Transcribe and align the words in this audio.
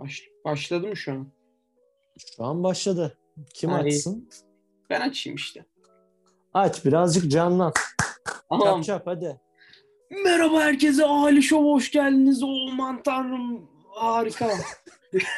Baş, 0.00 0.28
başladı 0.44 0.86
mı 0.86 0.96
şu 0.96 1.12
an? 1.12 1.28
Şu 2.36 2.44
an 2.44 2.62
başladı. 2.62 3.18
Kim 3.54 3.72
Ay. 3.72 3.80
açsın? 3.88 4.28
Ben 4.90 5.00
açayım 5.00 5.36
işte. 5.36 5.64
Aç 6.54 6.84
birazcık 6.84 7.30
canlan. 7.30 7.72
Tamam. 8.48 8.82
Çap 8.82 8.84
çap 8.84 9.06
hadi. 9.06 9.40
Merhaba 10.24 10.60
herkese. 10.60 11.04
Ali 11.04 11.42
Show 11.42 11.68
hoş 11.70 11.90
geldiniz. 11.90 12.42
Aman 12.42 13.02
tanrım. 13.02 13.70
Harika. 13.90 14.50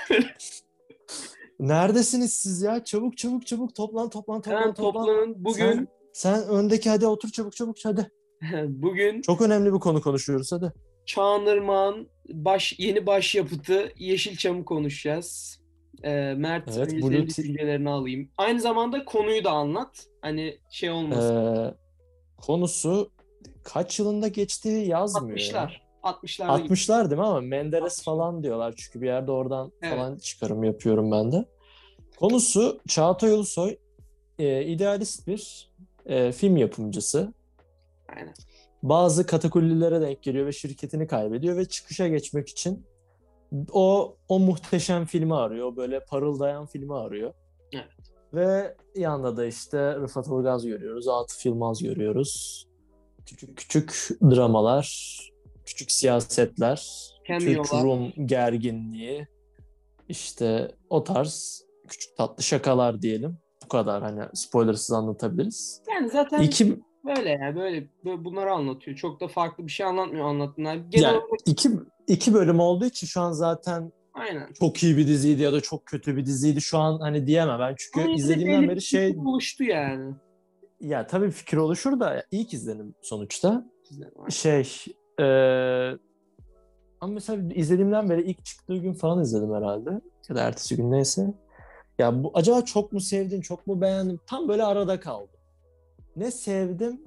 Neredesiniz 1.60 2.32
siz 2.34 2.62
ya? 2.62 2.84
Çabuk 2.84 3.18
çabuk 3.18 3.46
çabuk 3.46 3.74
toplan 3.74 4.10
toplan 4.10 4.40
toplan 4.42 4.60
Hemen 4.60 4.74
toplan. 4.74 5.06
toplanın. 5.06 5.44
Bugün 5.44 5.88
Sen, 6.12 6.34
sen 6.34 6.48
öndeki 6.48 6.90
hadi 6.90 7.06
otur 7.06 7.28
çabuk 7.30 7.56
çabuk 7.56 7.76
hadi. 7.84 8.10
bugün 8.68 9.22
Çok 9.22 9.40
önemli 9.40 9.74
bir 9.74 9.78
konu 9.78 10.02
konuşuyoruz 10.02 10.52
hadi. 10.52 10.72
Çağınırmağ'ın 11.06 12.08
baş, 12.28 12.74
yeni 12.78 13.06
başyapıtı 13.06 13.92
Yeşilçam'ı 13.98 14.64
konuşacağız. 14.64 15.60
Ee, 16.02 16.34
Mert 16.36 16.76
Evet, 16.76 16.92
Blue 16.92 17.26
düşüncelerini 17.26 17.90
alayım. 17.90 18.30
Aynı 18.38 18.60
zamanda 18.60 19.04
konuyu 19.04 19.44
da 19.44 19.50
anlat. 19.50 20.06
Hani 20.22 20.58
şey 20.70 20.90
olmasın. 20.90 21.46
Ee, 21.56 21.74
konusu 22.36 23.10
kaç 23.62 23.98
yılında 23.98 24.28
geçtiği 24.28 24.88
yazmıyor. 24.88 25.38
ya. 25.38 25.44
60'lar. 25.44 25.70
60'larda 26.02 26.66
60'lar 26.66 27.10
değil 27.10 27.20
mi 27.20 27.26
ama 27.26 27.40
Menderes 27.40 27.98
60'lar. 27.98 28.04
falan 28.04 28.42
diyorlar 28.42 28.74
çünkü 28.76 29.00
bir 29.00 29.06
yerde 29.06 29.30
oradan 29.30 29.72
Evet. 29.82 29.94
falan 29.94 30.16
çıkarım 30.18 30.64
yapıyorum 30.64 31.10
ben 31.12 31.32
de. 31.32 31.44
Konusu 32.16 32.80
Çağatay 32.88 33.32
Ulusoy 33.32 33.76
e, 34.38 34.64
idealist 34.64 35.26
bir 35.26 35.70
e, 36.06 36.32
film 36.32 36.56
yapımcısı. 36.56 37.32
Aynen. 38.16 38.34
Bazı 38.82 39.26
katakullilere 39.26 40.00
denk 40.00 40.22
geliyor 40.22 40.46
ve 40.46 40.52
şirketini 40.52 41.06
kaybediyor 41.06 41.56
ve 41.56 41.64
çıkışa 41.64 42.08
geçmek 42.08 42.48
için 42.48 42.86
o 43.72 44.16
o 44.28 44.38
muhteşem 44.38 45.04
filmi 45.04 45.34
arıyor. 45.34 45.76
Böyle 45.76 46.04
parıldayan 46.04 46.66
filmi 46.66 46.94
arıyor. 46.94 47.34
Evet. 47.72 47.84
Ve 48.34 48.76
yanında 48.96 49.36
da 49.36 49.46
işte 49.46 49.94
Rıfat 49.94 50.26
Ilgaz 50.26 50.66
görüyoruz, 50.66 51.08
Atıf 51.08 51.46
Yılmaz 51.46 51.82
görüyoruz. 51.82 52.66
Küçük 53.26 53.56
küçük 53.56 54.08
dramalar, 54.22 55.18
küçük 55.64 55.92
siyasetler, 55.92 57.10
Türk 57.26 57.40
Cameo'lar. 57.40 57.84
Rum 57.84 58.26
gerginliği, 58.26 59.28
işte 60.08 60.74
o 60.90 61.04
tarz 61.04 61.64
küçük 61.88 62.16
tatlı 62.16 62.42
şakalar 62.42 63.02
diyelim. 63.02 63.38
Bu 63.64 63.68
kadar 63.68 64.02
hani 64.02 64.22
spoilersız 64.34 64.92
anlatabiliriz. 64.92 65.82
Yani 65.94 66.10
zaten 66.10 66.42
İki, 66.42 66.80
böyle 67.04 67.28
yani 67.30 67.56
böyle, 67.56 67.86
böyle 68.04 68.24
bunları 68.24 68.52
anlatıyor. 68.52 68.96
Çok 68.96 69.20
da 69.20 69.28
farklı 69.28 69.66
bir 69.66 69.72
şey 69.72 69.86
anlatmıyor 69.86 70.24
anlattığında. 70.24 70.74
Genel 70.74 71.02
yani 71.04 71.16
olarak 71.16 71.40
iki, 71.46 71.70
iki 72.06 72.34
bölüm 72.34 72.60
olduğu 72.60 72.84
için 72.84 73.06
şu 73.06 73.20
an 73.20 73.32
zaten 73.32 73.92
aynen. 74.14 74.52
çok 74.60 74.82
iyi 74.82 74.96
bir 74.96 75.06
diziydi 75.06 75.42
ya 75.42 75.52
da 75.52 75.60
çok 75.60 75.86
kötü 75.86 76.16
bir 76.16 76.26
diziydi 76.26 76.60
şu 76.60 76.78
an 76.78 76.98
hani 77.00 77.26
diyemem 77.26 77.58
ben 77.60 77.74
çünkü 77.78 78.00
Ama 78.06 78.16
izlediğimden 78.16 78.68
beri 78.68 78.82
şey 78.82 79.16
oluştu 79.26 79.64
yani. 79.64 80.14
ya 80.80 81.06
tabii 81.06 81.30
fikir 81.30 81.56
oluşur 81.56 82.00
da 82.00 82.24
ilk 82.30 82.54
izlenim 82.54 82.94
sonuçta 83.02 83.64
Sizden. 83.82 84.10
şey 84.28 84.72
eee 85.18 85.96
ama 87.00 87.12
mesela 87.12 87.54
izlediğimden 87.54 88.10
beri 88.10 88.22
ilk 88.22 88.44
çıktığı 88.44 88.76
gün 88.76 88.92
falan 88.92 89.22
izledim 89.22 89.54
herhalde 89.54 89.90
ya 90.28 90.36
da 90.36 90.40
ertesi 90.42 90.76
gün 90.76 90.90
neyse 90.90 91.34
ya 91.98 92.22
bu 92.24 92.30
acaba 92.34 92.62
çok 92.64 92.92
mu 92.92 93.00
sevdim 93.00 93.40
çok 93.40 93.66
mu 93.66 93.80
beğendim 93.80 94.20
tam 94.26 94.48
böyle 94.48 94.64
arada 94.64 95.00
kaldım 95.00 95.39
ne 96.16 96.30
sevdim 96.30 97.00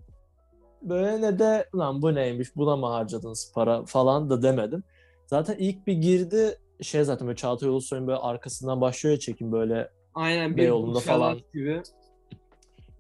böyle 0.82 1.22
ne 1.22 1.40
de 1.40 1.70
lan 1.76 2.02
bu 2.02 2.16
neymiş 2.16 2.56
buna 2.56 2.76
mı 2.76 2.86
harcadınız 2.86 3.52
para 3.56 3.86
falan 3.86 4.30
da 4.30 4.41
demedim 4.41 4.84
zaten 5.28 5.56
ilk 5.59 5.88
bir 5.88 5.94
girdi 5.94 6.58
şey 6.81 7.03
zaten 7.03 7.28
böyle 7.28 7.38
Çağatay 7.38 7.69
Ulusoy'un 7.69 8.08
böyle 8.08 8.19
arkasından 8.19 8.81
başlıyor 8.81 9.14
ya 9.14 9.19
çekim 9.19 9.52
böyle 9.52 9.90
Aynen 10.16 10.52
bir 10.52 10.58
Beyoğlu'nda 10.58 11.00
falan. 11.00 11.40
gibi. 11.53 11.84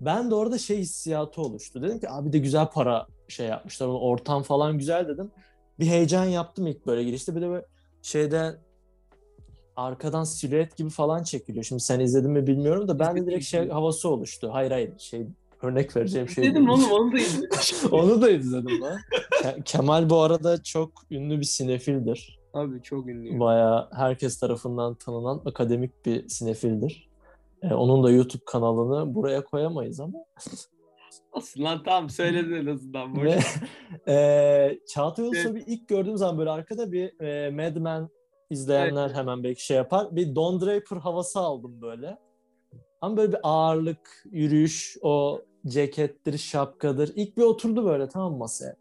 Ben 0.01 0.31
de 0.31 0.35
orada 0.35 0.57
şey 0.57 0.77
hissiyatı 0.77 1.41
oluştu. 1.41 1.81
Dedim 1.81 1.99
ki 1.99 2.09
abi 2.09 2.33
de 2.33 2.37
güzel 2.37 2.67
para 2.67 3.07
şey 3.27 3.47
yapmışlar. 3.47 3.87
Ortam 3.87 4.43
falan 4.43 4.77
güzel 4.77 5.07
dedim. 5.07 5.31
Bir 5.79 5.85
heyecan 5.85 6.25
yaptım 6.25 6.67
ilk 6.67 6.87
böyle 6.87 7.03
girişte. 7.03 7.35
Bir 7.35 7.41
de 7.41 7.49
böyle 7.49 7.65
şeyde 8.01 8.55
arkadan 9.75 10.23
silüet 10.23 10.77
gibi 10.77 10.89
falan 10.89 11.23
çekiliyor. 11.23 11.63
Şimdi 11.63 11.81
sen 11.81 11.99
izledin 11.99 12.31
mi 12.31 12.47
bilmiyorum 12.47 12.87
da 12.87 12.99
ben 12.99 13.15
de 13.15 13.25
direkt 13.25 13.45
şey 13.45 13.69
havası 13.69 14.09
oluştu. 14.09 14.49
Hayır 14.53 14.71
hayır 14.71 14.99
şey 14.99 15.27
örnek 15.63 15.95
vereceğim 15.95 16.29
şey 16.29 16.43
Dedim 16.43 16.69
oğlum 16.69 16.91
onu 16.91 17.11
da 17.11 17.17
izledim. 17.17 17.49
Onu 17.91 18.21
da 18.21 18.29
izledim 18.29 18.81
lan. 18.81 18.97
Ke- 19.31 19.63
Kemal 19.63 20.09
bu 20.09 20.21
arada 20.21 20.63
çok 20.63 20.91
ünlü 21.11 21.39
bir 21.39 21.45
sinefildir. 21.45 22.39
Abi 22.53 22.81
çok 22.81 23.07
ünlü. 23.07 23.39
Bayağı 23.39 23.89
herkes 23.93 24.39
tarafından 24.39 24.95
tanınan 24.95 25.41
akademik 25.45 26.05
bir 26.05 26.29
sinefildir. 26.29 27.09
Ee, 27.61 27.73
onun 27.73 28.03
da 28.03 28.11
YouTube 28.11 28.43
kanalını 28.45 29.15
buraya 29.15 29.43
koyamayız 29.43 29.99
ama. 29.99 30.19
Olsun 31.31 31.63
lan 31.63 31.81
tamam 31.85 32.09
söyledin 32.09 32.53
en 32.53 32.65
azından. 32.65 33.23
Ve 33.23 33.39
e, 34.13 34.79
Çağatay 34.87 35.25
Ulusoy'u 35.25 35.57
ilk 35.57 35.87
gördüğüm 35.87 36.17
zaman 36.17 36.37
böyle 36.37 36.49
arkada 36.49 36.91
bir 36.91 37.21
e, 37.21 37.51
Mad 37.51 37.75
Men 37.75 38.09
izleyenler 38.49 39.05
Evet. 39.05 39.15
hemen 39.15 39.43
belki 39.43 39.65
şey 39.65 39.77
yapar. 39.77 40.15
Bir 40.15 40.35
Don 40.35 40.61
Draper 40.61 40.97
havası 40.97 41.39
aldım 41.39 41.81
böyle. 41.81 42.17
Ama 43.01 43.17
böyle 43.17 43.31
bir 43.31 43.39
ağırlık, 43.43 44.23
yürüyüş, 44.31 44.97
o 45.01 45.41
cekettir, 45.67 46.37
şapkadır. 46.37 47.11
İlk 47.15 47.37
bir 47.37 47.41
oturdu 47.41 47.85
böyle 47.85 48.09
tamam 48.09 48.37
masaya. 48.37 48.75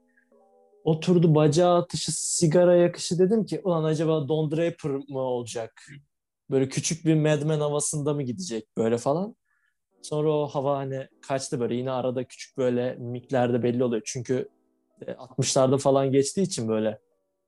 Oturdu 0.85 1.35
bacağı 1.35 1.77
atışı, 1.79 2.13
sigara 2.13 2.77
yakışı 2.77 3.19
dedim 3.19 3.45
ki 3.45 3.61
ulan 3.65 3.85
acaba 3.85 4.29
Don 4.29 4.51
Draper 4.51 4.91
mı 4.91 5.19
olacak? 5.19 5.83
Böyle 6.51 6.69
küçük 6.69 7.07
bir 7.07 7.15
Mad 7.15 7.43
Men 7.43 7.61
havasında 7.61 8.15
mı 8.15 8.23
gidecek 8.23 8.77
böyle 8.77 8.99
falan. 8.99 9.37
Sonra 10.03 10.31
o 10.31 10.47
hava 10.47 10.77
hani 10.77 11.09
kaçtı 11.21 11.61
böyle 11.61 11.75
yine 11.75 11.91
arada 11.91 12.25
küçük 12.25 12.57
böyle 12.57 12.95
mimiklerde 12.95 13.63
belli 13.63 13.85
oluyor. 13.85 14.03
Çünkü 14.05 14.49
e, 15.07 15.13
60'larda 15.13 15.79
falan 15.79 16.13
geçtiği 16.13 16.43
için 16.43 16.69
böyle. 16.69 16.99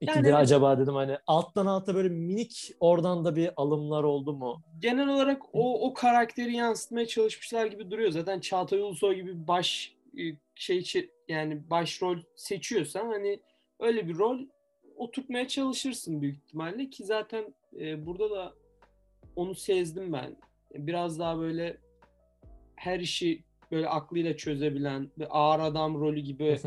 İki 0.04 0.10
Yani 0.10 0.24
bir 0.24 0.30
evet. 0.30 0.38
acaba 0.38 0.78
dedim 0.78 0.94
hani 0.94 1.18
alttan 1.26 1.66
alta 1.66 1.94
böyle 1.94 2.08
minik 2.08 2.70
oradan 2.80 3.24
da 3.24 3.36
bir 3.36 3.50
alımlar 3.56 4.04
oldu 4.04 4.32
mu? 4.32 4.62
Genel 4.78 5.08
olarak 5.08 5.42
o 5.52 5.88
o 5.88 5.94
karakteri 5.94 6.52
yansıtmaya 6.52 7.06
çalışmışlar 7.06 7.66
gibi 7.66 7.90
duruyor. 7.90 8.10
Zaten 8.10 8.40
Çağatay 8.40 8.80
Ulusoy 8.80 9.14
gibi 9.14 9.46
baş 9.46 9.94
e, 10.18 10.22
şey 10.54 11.10
yani 11.28 11.70
başrol 11.70 12.18
seçiyorsan 12.36 13.06
hani 13.06 13.40
öyle 13.80 14.08
bir 14.08 14.18
rol 14.18 14.38
oturtmaya 14.96 15.48
çalışırsın 15.48 16.22
büyük 16.22 16.36
ihtimalle 16.36 16.90
ki 16.90 17.04
zaten 17.04 17.54
e, 17.80 18.06
burada 18.06 18.30
da 18.30 18.54
onu 19.36 19.54
sezdim 19.54 20.12
ben. 20.12 20.36
Biraz 20.74 21.18
daha 21.18 21.38
böyle 21.38 21.76
her 22.76 23.00
işi 23.00 23.44
böyle 23.70 23.88
aklıyla 23.88 24.36
çözebilen 24.36 25.10
ve 25.18 25.28
ağır 25.28 25.60
adam 25.60 26.00
rolü 26.00 26.20
gibi. 26.20 26.58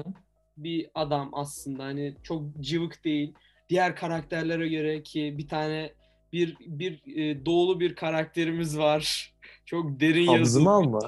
Bir 0.58 0.90
adam 0.96 1.30
aslında. 1.34 1.84
Hani 1.84 2.16
çok 2.24 2.44
cıvık 2.60 3.04
değil. 3.04 3.34
Diğer 3.70 3.96
karakterlere 3.96 4.68
göre 4.68 5.04
ki 5.04 5.36
bir 5.38 5.48
tane 5.48 5.94
bir 6.34 6.58
bir 6.60 7.18
e, 7.18 7.46
doğulu 7.46 7.80
bir 7.80 7.96
karakterimiz 7.96 8.78
var. 8.78 9.34
Çok 9.66 10.00
derin 10.00 10.22
yazılı. 10.22 10.40
Abzımal 10.42 10.84
mı? 10.84 11.00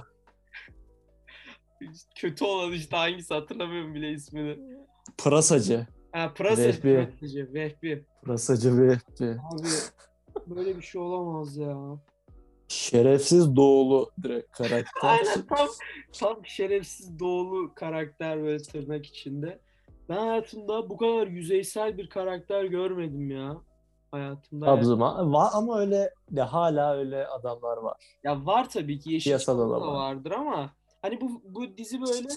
Kötü 2.15 2.45
olan 2.45 2.71
işte 2.71 2.95
hangisi 2.95 3.33
hatırlamıyorum 3.33 3.95
bile 3.95 4.11
ismini. 4.11 4.57
Pırasacı. 5.17 5.87
Ha 6.11 6.33
Pırasa. 6.33 6.63
Vehbi. 6.63 6.81
Pırasacı, 6.81 7.53
Vehbi. 7.53 8.05
Pırasacı 8.23 8.77
bir 8.77 8.89
Abi 9.21 9.67
böyle 10.47 10.77
bir 10.77 10.81
şey 10.81 11.01
olamaz 11.01 11.57
ya. 11.57 11.77
Şerefsiz 12.69 13.55
doğulu 13.55 14.11
direkt 14.23 14.51
karakter. 14.51 14.83
Aynen 15.09 15.45
tam 15.47 15.67
tam 16.19 16.45
şerefsiz 16.45 17.19
doğulu 17.19 17.73
karakter 17.75 18.43
böyle 18.43 18.57
tırnak 18.63 19.05
içinde. 19.05 19.59
Ben 20.09 20.15
hayatımda 20.17 20.89
bu 20.89 20.97
kadar 20.97 21.27
yüzeysel 21.27 21.97
bir 21.97 22.09
karakter 22.09 22.63
görmedim 22.63 23.31
ya. 23.31 23.57
Hayatımda. 24.11 24.65
yani. 24.67 24.79
Abzımal. 24.79 25.31
Va- 25.33 25.49
ama 25.53 25.79
öyle 25.79 26.13
de 26.31 26.41
hala 26.41 26.95
öyle 26.97 27.27
adamlar 27.27 27.77
var. 27.77 27.97
Ya 28.23 28.45
var 28.45 28.69
tabii 28.69 28.99
ki 28.99 29.13
Yeşilçam'da 29.13 29.65
da 29.69 29.69
da 29.69 29.81
var. 29.81 29.87
vardır 29.93 30.31
ama 30.31 30.73
hani 31.01 31.21
bu 31.21 31.41
bu 31.43 31.77
dizi 31.77 32.01
böyle 32.01 32.27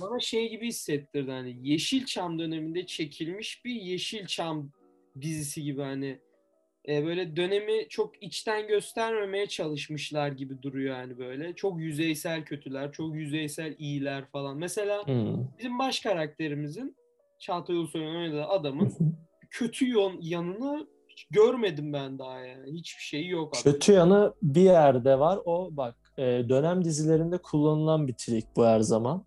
bana 0.00 0.20
şey 0.20 0.50
gibi 0.50 0.66
hissettirdi 0.66 1.30
hani 1.30 1.68
Yeşilçam 1.68 2.38
döneminde 2.38 2.86
çekilmiş 2.86 3.64
bir 3.64 3.74
Yeşilçam 3.74 4.70
dizisi 5.20 5.62
gibi 5.62 5.82
hani 5.82 6.20
e, 6.88 7.04
böyle 7.06 7.36
dönemi 7.36 7.88
çok 7.88 8.22
içten 8.22 8.66
göstermemeye 8.68 9.46
çalışmışlar 9.46 10.28
gibi 10.28 10.62
duruyor 10.62 10.96
yani 10.98 11.18
böyle. 11.18 11.54
Çok 11.54 11.80
yüzeysel 11.80 12.44
kötüler, 12.44 12.92
çok 12.92 13.14
yüzeysel 13.14 13.74
iyiler 13.78 14.24
falan. 14.30 14.56
Mesela 14.58 15.06
Hmm. 15.06 15.48
bizim 15.58 15.78
baş 15.78 16.00
karakterimizin 16.00 16.96
Çağatay 17.38 17.76
Ulusoy'un 17.76 18.14
oynadığı 18.16 18.44
adamın 18.44 18.92
kötü 19.50 19.88
yon- 19.88 20.18
yanını 20.20 20.86
görmedim 21.30 21.92
ben 21.92 22.18
daha 22.18 22.38
yani. 22.38 22.72
Hiçbir 22.72 23.02
şeyi 23.02 23.28
yok 23.28 23.52
adamın. 23.56 23.72
Kötü 23.74 23.92
yanı 23.92 24.34
bir 24.42 24.60
yerde 24.60 25.18
var. 25.18 25.38
O 25.44 25.68
bak 25.72 25.94
e, 26.18 26.22
dönem 26.22 26.84
dizilerinde 26.84 27.38
kullanılan 27.38 28.08
bir 28.08 28.12
trik 28.14 28.44
bu 28.56 28.66
her 28.66 28.80
zaman. 28.80 29.24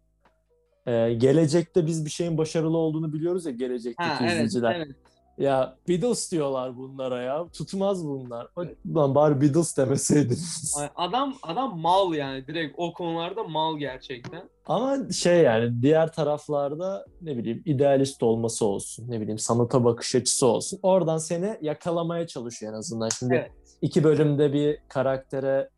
E, 0.85 1.13
gelecekte 1.13 1.85
biz 1.85 2.05
bir 2.05 2.09
şeyin 2.09 2.37
başarılı 2.37 2.77
olduğunu 2.77 3.13
biliyoruz 3.13 3.45
ya 3.45 3.51
gelecekteki 3.51 4.09
Ha, 4.09 4.19
evet, 4.21 4.31
izleyiciler. 4.33 4.75
evet. 4.75 4.95
Ya 5.37 5.77
Beatles 5.89 6.31
diyorlar 6.31 6.77
bunlara 6.77 7.21
ya. 7.21 7.47
Tutmaz 7.47 8.05
bunlar. 8.05 8.47
Lan 8.95 9.15
bari 9.15 9.41
Beatles 9.41 9.77
demeseydiniz. 9.77 10.77
Adam 10.95 11.35
adam 11.43 11.79
mal 11.79 12.13
yani 12.13 12.47
direkt 12.47 12.75
o 12.77 12.93
konularda 12.93 13.43
mal 13.43 13.77
gerçekten. 13.77 14.49
Ama 14.65 15.11
şey 15.11 15.41
yani 15.43 15.81
diğer 15.81 16.11
taraflarda 16.13 17.05
ne 17.21 17.37
bileyim 17.37 17.61
idealist 17.65 18.23
olması 18.23 18.65
olsun. 18.65 19.05
Ne 19.09 19.21
bileyim 19.21 19.39
sanata 19.39 19.83
bakış 19.83 20.15
açısı 20.15 20.47
olsun. 20.47 20.79
Oradan 20.83 21.17
seni 21.17 21.57
yakalamaya 21.61 22.27
çalışıyor 22.27 22.73
en 22.73 22.77
azından. 22.77 23.09
Şimdi 23.09 23.35
Evet. 23.35 23.51
iki 23.81 24.03
bölümde 24.03 24.53
bir 24.53 24.77
karaktere 24.89 25.69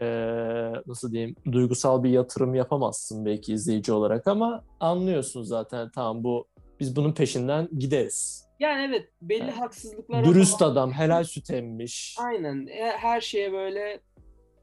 eee, 0.00 0.72
nasıl 0.86 1.12
diyeyim 1.12 1.34
duygusal 1.52 2.02
bir 2.02 2.10
yatırım 2.10 2.54
yapamazsın 2.54 3.24
belki 3.24 3.52
izleyici 3.52 3.92
olarak 3.92 4.26
ama 4.26 4.64
anlıyorsun 4.80 5.42
zaten 5.42 5.90
tamam 5.94 6.24
bu 6.24 6.46
biz 6.80 6.96
bunun 6.96 7.12
peşinden 7.12 7.68
gideriz. 7.78 8.47
Yani 8.58 8.84
evet 8.88 9.08
belli 9.22 9.42
Evet. 9.44 9.54
haksızlıklara 9.60 10.24
Dürüst 10.24 10.58
falan- 10.58 10.72
adam, 10.72 10.92
helal 10.92 11.24
süt 11.24 11.50
emmiş. 11.50 12.16
Aynen. 12.18 12.66
E, 12.66 12.90
Her 12.96 13.20
şeye 13.20 13.52
böyle 13.52 14.00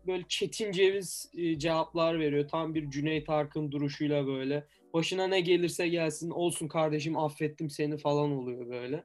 böyle 0.08 0.24
çetin 0.30 0.72
ceviz 0.72 1.32
e, 1.38 1.60
cevaplar 1.60 2.20
veriyor. 2.20 2.48
Tam 2.48 2.76
bir 2.76 2.90
Cüneyt 2.90 3.30
Arkın 3.30 3.72
duruşuyla 3.72 4.28
böyle. 4.28 4.68
Başına 4.94 5.28
ne 5.28 5.40
gelirse 5.42 5.88
gelsin 5.88 6.30
olsun 6.30 6.68
kardeşim 6.68 7.18
affettim 7.18 7.70
seni 7.70 7.98
falan 7.98 8.32
oluyor 8.32 8.70
böyle. 8.70 9.04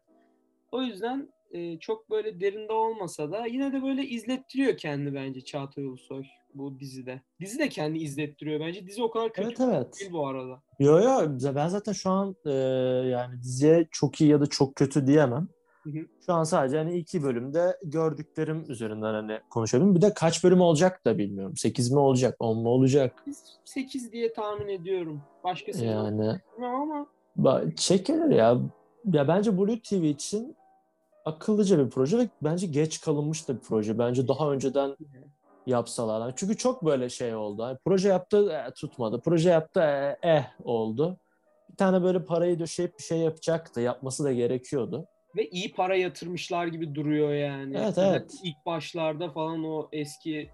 O 0.72 0.82
yüzden 0.82 1.28
e, 1.50 1.78
çok 1.78 2.10
böyle 2.10 2.40
derinde 2.40 2.72
olmasa 2.72 3.32
da 3.32 3.46
yine 3.46 3.72
de 3.72 3.82
böyle 3.82 4.02
izlettiriyor 4.06 4.76
kendi 4.76 5.14
bence 5.14 5.40
Çağatay 5.40 5.84
Ulusoy 5.86 6.24
bu 6.54 6.80
dizide. 6.80 7.20
Dizi 7.40 7.58
de 7.58 7.68
kendi 7.68 7.98
izlettiriyor 7.98 8.60
bence. 8.60 8.86
Dizi 8.86 9.02
o 9.02 9.10
kadar 9.10 9.32
kötü 9.32 9.48
Evet 9.48 9.60
evet. 9.60 10.00
değil 10.00 10.12
bu 10.12 10.26
arada. 10.26 10.62
Yo 10.78 10.98
yo 10.98 11.38
ben 11.54 11.68
zaten 11.68 11.92
şu 11.92 12.10
an 12.10 12.36
e, 12.46 12.50
yani 13.08 13.42
diziye 13.42 13.88
çok 13.90 14.20
iyi 14.20 14.30
ya 14.30 14.40
da 14.40 14.46
çok 14.46 14.76
kötü 14.76 15.06
diyemem. 15.06 15.48
Hı 15.82 15.90
hı. 15.90 16.06
Şu 16.26 16.32
an 16.32 16.44
sadece 16.44 16.76
hani 16.78 16.96
iki 16.98 17.22
bölümde 17.22 17.76
gördüklerim 17.84 18.64
üzerinden 18.68 19.14
hani 19.14 19.38
konuşabilirim. 19.50 19.94
Bir 19.94 20.00
de 20.00 20.14
kaç 20.14 20.44
bölüm 20.44 20.60
olacak 20.60 21.04
da 21.04 21.18
bilmiyorum. 21.18 21.56
8 21.56 21.90
mi 21.92 21.98
olacak, 21.98 22.36
10 22.38 22.58
mu 22.58 22.68
olacak? 22.68 23.24
8 23.64 24.12
diye 24.12 24.32
tahmin 24.32 24.68
ediyorum. 24.68 25.22
Başkası 25.44 25.84
Yani 25.84 26.40
ama 26.58 27.06
ba- 27.38 27.74
çekilir 27.76 28.30
ya. 28.30 28.58
Ya 29.12 29.28
bence 29.28 29.58
Blue 29.58 29.80
TV 29.82 29.94
için 29.94 30.56
akıllıca 31.24 31.84
bir 31.84 31.90
proje 31.90 32.18
ve 32.18 32.28
bence 32.42 32.66
geç 32.66 33.00
kalınmış 33.00 33.48
da 33.48 33.54
bir 33.54 33.60
proje. 33.60 33.98
Bence 33.98 34.28
daha 34.28 34.52
önceden 34.52 34.96
yapsalar. 35.66 36.20
Yani 36.20 36.32
Çünkü 36.36 36.56
çok 36.56 36.84
böyle 36.84 37.08
şey 37.08 37.34
oldu. 37.34 37.62
Hani 37.62 37.78
proje 37.84 38.08
yaptı 38.08 38.52
e, 38.52 38.72
tutmadı. 38.74 39.20
Proje 39.24 39.50
yaptı 39.50 39.80
e, 39.80 40.18
eh 40.22 40.44
oldu. 40.64 41.16
Bir 41.70 41.76
tane 41.76 42.02
böyle 42.02 42.24
parayı 42.24 42.58
döşeyip 42.58 42.98
bir 42.98 43.02
şey 43.02 43.18
yapacaktı. 43.18 43.80
Yapması 43.80 44.24
da 44.24 44.32
gerekiyordu. 44.32 45.06
Ve 45.36 45.48
iyi 45.48 45.72
para 45.72 45.96
yatırmışlar 45.96 46.66
gibi 46.66 46.94
duruyor 46.94 47.34
yani. 47.34 47.76
Evet, 47.76 47.96
Yani 47.96 48.08
evet. 48.10 48.34
İlk 48.44 48.66
başlarda 48.66 49.30
falan 49.30 49.64
o 49.64 49.88
eski 49.92 50.50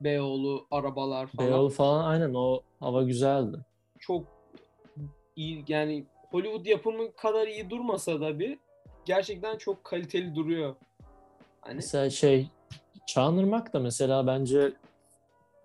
Beyoğlu 0.00 0.66
arabalar 0.70 1.26
falan 1.26 1.50
Beyoğlu 1.50 1.68
falan 1.70 2.04
aynen 2.04 2.34
o 2.34 2.60
hava 2.80 3.02
güzeldi. 3.02 3.56
çok 3.98 4.24
iyi 5.36 5.64
yani 5.68 6.04
Hollywood 6.30 6.66
yapımı 6.66 7.12
kadar 7.12 7.46
iyi 7.46 7.70
durmasa 7.70 8.20
da 8.20 8.38
bir 8.38 8.58
gerçekten 9.04 9.58
çok 9.58 9.84
kaliteli 9.84 10.34
duruyor. 10.34 10.74
Hani 11.60 11.74
Mesela 11.74 12.10
şey 12.10 12.50
Çağınırmak 13.06 13.72
da 13.72 13.78
mesela 13.80 14.26
bence 14.26 14.72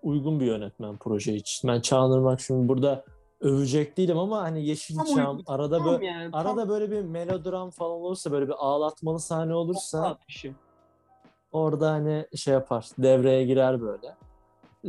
uygun 0.02 0.40
bir 0.40 0.46
yönetmen 0.46 0.96
proje 0.96 1.34
için. 1.34 1.70
Ben 1.70 1.80
Çağınırmak 1.80 2.40
şimdi 2.40 2.68
burada 2.68 3.04
övecek 3.40 3.96
değilim 3.96 4.18
ama 4.18 4.42
hani 4.42 4.66
Yeşilçam 4.66 5.42
arada 5.46 5.78
tam 5.78 5.86
böyle 5.86 6.06
yani 6.06 6.30
tam 6.30 6.46
arada 6.46 6.68
böyle 6.68 6.90
bir 6.90 7.00
melodram 7.00 7.70
falan 7.70 7.90
olursa 7.90 8.32
böyle 8.32 8.48
bir 8.48 8.54
ağlatmalı 8.58 9.20
sahne 9.20 9.54
olursa 9.54 10.18
orada 11.52 11.90
hani 11.90 12.26
şey 12.36 12.54
yapar 12.54 12.86
devreye 12.98 13.44
girer 13.44 13.80
böyle. 13.80 14.14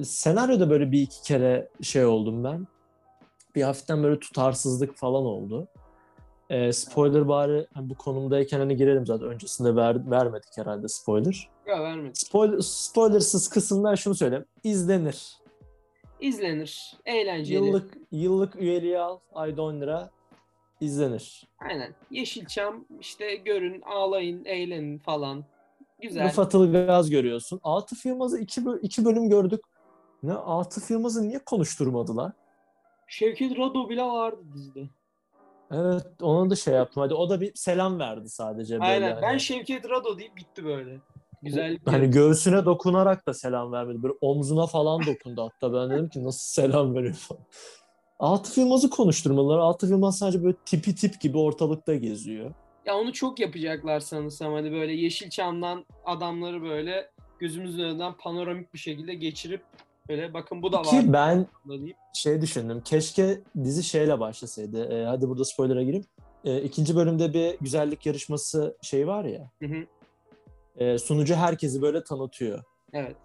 Senaryoda 0.04 0.70
böyle 0.70 0.92
bir 0.92 1.02
iki 1.02 1.22
kere 1.22 1.70
şey 1.82 2.06
oldum 2.06 2.44
ben. 2.44 2.68
Bir 3.56 3.62
hafiften 3.62 4.04
böyle 4.04 4.20
tutarsızlık 4.20 4.98
falan 4.98 5.24
oldu. 5.24 5.68
Ee, 6.52 6.74
spoiler 6.74 7.28
bari 7.28 7.68
hani 7.74 7.90
bu 7.90 7.96
konumdayken 7.96 8.60
hani 8.60 8.76
girelim 8.76 9.06
zaten 9.06 9.28
öncesinde 9.28 9.76
ver, 9.76 10.12
vermedik 10.12 10.58
herhalde 10.58 10.88
spoiler. 10.88 11.50
Ya 11.68 11.84
vermedi. 11.84 12.12
Spoiler, 12.14 12.60
spoilersız 12.60 13.50
kısımdan 13.50 13.96
şunu 13.96 14.16
söyleyeyim. 14.16 14.46
İzlenir. 14.64 15.38
İzlenir. 16.20 16.94
Eğlenceli. 17.06 17.66
Yıllık 17.66 17.98
yıllık 18.12 18.56
üyeliği 18.56 19.00
al. 19.00 19.20
Ayda 19.34 19.62
10 19.62 19.82
lira. 19.82 20.10
izlenir. 20.82 21.48
Aynen. 21.70 21.96
Yeşilçam 22.12 22.86
işte 23.00 23.36
görün, 23.36 23.82
ağlayın, 23.82 24.46
eğlenin 24.46 24.98
falan. 24.98 25.46
Güzel. 26.02 26.26
Rıfat 26.26 26.54
Ilgaz 26.54 27.10
görüyorsun. 27.10 27.60
Atıf 27.64 28.06
Yılmaz'ı 28.06 28.40
iki, 28.40 28.62
iki 28.82 29.06
bölüm 29.06 29.30
gördük. 29.30 29.62
Ne 30.24 30.34
Atıf 30.34 30.92
Yılmaz'ı 30.92 31.28
niye 31.28 31.40
konuşturmadılar? 31.40 32.32
Şevket 33.08 33.58
Rado 33.58 33.90
bile 33.90 34.04
vardı 34.04 34.42
dizide. 34.54 34.90
Evet 35.72 36.06
ona 36.22 36.50
da 36.50 36.56
şey 36.56 36.74
yaptım. 36.74 37.04
Hadi 37.04 37.14
o 37.14 37.30
da 37.30 37.42
bir 37.42 37.52
selam 37.56 38.00
verdi 38.00 38.30
sadece 38.30 38.74
böyle. 38.74 38.86
Aynen. 38.86 39.12
hani. 39.12 39.22
Ben 39.22 39.38
Şevket 39.38 39.90
Rado 39.90 40.18
deyip 40.18 40.38
bitti 40.38 40.66
böyle. 40.66 41.00
Güzel. 41.44 41.78
Hani 41.86 42.10
göğsüne 42.10 42.66
dokunarak 42.66 43.28
da 43.28 43.34
selam 43.34 43.72
vermedi. 43.72 44.04
Böyle 44.04 44.14
omzuna 44.22 44.68
falan 44.68 45.06
dokundu 45.06 45.44
hatta. 45.44 45.74
Ben 45.74 45.90
dedim 45.90 46.10
ki 46.10 46.24
nasıl 46.24 46.62
selam 46.62 46.96
veriyor 46.96 47.14
falan. 47.28 47.42
Atıf 48.20 48.58
Yılmaz'ı 48.58 48.90
konuşturmalılar. 48.90 49.60
Atıf 49.60 49.90
Yılmaz 49.90 50.18
sadece 50.18 50.44
böyle 50.44 50.56
tipi 50.66 50.96
tip 50.96 51.22
gibi 51.22 51.38
ortalıkta 51.38 51.96
geziyor. 51.96 52.54
Ya 52.86 52.98
onu 52.98 53.14
çok 53.14 53.40
yapacaklar 53.40 54.00
sanırsam. 54.00 54.54
Hani 54.54 54.72
böyle 54.72 54.94
Yeşilçam'dan 54.94 55.86
adamları 56.06 56.62
böyle 56.62 57.10
gözümüzün 57.40 57.84
önünden 57.84 58.14
panoramik 58.18 58.74
bir 58.74 58.80
şekilde 58.80 59.14
geçirip 59.14 59.64
böyle 60.12 60.34
bakın 60.34 60.62
bu 60.62 60.72
da 60.72 60.80
var. 60.80 60.86
Ki 60.86 61.14
ben 61.14 61.48
şey 62.14 62.42
düşündüm. 62.42 62.82
Keşke 62.86 63.42
dizi 63.64 63.84
şeyle 63.84 64.20
başlasaydı. 64.20 64.94
Ee, 64.94 65.06
hadi 65.06 65.30
burada 65.30 65.46
spoiler'a 65.46 65.84
gireyim. 65.84 66.06
Ee, 66.46 66.62
ikinci 66.62 66.96
bölümde 66.96 67.34
bir 67.34 67.60
güzellik 67.60 68.06
yarışması 68.06 68.78
şey 68.82 69.08
var 69.08 69.26
ya. 69.26 69.50
Hı 69.60 69.66
hı. 69.66 69.86
e, 70.84 70.98
sunucu 70.98 71.36
herkesi 71.36 71.82
böyle 71.82 72.04
tanıtıyor. 72.04 72.64
Evet. 72.94 73.16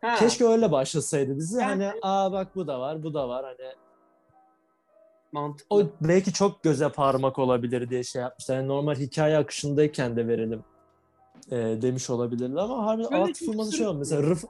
Ha, 0.00 0.16
Keşke 0.16 0.44
öyle 0.44 0.72
başlasaydı 0.72 1.36
dizi. 1.36 1.60
Yani- 1.60 1.84
Hani 1.84 1.98
aa 2.02 2.32
bak 2.32 2.56
bu 2.56 2.66
da 2.66 2.80
var, 2.80 3.02
bu 3.02 3.14
da 3.14 3.28
var. 3.28 3.44
Hani 3.44 3.72
mantıklı. 5.32 5.76
o 5.76 5.82
belki 6.00 6.32
çok 6.32 6.62
göze 6.62 6.88
parmak 6.88 7.38
olabilir 7.38 7.90
diye 7.90 8.02
şey 8.04 8.22
yapmışlar. 8.22 8.56
Yani 8.56 8.68
normal 8.68 8.94
hikaye 8.94 9.36
akışındayken 9.38 10.16
de 10.16 10.28
verelim 10.28 10.64
e, 11.50 11.56
demiş 11.56 12.10
olabilirler 12.10 12.60
ama 12.62 12.86
harbi 12.86 13.02
Böyle 13.04 13.16
Atıf 13.16 13.38
çok 13.38 13.48
Yılmaz'ı 13.48 13.76
şey 13.76 13.86
oldu. 13.86 13.98
Mesela 13.98 14.22
Rıf, 14.22 14.44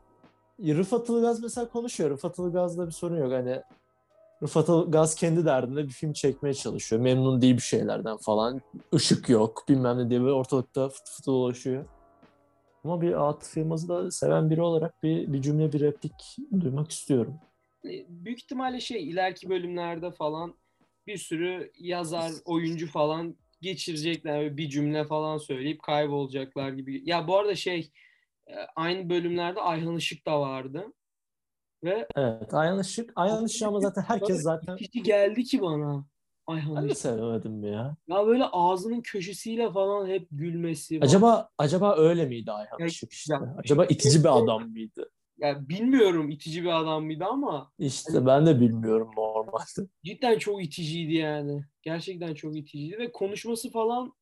Rıfat 0.61 1.09
Ilgaz 1.09 1.43
mesela 1.43 1.69
konuşuyor. 1.69 2.11
Rıfat 2.11 2.39
Ilgaz'da 2.39 2.87
bir 2.87 2.93
sorun 2.93 3.17
yok. 3.17 3.33
Hani 3.33 3.63
Rıfat 4.43 4.69
Ilgaz 4.69 5.15
kendi 5.15 5.45
derdinde 5.45 5.85
bir 5.85 5.93
film 5.93 6.13
çekmeye 6.13 6.55
çalışıyor. 6.55 7.03
Memnun 7.03 7.43
değil 7.43 7.57
bir 7.57 7.63
şeylerden 7.63 8.17
falan. 8.17 8.61
Işık 8.93 9.29
yok 9.29 9.65
bilmem 9.69 9.99
ne 9.99 10.11
diye 10.11 10.21
böyle 10.21 10.33
ortalıkta 10.33 10.89
fıt 10.89 11.09
fıt 11.09 11.27
dolaşıyor. 11.27 11.85
Ama 12.85 13.01
bir 13.01 13.29
Atıf 13.29 13.57
Yılmaz'ı 13.57 13.89
da 13.89 14.11
seven 14.11 14.51
biri 14.51 14.63
olarak 14.63 15.03
bir, 15.03 15.33
bir 15.33 15.43
cümle 15.43 15.73
bir 15.73 15.81
replik 15.81 16.37
duymak 16.61 16.91
istiyorum. 16.91 17.35
Hani 17.83 18.07
büyük 18.09 18.39
ihtimalle 18.39 18.81
şey 18.81 19.11
ileriki 19.11 19.49
bölümlerde 19.49 20.11
falan 20.11 20.55
bir 21.07 21.17
sürü 21.17 21.73
yazar, 21.79 22.33
oyuncu 22.45 22.87
falan 22.91 23.37
geçirecekler 23.61 24.57
bir 24.57 24.69
cümle 24.69 25.05
falan 25.05 25.39
söyleyip 25.39 25.83
kaybolacaklar 25.83 26.73
gibi. 26.73 27.03
Ya 27.05 27.29
bu 27.29 27.37
arada 27.37 27.55
şey 27.55 27.79
e, 27.81 27.91
aynı 28.77 29.11
bölümlerde 29.11 29.61
Ayhan 29.61 29.97
Işık 29.97 30.27
da 30.27 30.41
vardı. 30.41 30.93
Ve 31.85 32.09
Evet 32.17 32.55
Ayhan 32.55 32.81
Işık. 32.81 33.13
Ayhan 33.17 33.45
Işık 33.47 33.63
ama 33.69 33.81
zaten 33.81 34.03
herkes 34.03 34.43
zaten 34.43 34.77
kişi 34.77 35.03
geldi 35.03 35.45
ki 35.45 35.63
bana 35.63 36.07
Ayhan 36.47 36.77
ben 36.77 36.89
de 36.89 36.95
sevemedim 36.95 37.65
ya. 37.65 37.97
Ya 38.09 38.27
böyle 38.27 38.45
ağzının 38.45 39.01
köşesiyle 39.01 39.73
falan 39.73 40.09
hep 40.09 40.29
gülmesi. 40.31 40.95
falan. 40.99 41.07
Acaba 41.09 41.49
acaba 41.59 41.97
öyle 41.97 42.27
miydi 42.27 42.53
Ayhan 42.53 42.79
Ya- 42.81 42.87
Işık 42.87 43.13
işte? 43.13 43.35
ya- 43.35 43.55
Acaba 43.59 43.85
itici 43.87 44.21
bir 44.25 44.39
adam 44.39 44.69
mıydı? 44.71 45.11
Ya 45.39 45.69
bilmiyorum 45.69 46.31
itici 46.31 46.63
bir 46.63 46.81
adam 46.81 47.05
mıydı 47.05 47.25
ama 47.25 47.73
İşte 47.79 48.27
ben 48.27 48.47
de 48.47 48.61
bilmiyorum 48.61 49.11
normalde. 49.17 49.89
cidden 50.05 50.39
çok 50.39 50.65
iticiydi 50.65 51.15
yani. 51.15 51.65
Gerçekten 51.83 52.35
çok 52.35 52.57
iticiydi 52.57 52.99
ve 52.99 53.13
konuşması 53.13 53.71
falan 53.71 54.13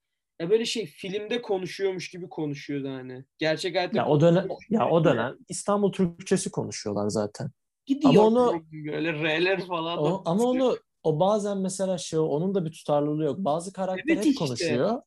ya 0.40 0.50
böyle 0.50 0.64
şey 0.64 0.86
filmde 0.86 1.42
konuşuyormuş 1.42 2.10
gibi 2.10 2.28
konuşuyordu 2.28 2.88
hani. 2.88 3.24
Gerçek 3.38 3.76
hayatta 3.76 3.98
Ya 3.98 4.06
o 4.06 4.20
dönem 4.20 4.48
ya 4.70 4.88
o 4.90 5.04
dönem 5.04 5.36
İstanbul 5.48 5.92
Türkçesi 5.92 6.50
konuşuyorlar 6.50 7.08
zaten. 7.08 7.50
gidiyor 7.86 8.12
Ama 8.14 8.22
onu- 8.26 8.64
böyle 8.72 9.12
R'ler 9.12 9.66
falan. 9.66 9.98
O, 9.98 10.22
ama 10.24 10.44
onu 10.44 10.76
o 11.02 11.20
bazen 11.20 11.58
mesela 11.58 11.98
şey 11.98 12.18
onun 12.18 12.54
da 12.54 12.64
bir 12.64 12.72
tutarlılığı 12.72 13.24
yok. 13.24 13.38
Bazı 13.38 13.72
karakter 13.72 14.14
Evet 14.14 14.18
hep 14.18 14.32
işte. 14.32 14.44
konuşuyor. 14.44 15.02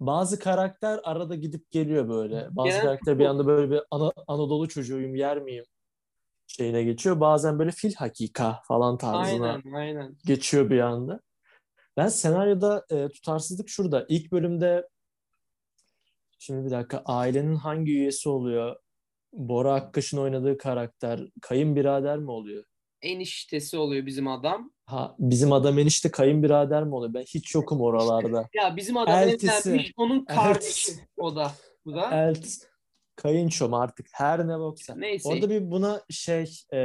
Bazı 0.00 0.38
karakter 0.38 1.00
arada 1.04 1.34
gidip 1.34 1.70
geliyor 1.70 2.08
böyle. 2.08 2.48
Bazı 2.50 2.68
Genel 2.68 2.82
karakter 2.82 3.18
bir 3.18 3.24
anda 3.24 3.46
böyle 3.46 3.70
bir 3.70 3.80
Ana- 3.90 4.12
Anadolu 4.26 4.68
çocuğuyum 4.68 5.14
yer 5.14 5.42
miyim 5.42 5.64
şeyine 6.46 6.82
geçiyor. 6.84 7.20
Bazen 7.20 7.58
böyle 7.58 7.70
fil 7.70 7.94
hakika 7.94 8.60
falan 8.68 8.98
tarzına 8.98 9.48
Aynen 9.52 9.74
aynen. 9.74 10.16
geçiyor 10.26 10.70
bir 10.70 10.80
anda. 10.80 11.20
Ben 11.96 12.08
senaryoda 12.08 12.86
e, 12.90 13.08
tutarsızlık 13.08 13.68
şurada. 13.68 14.06
İlk 14.08 14.32
bölümde 14.32 14.88
şimdi 16.38 16.66
bir 16.66 16.70
dakika 16.70 17.02
ailenin 17.06 17.54
hangi 17.54 17.92
üyesi 17.92 18.28
oluyor? 18.28 18.76
Bora 19.32 19.74
Akkaş'ın 19.74 20.18
oynadığı 20.18 20.58
karakter 20.58 21.20
kayınbirader 21.40 22.18
mi 22.18 22.30
oluyor? 22.30 22.64
Eniştesi 23.02 23.76
oluyor 23.76 24.06
bizim 24.06 24.28
adam. 24.28 24.72
Ha 24.86 25.14
bizim 25.18 25.52
adam 25.52 25.78
enişte 25.78 26.10
kayınbirader 26.10 26.84
mi 26.84 26.94
oluyor? 26.94 27.14
Ben 27.14 27.22
hiç 27.22 27.54
yokum 27.54 27.80
oralarda. 27.80 28.48
Ya 28.54 28.76
bizim 28.76 28.96
adam 28.96 29.18
Eltisi. 29.18 29.68
evlenmiş, 29.68 29.92
onun 29.96 30.24
kardeşi 30.24 30.90
Eltisi. 30.90 31.06
o 31.16 31.36
da. 31.36 31.52
Bu 31.86 31.94
da. 31.94 32.28
Elt 32.28 32.46
kayınço 33.16 33.68
mu 33.68 33.76
artık 33.76 34.06
her 34.12 34.48
ne 34.48 34.58
boksa. 34.58 34.94
Neyse. 34.96 35.28
Orada 35.28 35.50
bir 35.50 35.70
buna 35.70 36.02
şey 36.10 36.60
e, 36.72 36.80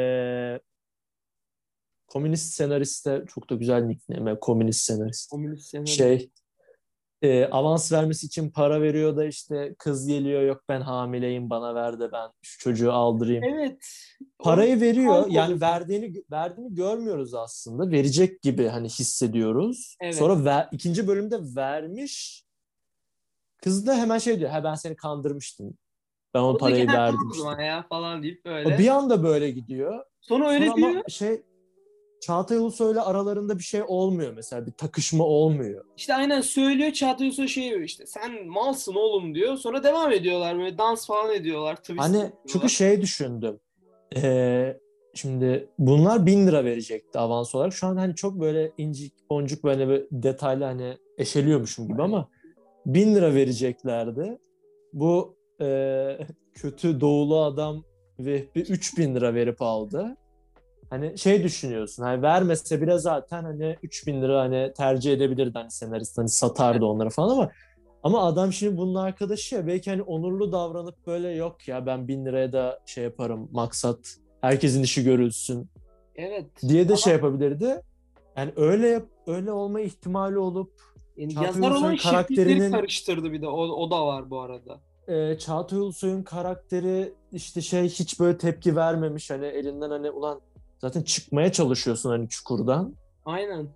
komünist 2.09 2.53
senariste 2.53 3.23
çok 3.27 3.49
da 3.49 3.55
güzel 3.55 3.81
nickname. 3.83 4.39
Komünist 4.39 4.81
senarist. 4.81 5.29
Komünist 5.29 5.69
senaryo. 5.69 5.93
Şey 5.93 6.31
e, 7.21 7.45
avans 7.45 7.91
vermesi 7.91 8.25
için 8.25 8.49
para 8.49 8.81
veriyor 8.81 9.17
da 9.17 9.25
işte 9.25 9.75
kız 9.79 10.07
geliyor 10.07 10.41
yok 10.41 10.63
ben 10.69 10.81
hamileyim 10.81 11.49
bana 11.49 11.75
ver 11.75 11.99
de 11.99 12.11
ben 12.11 12.29
şu 12.41 12.59
çocuğu 12.59 12.91
aldırayım. 12.93 13.43
Evet. 13.43 13.77
Parayı 14.39 14.81
veriyor. 14.81 15.13
Halk 15.13 15.31
Yani 15.31 15.61
verdiğini 15.61 16.23
verdiğini 16.31 16.75
görmüyoruz 16.75 17.33
aslında. 17.33 17.91
Verecek 17.91 18.41
gibi 18.41 18.67
hani 18.67 18.89
hissediyoruz. 18.89 19.97
Evet. 20.01 20.15
Sonra 20.15 20.45
ver, 20.45 20.69
ikinci 20.71 21.07
bölümde 21.07 21.39
vermiş. 21.55 22.43
Kız 23.63 23.87
da 23.87 23.95
hemen 23.95 24.17
şey 24.17 24.39
diyor. 24.39 24.49
Ha 24.49 24.63
ben 24.63 24.75
seni 24.75 24.95
kandırmıştım. 24.95 25.77
Ben 26.33 26.39
o 26.39 26.49
O 26.49 26.57
parayı 26.57 26.87
verdim. 26.87 27.19
o 27.45 27.51
işte. 27.51 27.63
ya 27.63 27.85
falan 27.89 28.23
deyip 28.23 28.41
O 28.45 28.49
böyle. 28.49 28.77
bir 28.77 28.87
anda 28.87 29.23
böyle 29.23 29.51
gidiyor. 29.51 30.03
Sonra 30.21 30.49
öyle 30.49 30.67
Sonra 30.67 30.77
diyor. 30.77 31.03
şey 31.07 31.41
Çağatay 32.19 32.57
Ulusoy'la 32.57 33.05
aralarında 33.05 33.57
bir 33.57 33.63
şey 33.63 33.81
olmuyor 33.87 34.33
mesela. 34.33 34.65
Bir 34.65 34.71
takışma 34.71 35.23
olmuyor. 35.23 35.85
İşte 35.97 36.13
aynen 36.15 36.41
söylüyor 36.41 36.91
Çağatay 36.91 37.27
Ulusoy 37.27 37.47
şey 37.47 37.69
diyor 37.69 37.81
işte 37.81 38.05
sen 38.05 38.47
malsın 38.47 38.95
oğlum 38.95 39.35
diyor. 39.35 39.57
Sonra 39.57 39.83
devam 39.83 40.11
ediyorlar 40.11 40.57
böyle 40.57 40.77
dans 40.77 41.07
falan 41.07 41.35
ediyorlar. 41.35 41.75
Twist 41.75 41.99
Hani 41.99 42.17
yapıyorlar. 42.17 42.43
çünkü 42.47 42.69
şey 42.69 43.01
düşündüm. 43.01 43.59
Ee, 44.15 44.77
şimdi 45.13 45.69
bunlar 45.79 46.25
bin 46.25 46.47
lira 46.47 46.65
verecekti 46.65 47.19
avans 47.19 47.55
olarak. 47.55 47.73
Şu 47.73 47.87
an 47.87 47.97
hani 47.97 48.15
çok 48.15 48.39
böyle 48.39 48.71
incik 48.77 49.13
boncuk 49.29 49.63
böyle 49.63 49.89
bir 49.89 50.05
detaylı 50.11 50.63
hani 50.63 50.97
eşeliyormuşum 51.17 51.87
gibi 51.87 52.01
ama 52.03 52.29
bin 52.85 53.15
lira 53.15 53.33
vereceklerdi. 53.33 54.37
Bu 54.93 55.35
e, 55.61 56.17
kötü 56.53 57.01
doğulu 57.01 57.39
adam 57.41 57.83
Vehbi 58.19 58.59
3000 58.59 59.15
lira 59.15 59.33
verip 59.33 59.61
aldı. 59.61 60.17
Hani 60.89 61.17
şey 61.17 61.43
düşünüyorsun 61.43 62.03
hani 62.03 62.21
vermese 62.21 62.81
bile 62.81 62.97
zaten 62.97 63.43
hani 63.43 63.77
3000 63.83 64.21
lira 64.21 64.39
hani 64.41 64.73
tercih 64.77 65.13
edebilirdi 65.13 65.51
hani 65.53 65.71
senarist 65.71 66.17
hani 66.17 66.29
satardı 66.29 66.85
onları 66.85 67.09
falan 67.09 67.29
ama 67.35 67.49
ama 68.03 68.23
adam 68.25 68.53
şimdi 68.53 68.77
bunun 68.77 68.95
arkadaşı 68.95 69.55
ya 69.55 69.67
belki 69.67 69.89
hani 69.89 70.01
onurlu 70.01 70.51
davranıp 70.51 71.07
böyle 71.07 71.29
yok 71.29 71.67
ya 71.67 71.85
ben 71.85 72.07
1000 72.07 72.25
liraya 72.25 72.53
da 72.53 72.79
şey 72.85 73.03
yaparım 73.03 73.49
maksat 73.51 73.99
herkesin 74.41 74.83
işi 74.83 75.03
görülsün 75.03 75.69
Evet. 76.15 76.45
diye 76.67 76.89
de 76.89 76.95
şey 76.97 77.13
yapabilirdi. 77.13 77.81
Yani 78.37 78.51
öyle 78.55 78.87
yap- 78.87 79.09
öyle 79.27 79.51
olma 79.51 79.79
ihtimali 79.81 80.37
olup 80.37 80.71
Yani 81.17 81.33
yazar 81.45 81.71
olan 81.71 81.95
karakterinin- 81.97 82.71
karıştırdı 82.71 83.31
bir 83.31 83.41
de. 83.41 83.47
O, 83.47 83.57
o 83.61 83.91
da 83.91 84.05
var 84.07 84.29
bu 84.29 84.39
arada. 84.41 84.79
e, 85.07 85.37
Çağatay 85.37 85.79
Ulusoy'un 85.79 86.23
karakteri 86.23 87.13
işte 87.31 87.61
şey 87.61 87.83
hiç 87.83 88.19
böyle 88.19 88.37
tepki 88.37 88.75
vermemiş 88.75 89.29
hani 89.31 89.45
elinden 89.45 89.89
hani 89.89 90.11
ulan 90.11 90.41
zaten 90.79 91.01
çıkmaya 91.01 91.51
çalışıyorsun 91.51 92.09
hani 92.09 92.29
çukurdan. 92.29 92.95
Aynen. 93.25 93.67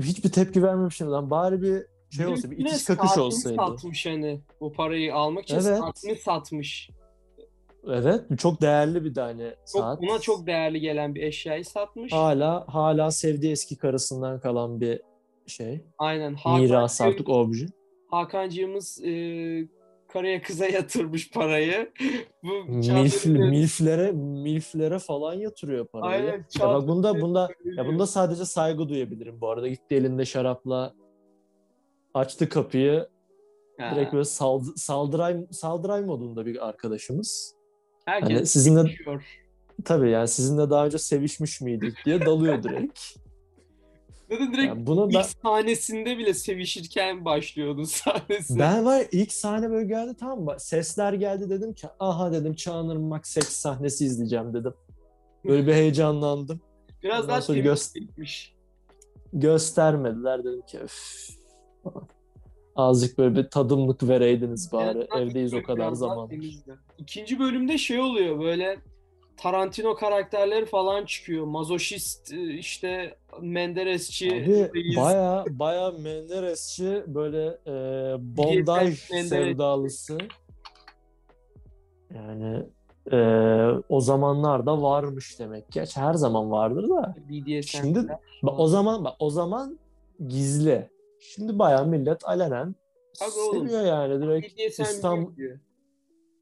Hiçbir 0.00 0.32
tepki 0.32 0.62
vermemiş 0.62 1.02
lan 1.02 1.30
bari 1.30 1.62
bir 1.62 1.82
şey 2.16 2.26
olsa 2.26 2.50
bir 2.50 2.58
itiş 2.58 2.84
kakış 2.84 3.18
olsaydı. 3.18 3.56
satmış 3.56 4.06
hani 4.06 4.40
bu 4.60 4.72
parayı 4.72 5.14
almak 5.14 5.44
için 5.44 5.54
Evet. 5.54 5.78
saatini 5.78 6.16
satmış. 6.16 6.90
Evet 7.88 8.20
çok 8.38 8.60
değerli 8.62 9.04
bir 9.04 9.14
de 9.14 9.20
hani 9.20 9.50
Çok, 9.50 9.82
saat. 9.82 9.98
Ona 10.02 10.18
çok 10.18 10.46
değerli 10.46 10.80
gelen 10.80 11.14
bir 11.14 11.22
eşyayı 11.22 11.64
satmış. 11.64 12.12
hala 12.12 12.64
hala 12.68 13.10
sevdiği 13.10 13.52
eski 13.52 13.76
karısından 13.76 14.40
kalan 14.40 14.80
bir 14.80 15.00
şey. 15.46 15.84
Aynen. 15.98 16.32
Miras 16.32 17.00
Hakan, 17.00 17.12
artık 17.12 17.28
obje. 17.28 17.66
Hakan'cığımız 18.10 19.00
e, 19.04 19.10
karaya 20.12 20.42
kıza 20.42 20.66
yatırmış 20.66 21.30
parayı. 21.30 21.92
Bu 22.42 22.64
Milf, 22.68 23.26
milflere 23.26 24.12
milflere 24.12 24.98
falan 24.98 25.34
yatırıyor 25.34 25.86
parayı. 25.86 26.22
Aynen, 26.22 26.46
Ya 26.60 26.68
bak 26.68 26.88
bunda 26.88 27.20
bunda 27.20 27.48
ya 27.76 27.86
bunda 27.86 28.06
sadece 28.06 28.44
saygı 28.44 28.88
duyabilirim 28.88 29.40
bu 29.40 29.50
arada. 29.50 29.68
Gitti 29.68 29.94
elinde 29.94 30.24
şarapla 30.24 30.94
açtı 32.14 32.48
kapıyı. 32.48 33.08
Ha, 33.80 33.94
Direkt 33.94 34.12
böyle 34.12 34.24
saldı, 34.24 34.72
saldıray 34.76 35.46
saldıray 35.50 36.00
modunda 36.00 36.46
bir 36.46 36.68
arkadaşımız. 36.68 37.54
herkes 38.06 38.36
Hani 38.36 38.46
sizinle 38.46 38.94
tabii 39.84 40.10
yani 40.10 40.28
sizinle 40.28 40.70
daha 40.70 40.86
önce 40.86 40.98
sevişmiş 40.98 41.60
miydik 41.60 41.94
diye 42.06 42.26
dalıyor 42.26 42.62
direkt. 42.62 43.00
Zaten 44.32 44.52
direkt 44.52 44.68
Yani 44.68 44.86
bunu 44.86 45.06
ilk 45.08 45.14
ben 45.14 45.22
sahnesinde 45.22 46.18
bile 46.18 46.34
sevişirken 46.34 47.24
başlıyordu 47.24 47.86
sahnesi. 47.86 48.58
Ben 48.58 48.84
var 48.84 49.02
ilk 49.12 49.32
sahne 49.32 49.70
böyle 49.70 49.86
geldi 49.88 50.14
tamam? 50.20 50.56
Sesler 50.58 51.12
geldi 51.12 51.50
dedim 51.50 51.72
ki 51.74 51.86
aha 52.00 52.32
dedim 52.32 52.54
Çağınırmak 52.54 53.26
seks 53.26 53.48
sahnesi 53.48 54.04
izleyeceğim 54.04 54.54
dedim. 54.54 54.74
Böyle 55.44 55.66
bir 55.66 55.72
heyecanlandım. 55.72 56.60
Biraz 57.02 57.18
ondan 57.18 57.28
daha 57.28 57.42
sonra 57.42 57.58
göz- 57.58 57.92
gitmiş. 57.94 58.54
Göstermediler 59.32 60.44
dedim 60.44 60.62
ki 60.66 60.78
öf. 60.78 61.28
Azıcık 62.76 63.18
böyle 63.18 63.36
bir 63.36 63.50
tadımlık 63.50 64.02
vereydiniz 64.08 64.72
bari. 64.72 64.98
Evet, 64.98 65.08
Evdeyiz 65.30 65.54
o 65.54 65.62
kadar 65.62 65.68
bölüm 65.76 65.86
biraz 65.86 66.00
daha 66.00 66.08
zaman. 66.14 66.28
temizdi. 66.28 66.74
İkinci 66.98 67.38
bölümde 67.38 67.78
şey 67.78 68.00
oluyor 68.00 68.40
böyle 68.40 68.78
Tarantino 69.36 69.94
karakterleri 69.94 70.66
falan 70.66 71.04
çıkıyor. 71.04 71.46
Mazoşist 71.46 72.32
e, 72.32 72.54
işte 72.54 73.16
Menderesçi 73.40 74.30
Abi 74.30 74.96
baya 74.96 75.44
baya 75.50 75.90
Menderesçi 75.90 77.04
böyle 77.06 77.46
e, 77.66 77.74
bondaj 78.36 78.98
sevdalısı. 78.98 80.18
Yani 82.14 82.66
e, 83.12 83.18
o 83.88 84.00
zamanlarda 84.00 84.82
varmış 84.82 85.38
demek. 85.38 85.72
Geç 85.72 85.96
her 85.96 86.14
zaman 86.14 86.50
vardır 86.50 86.88
da. 86.88 87.14
BDSM. 87.28 87.68
Şimdi 87.68 88.08
bak, 88.42 88.60
o 88.60 88.66
zaman 88.66 89.04
bak 89.04 89.14
o 89.18 89.30
zaman 89.30 89.78
gizli. 90.28 90.90
Şimdi 91.20 91.58
bayağı 91.58 91.86
millet 91.86 92.24
alenen 92.28 92.74
oğlum. 93.20 93.68
seviyor 93.68 93.84
yani 93.86 94.22
direkt 94.22 94.80
İstanbul. 94.80 95.32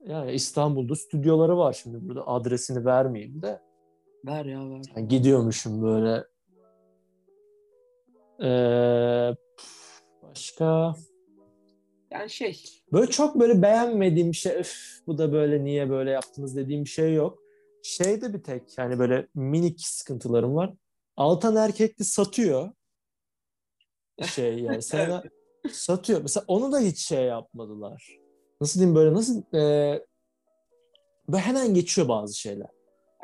Yani 0.07 0.33
İstanbul'da 0.33 0.95
stüdyoları 0.97 1.59
var 1.59 1.73
şimdi 1.73 2.09
burada 2.09 2.29
adresini 2.29 2.85
vermeyeyim 2.85 3.43
de 3.43 3.61
Ver 4.27 4.45
ya 4.45 4.71
ver. 4.71 4.83
Yani 4.97 5.09
gidiyormuşum 5.09 5.83
böyle 5.83 6.25
Ee, 8.43 9.37
başka 10.23 10.95
Yani 12.11 12.31
şey 12.31 12.63
böyle 12.93 13.11
çok 13.11 13.41
böyle 13.41 13.63
beğenmediğim 13.63 14.35
şey 14.35 14.53
öf 14.53 14.77
bu 15.07 15.19
da 15.19 15.33
böyle 15.33 15.65
niye 15.65 15.91
böyle 15.91 16.11
yaptınız 16.11 16.57
dediğim 16.57 16.85
bir 16.85 16.89
şey 16.89 17.15
yok. 17.15 17.39
Şeyde 17.83 18.35
bir 18.35 18.43
tek 18.43 18.79
yani 18.79 18.99
böyle 18.99 19.29
minik 19.35 19.81
sıkıntılarım 19.81 20.55
var. 20.57 20.75
Altan 21.17 21.57
Erkekli 21.57 22.05
satıyor. 22.05 22.73
Şey 24.23 24.59
yani 24.59 24.83
sana 24.83 25.23
satıyor. 25.71 26.23
Mesela 26.23 26.45
onu 26.49 26.73
da 26.73 26.81
hiç 26.81 26.99
şey 26.99 27.25
yapmadılar. 27.25 28.20
Nasıl 28.61 28.81
diyeyim 28.81 28.97
böyle 28.97 29.13
nasıl 29.15 29.43
e, 29.55 29.61
böyle 31.29 31.43
hemen 31.43 31.75
geçiyor 31.75 32.09
bazı 32.09 32.39
şeyler. 32.39 32.69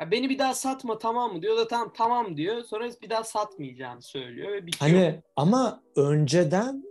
ya 0.01 0.11
beni 0.11 0.29
bir 0.29 0.39
daha 0.39 0.53
satma 0.53 0.97
tamam 0.97 1.33
mı 1.33 1.41
diyor 1.41 1.57
da 1.57 1.67
tamam 1.67 1.91
tamam 1.97 2.37
diyor. 2.37 2.63
Sonra 2.63 2.89
bir 3.01 3.09
daha 3.09 3.23
satmayacağını 3.23 4.01
söylüyor 4.01 4.51
ve 4.51 4.65
bitiyor. 4.67 4.91
Hani 4.91 5.21
ama 5.35 5.81
önceden 5.95 6.83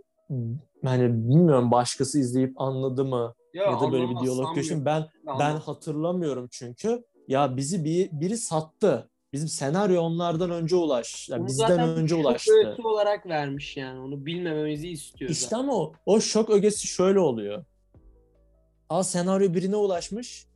hani 0.83 1.03
bilmiyorum 1.29 1.71
başkası 1.71 2.19
izleyip 2.19 2.61
anladı 2.61 3.05
mı 3.05 3.33
ya 3.53 3.79
da 3.81 3.91
böyle 3.91 4.09
bir 4.09 4.19
diyalog 4.19 4.55
geçti 4.55 4.75
mi? 4.75 4.85
ben 4.85 5.05
ben 5.25 5.31
Anlamaz. 5.31 5.67
hatırlamıyorum 5.67 6.47
çünkü 6.51 7.03
ya 7.27 7.57
bizi 7.57 7.83
bir 7.85 8.09
biri 8.11 8.37
sattı. 8.37 9.09
Bizim 9.33 9.47
senaryo 9.47 10.01
onlardan 10.01 10.51
önce 10.51 10.75
ulaş. 10.75 11.29
Yani 11.29 11.39
Bunu 11.39 11.47
bizden 11.47 11.79
önce 11.79 12.15
şok 12.15 12.25
ulaştı. 12.25 12.53
öğesi 12.53 12.81
olarak 12.81 13.25
vermiş 13.25 13.77
yani. 13.77 13.99
Onu 13.99 14.25
bilmememizi 14.25 14.89
istiyor 14.89 15.31
İşte 15.31 15.43
zaten. 15.43 15.63
ama 15.63 15.75
o, 15.75 15.93
o 16.05 16.19
şok 16.21 16.49
ögesi 16.49 16.87
şöyle 16.87 17.19
oluyor. 17.19 17.65
Aa 18.89 19.03
senaryo 19.03 19.53
birine 19.53 19.75
ulaşmış. 19.75 20.47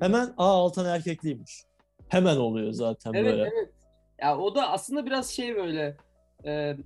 Hemen 0.00 0.26
aa 0.38 0.52
Altan 0.52 0.86
erkekliymiş. 0.86 1.62
Hemen 2.08 2.36
oluyor 2.36 2.72
zaten 2.72 3.12
Evet 3.14 3.32
böyle. 3.32 3.42
evet. 3.42 3.70
Ya 4.22 4.38
o 4.38 4.54
da 4.54 4.70
aslında 4.70 5.06
biraz 5.06 5.30
şey 5.30 5.56
böyle 5.56 5.96
e, 6.44 6.76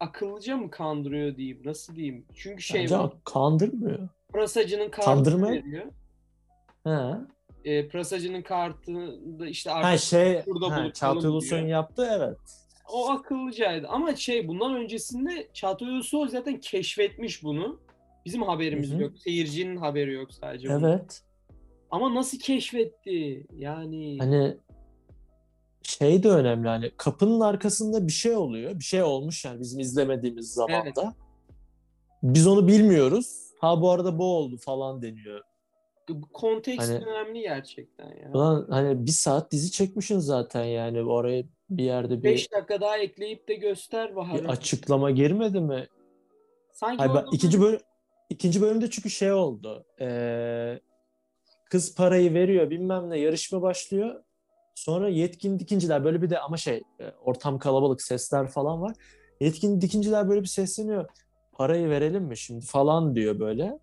akıllıca 0.00 0.56
mı 0.56 0.70
kandırıyor 0.70 1.36
diyeyim. 1.36 1.62
Nasıl 1.64 1.94
diyeyim? 1.96 2.26
Çünkü 2.34 2.62
şey 2.62 2.82
Bence 2.82 2.98
var. 2.98 3.12
kandırmıyor. 3.24 4.08
Prasacının 4.32 4.90
kartını 4.90 5.50
veriyor. 5.50 5.84
He. 6.84 7.14
E, 7.64 7.88
Prasacının 7.88 8.42
kartını 8.42 9.38
da 9.38 9.46
işte 9.46 9.70
Ha 9.70 9.98
şey 9.98 10.42
burada 10.46 10.66
buluşalım 10.66 10.90
Çağatay 10.92 11.30
Ulusoy'un 11.30 11.66
yaptığı 11.66 12.08
evet. 12.12 12.38
O 12.92 13.10
akıllıcaydı. 13.10 13.88
Ama 13.88 14.16
şey 14.16 14.48
bundan 14.48 14.74
öncesinde 14.74 15.48
Çağatay 15.52 15.88
Ulusoy 15.88 16.28
zaten 16.28 16.60
keşfetmiş 16.60 17.42
bunu. 17.44 17.80
Bizim 18.24 18.42
haberimiz 18.42 18.90
Hı 18.90 18.96
hı. 18.96 19.02
yok. 19.02 19.18
Seyircinin 19.18 19.76
haberi 19.76 20.12
yok 20.12 20.32
sadece. 20.32 20.68
bunun. 20.68 20.82
Evet. 20.88 21.22
Ama 21.90 22.14
nasıl 22.14 22.38
keşfetti? 22.38 23.46
Yani 23.56 24.16
Hani 24.18 24.56
şey 25.82 26.22
de 26.22 26.28
önemli 26.28 26.68
hani 26.68 26.90
kapının 26.96 27.40
arkasında 27.40 28.06
bir 28.06 28.12
şey 28.12 28.36
oluyor. 28.36 28.78
Bir 28.78 28.84
şey 28.84 29.02
olmuş 29.02 29.44
yani 29.44 29.60
bizim 29.60 29.80
izlemediğimiz 29.80 30.52
zamanda. 30.54 31.14
Biz 32.22 32.46
onu 32.46 32.68
bilmiyoruz. 32.68 33.42
Ha 33.60 33.80
bu 33.80 33.90
arada 33.90 34.18
bu 34.18 34.24
oldu 34.36 34.56
falan 34.56 35.02
deniyor. 35.02 35.40
kontekst 36.32 36.88
Hani- 36.90 37.04
önemli 37.04 37.40
gerçekten 37.40 38.06
ya. 38.08 38.30
Ulan 38.34 38.66
hani 38.70 39.06
bir 39.06 39.10
saat 39.10 39.52
dizi 39.52 39.70
çekmişsin 39.72 40.18
zaten 40.18 40.64
yani 40.64 41.02
oraya 41.02 41.44
bir 41.70 41.84
yerde 41.84 42.18
bir, 42.18 42.22
5 42.24 42.52
dakika 42.52 42.80
daha 42.80 42.98
ekleyip 42.98 43.48
de 43.48 43.54
göster 43.54 44.16
Bahar'ı. 44.16 44.42
bir 44.44 44.48
açıklama 44.48 45.10
girmedi 45.10 45.60
mi? 45.60 45.86
Sanki 46.72 46.98
Hayır, 46.98 47.10
orada 47.10 47.26
ikinci 47.32 47.60
bölüm 47.60 47.80
ikinci 48.32 48.62
bölümde 48.62 48.90
çünkü 48.90 49.10
şey 49.10 49.32
oldu. 49.32 49.86
Ee, 50.00 50.80
kız 51.70 51.94
parayı 51.94 52.34
veriyor 52.34 52.70
bilmem 52.70 53.10
ne 53.10 53.18
yarışma 53.18 53.62
başlıyor. 53.62 54.22
Sonra 54.74 55.08
yetkin 55.08 55.58
dikinciler 55.58 56.04
böyle 56.04 56.22
bir 56.22 56.30
de 56.30 56.38
ama 56.38 56.56
şey 56.56 56.82
e, 57.00 57.04
ortam 57.24 57.58
kalabalık 57.58 58.02
sesler 58.02 58.48
falan 58.48 58.82
var. 58.82 58.96
Yetkin 59.40 59.80
dikinciler 59.80 60.28
böyle 60.28 60.42
bir 60.42 60.46
sesleniyor. 60.46 61.08
Parayı 61.52 61.88
verelim 61.88 62.24
mi 62.24 62.36
şimdi 62.38 62.66
falan 62.66 63.14
diyor 63.14 63.40
böyle. 63.40 63.78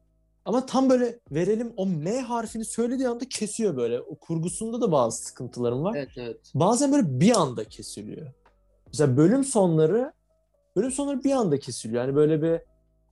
Ama 0.45 0.65
tam 0.65 0.89
böyle 0.89 1.19
verelim 1.31 1.73
o 1.77 1.85
M 1.85 2.21
harfini 2.21 2.65
söylediği 2.65 3.07
anda 3.07 3.29
kesiyor 3.29 3.77
böyle. 3.77 4.01
O 4.01 4.15
kurgusunda 4.15 4.81
da 4.81 4.91
bazı 4.91 5.23
sıkıntılarım 5.23 5.83
var. 5.83 5.95
Evet 5.97 6.09
evet. 6.17 6.51
Bazen 6.53 6.91
böyle 6.91 7.19
bir 7.19 7.35
anda 7.35 7.63
kesiliyor. 7.63 8.27
Mesela 8.87 9.17
bölüm 9.17 9.43
sonları 9.43 10.13
bölüm 10.75 10.91
sonları 10.91 11.23
bir 11.23 11.31
anda 11.31 11.59
kesiliyor. 11.59 12.03
Yani 12.03 12.15
böyle 12.15 12.41
bir 12.41 12.61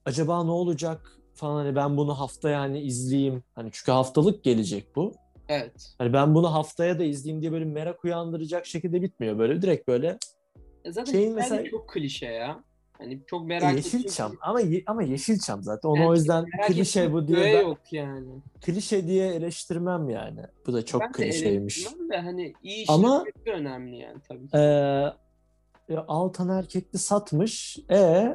acaba 0.04 0.44
ne 0.44 0.50
olacak 0.50 1.18
falan 1.38 1.64
hani 1.64 1.76
ben 1.76 1.96
bunu 1.96 2.14
haftaya 2.20 2.60
hani 2.60 2.80
izleyeyim. 2.80 3.42
Hani 3.54 3.68
çünkü 3.72 3.92
haftalık 3.92 4.44
gelecek 4.44 4.96
bu. 4.96 5.12
Evet. 5.48 5.94
Hani 5.98 6.12
ben 6.12 6.34
bunu 6.34 6.52
haftaya 6.54 6.98
da 6.98 7.04
izleyeyim 7.04 7.42
diye 7.42 7.52
böyle 7.52 7.64
merak 7.64 8.04
uyandıracak 8.04 8.66
şekilde 8.66 9.02
bitmiyor. 9.02 9.38
Böyle 9.38 9.62
direkt 9.62 9.88
böyle 9.88 10.18
E 10.84 10.92
zaten 10.92 11.12
Şeyin 11.12 11.30
de 11.30 11.34
mesela- 11.34 11.64
çok 11.70 11.88
klişe 11.88 12.26
ya. 12.26 12.60
Hani 12.98 13.20
çok 13.26 13.46
merak 13.46 13.76
Yeşilçam 13.76 14.32
ama 14.40 14.60
ye- 14.60 14.82
ama 14.86 15.02
Yeşilçam 15.02 15.62
zaten. 15.62 15.88
Onu 15.88 15.98
Evet, 15.98 16.08
o 16.08 16.14
yüzden 16.14 16.44
klişe 16.66 17.12
bu 17.12 17.28
diye 17.28 17.38
ben- 17.44 17.62
yok 17.62 17.78
yani. 17.92 18.28
klişe 18.60 19.06
diye 19.06 19.28
eleştirmem 19.34 20.08
yani. 20.10 20.40
Bu 20.66 20.72
da 20.72 20.84
çok 20.84 21.00
ben 21.00 21.08
de 21.08 21.12
klişeymiş. 21.12 21.78
eleştirmem 21.78 22.10
de 22.10 22.16
hani 22.20 22.52
iyi 22.62 22.84
Ama- 22.88 23.16
işletmesi 23.22 23.46
de 23.46 23.52
önemli 23.52 23.96
yani 23.96 24.20
tabii 24.28 24.48
ki. 24.48 24.56
Ya 25.92 26.04
Altan 26.08 26.48
Erkekli 26.48 26.98
satmış. 26.98 27.78
E 27.90 28.28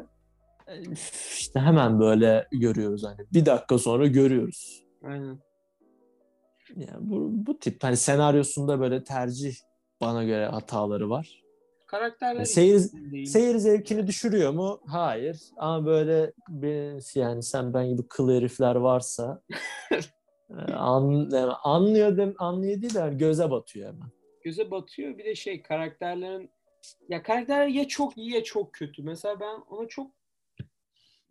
işte 1.37 1.59
hemen 1.59 1.99
böyle 1.99 2.47
görüyoruz 2.51 3.03
hani. 3.03 3.17
Bir 3.33 3.45
dakika 3.45 3.77
sonra 3.77 4.07
görüyoruz. 4.07 4.83
Aynen. 5.03 5.39
Yani 6.75 6.97
bu, 6.99 7.27
bu 7.47 7.59
tip 7.59 7.83
hani 7.83 7.97
senaryosunda 7.97 8.79
böyle 8.79 9.03
tercih 9.03 9.55
bana 10.01 10.23
göre 10.23 10.45
hataları 10.45 11.09
var. 11.09 11.43
Karakterler 11.87 12.35
Yani 12.35 12.45
seyir, 12.45 12.81
değil. 13.11 13.25
seyir 13.25 13.55
zevkini 13.57 14.07
düşürüyor 14.07 14.51
mu? 14.53 14.81
Hayır. 14.87 15.39
Ama 15.57 15.85
böyle 15.85 16.33
bir, 16.49 17.19
yani 17.19 17.43
sen 17.43 17.73
ben 17.73 17.89
gibi 17.89 18.07
kıl 18.07 18.31
herifler 18.31 18.75
varsa 18.75 19.41
e, 20.69 20.73
an, 20.73 21.29
yani 21.31 21.51
anlıyor 21.63 22.17
dem, 22.17 22.33
anlıyor 22.39 22.81
değil 22.81 22.93
de 22.93 22.99
yani 22.99 23.17
göze 23.17 23.51
batıyor 23.51 23.93
hemen. 23.93 24.09
göze 24.43 24.71
batıyor. 24.71 25.17
Bir 25.17 25.25
de 25.25 25.35
şey 25.35 25.61
karakterlerin 25.61 26.49
ya 27.09 27.23
karakterler 27.23 27.67
ya 27.67 27.87
çok 27.87 28.17
iyi 28.17 28.31
ya 28.33 28.43
çok 28.43 28.73
kötü. 28.73 29.03
Mesela 29.03 29.39
ben 29.39 29.59
ona 29.69 29.87
çok 29.87 30.11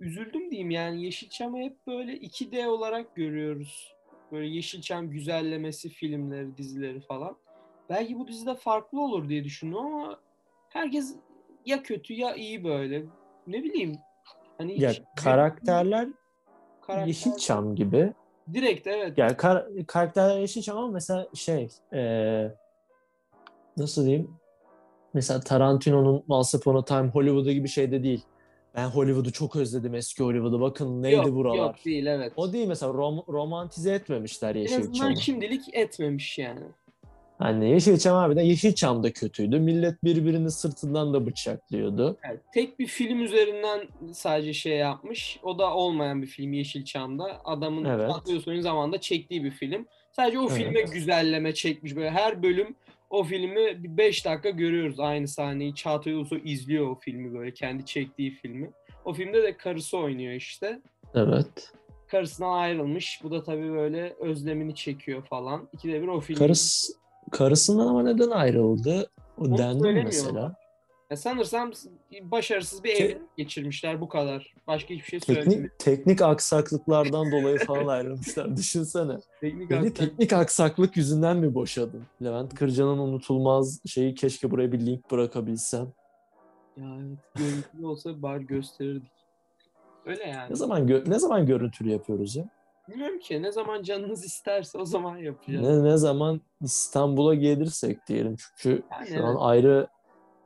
üzüldüm 0.06 0.50
diyeyim 0.50 0.70
yani 0.70 1.04
Yeşilçam'ı 1.04 1.58
hep 1.58 1.86
böyle 1.86 2.12
2D 2.16 2.66
olarak 2.66 3.14
görüyoruz. 3.16 3.94
Böyle 4.32 4.46
Yeşilçam 4.46 5.10
güzellemesi 5.10 5.88
filmleri, 5.88 6.56
dizileri 6.56 7.00
falan. 7.00 7.36
Belki 7.90 8.18
bu 8.18 8.28
dizide 8.28 8.54
farklı 8.54 9.00
olur 9.00 9.28
diye 9.28 9.44
düşündüm 9.44 9.76
ama 9.78 10.20
herkes 10.68 11.16
ya 11.66 11.82
kötü 11.82 12.14
ya 12.14 12.34
iyi 12.34 12.64
böyle. 12.64 13.04
Ne 13.46 13.62
bileyim. 13.64 13.98
Hani 14.58 14.80
Ya 14.82 14.90
hiç- 14.90 15.02
karakterler 15.16 16.08
karakter- 16.80 17.06
Yeşilçam 17.06 17.74
gibi. 17.74 18.12
Direkt 18.52 18.86
evet. 18.86 19.18
Yani 19.18 19.36
kar- 19.36 19.66
karakterler 19.86 20.40
Yeşilçam 20.40 20.78
ama 20.78 20.88
mesela 20.88 21.26
şey 21.34 21.68
eee, 21.92 22.54
nasıl 23.76 24.06
diyeyim? 24.06 24.30
Mesela 25.14 25.40
Tarantino'nun 25.40 26.24
Once 26.28 26.56
Upon 26.58 26.74
a 26.76 26.84
Time 26.84 27.08
Hollywood'u 27.08 27.52
gibi 27.52 27.68
şey 27.68 27.90
de 27.92 28.02
değil. 28.02 28.24
Ben 28.76 28.86
Hollywood'u 28.86 29.32
çok 29.32 29.56
özledim 29.56 29.94
eski 29.94 30.22
Hollywood'u. 30.24 30.60
Bakın 30.60 31.02
neydi 31.02 31.14
yok, 31.16 31.34
buralar. 31.34 31.56
Yok 31.56 31.84
değil 31.84 32.06
evet. 32.06 32.32
O 32.36 32.52
değil 32.52 32.66
mesela 32.68 32.92
rom- 32.92 33.32
romantize 33.32 33.94
etmemişler 33.94 34.54
en 34.54 34.64
azından 34.64 34.80
Yeşilçam'ı. 34.82 35.16
şimdilik 35.16 35.62
etmemiş 35.74 36.38
yani. 36.38 36.60
Hani 37.38 37.70
Yeşilçam 37.70 38.16
harbiden 38.16 38.42
Yeşilçam 38.42 39.02
da 39.02 39.12
kötüydü. 39.12 39.58
Millet 39.60 40.04
birbirini 40.04 40.50
sırtından 40.50 41.14
da 41.14 41.26
bıçaklıyordu. 41.26 42.16
Evet, 42.30 42.40
tek 42.54 42.78
bir 42.78 42.86
film 42.86 43.20
üzerinden 43.22 43.88
sadece 44.12 44.52
şey 44.52 44.76
yapmış. 44.76 45.38
O 45.42 45.58
da 45.58 45.74
olmayan 45.74 46.22
bir 46.22 46.26
film 46.26 46.52
Yeşilçam'da. 46.52 47.40
Adamın 47.44 47.84
Evet. 47.84 48.10
Ulusoy'un 48.28 48.60
zamanında 48.60 49.00
çektiği 49.00 49.44
bir 49.44 49.50
film. 49.50 49.86
Sadece 50.12 50.38
o 50.38 50.42
Evet. 50.42 50.52
filme 50.52 50.80
güzelleme 50.82 51.54
çekmiş. 51.54 51.96
Böyle 51.96 52.10
her 52.10 52.42
bölüm 52.42 52.74
o 53.12 53.24
filmi 53.24 53.84
bir 53.84 53.96
5 53.96 54.24
dakika 54.24 54.50
görüyoruz 54.50 55.00
aynı 55.00 55.28
sahneyi. 55.28 55.74
Çağatay 55.74 56.14
Ulusoy 56.14 56.40
izliyor 56.44 56.86
o 56.90 56.98
filmi 57.00 57.34
böyle 57.34 57.54
kendi 57.54 57.84
çektiği 57.86 58.30
filmi. 58.30 58.70
O 59.04 59.12
filmde 59.12 59.42
de 59.42 59.56
karısı 59.56 59.98
oynuyor 59.98 60.32
işte. 60.32 60.80
Evet. 61.14 61.72
Karısından 62.08 62.52
ayrılmış. 62.52 63.20
Bu 63.22 63.30
da 63.30 63.42
tabii 63.42 63.72
böyle 63.72 64.16
özlemini 64.20 64.74
çekiyor 64.74 65.22
falan. 65.22 65.68
İkide 65.72 66.02
bir 66.02 66.08
o 66.08 66.20
film. 66.20 66.38
Karıs, 66.38 66.90
karısından 67.30 67.86
ama 67.86 68.02
neden 68.02 68.30
ayrıldı? 68.30 69.10
O 69.38 69.44
Onu 69.44 69.58
dendi 69.58 70.02
mesela? 70.04 70.54
Ya 71.12 71.16
sanırsam 71.16 71.72
başarısız 72.22 72.84
bir 72.84 72.94
Te- 72.94 73.04
evlilik 73.04 73.36
geçirmişler 73.36 74.00
bu 74.00 74.08
kadar. 74.08 74.54
Başka 74.66 74.94
hiçbir 74.94 75.04
şey 75.06 75.20
söylemiyor. 75.20 75.52
Teknik, 75.54 75.78
teknik 75.78 76.22
aksaklıklardan 76.22 77.32
dolayı 77.32 77.58
falan 77.58 77.86
ayrılmışlar. 77.86 78.56
Düşünsene. 78.56 79.16
Teknik 79.40 79.70
Beni 79.70 79.78
aksak- 79.80 79.94
teknik 79.94 80.32
aksaklık 80.32 80.96
yüzünden 80.96 81.36
mi 81.36 81.54
boşadın? 81.54 82.02
Levent 82.22 82.54
Kırca'nın 82.54 82.98
unutulmaz 82.98 83.80
şeyi 83.86 84.14
keşke 84.14 84.50
buraya 84.50 84.72
bir 84.72 84.86
link 84.86 85.10
bırakabilsem. 85.10 85.92
Ya 86.76 86.96
evet, 87.00 87.18
görüntülü 87.34 87.86
olsa 87.86 88.22
bari 88.22 88.46
gösterirdik. 88.46 89.12
Öyle 90.06 90.24
yani. 90.24 90.50
Ne 90.50 90.56
zaman 90.56 90.86
gö- 90.88 91.10
ne 91.10 91.18
zaman 91.18 91.46
görüntülü 91.46 91.90
yapıyoruz 91.90 92.36
ya? 92.36 92.44
Bilmiyorum 92.88 93.18
ki 93.18 93.42
ne 93.42 93.52
zaman 93.52 93.82
canınız 93.82 94.24
isterse 94.24 94.78
o 94.78 94.84
zaman 94.84 95.16
yapacağız. 95.16 95.68
Ne 95.68 95.84
ne 95.84 95.96
zaman 95.96 96.40
İstanbul'a 96.60 97.34
gelirsek 97.34 98.06
diyelim 98.08 98.36
çünkü 98.36 98.82
Yani 98.92 99.08
şu 99.08 99.14
evet. 99.14 99.24
an 99.24 99.36
ayrı 99.40 99.86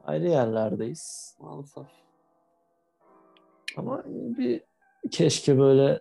ayrı 0.06 0.28
yerlerdeyiz. 0.28 1.36
Maalesef. 1.40 1.86
Ama 3.76 4.02
bir 4.08 4.60
keşke 5.10 5.58
böyle 5.58 6.00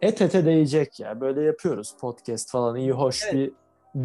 et 0.00 0.22
ete 0.22 0.44
değecek 0.44 1.00
ya. 1.00 1.20
Böyle 1.20 1.42
yapıyoruz 1.42 1.96
podcast 2.00 2.50
falan 2.50 2.76
iyi 2.76 2.92
hoş 2.92 3.22
Evet. 3.24 3.34
bir 3.34 3.52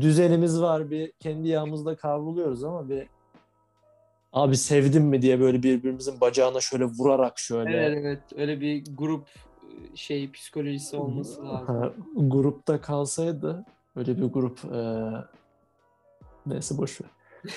düzenimiz 0.02 0.62
var. 0.62 0.92
Bir 0.92 1.12
kendi 1.12 1.48
yağımızda 1.48 1.96
kavruluyoruz 1.96 2.64
ama 2.64 2.90
bir 2.90 3.08
abi 4.34 4.58
sevdim 4.58 5.04
mi 5.04 5.22
diye 5.22 5.40
böyle 5.40 5.64
birbirimizin 5.64 6.22
bacağına 6.22 6.60
şöyle 6.60 6.86
vurarak 6.86 7.40
şöyle 7.40 7.78
Evet 7.78 7.98
evet 8.02 8.22
öyle 8.36 8.62
bir 8.62 8.84
grup 8.98 9.28
e, 9.64 9.96
şey 9.96 10.32
psikolojisi 10.32 10.98
olması 10.98 11.46
lazım. 11.48 11.94
Grupta 12.16 12.82
kalsaydı 12.82 13.66
öyle 13.96 14.18
bir 14.18 14.26
grup 14.26 14.60
eee 14.74 15.12
neyse 16.46 16.78
boş 16.78 17.02
ver. 17.02 17.10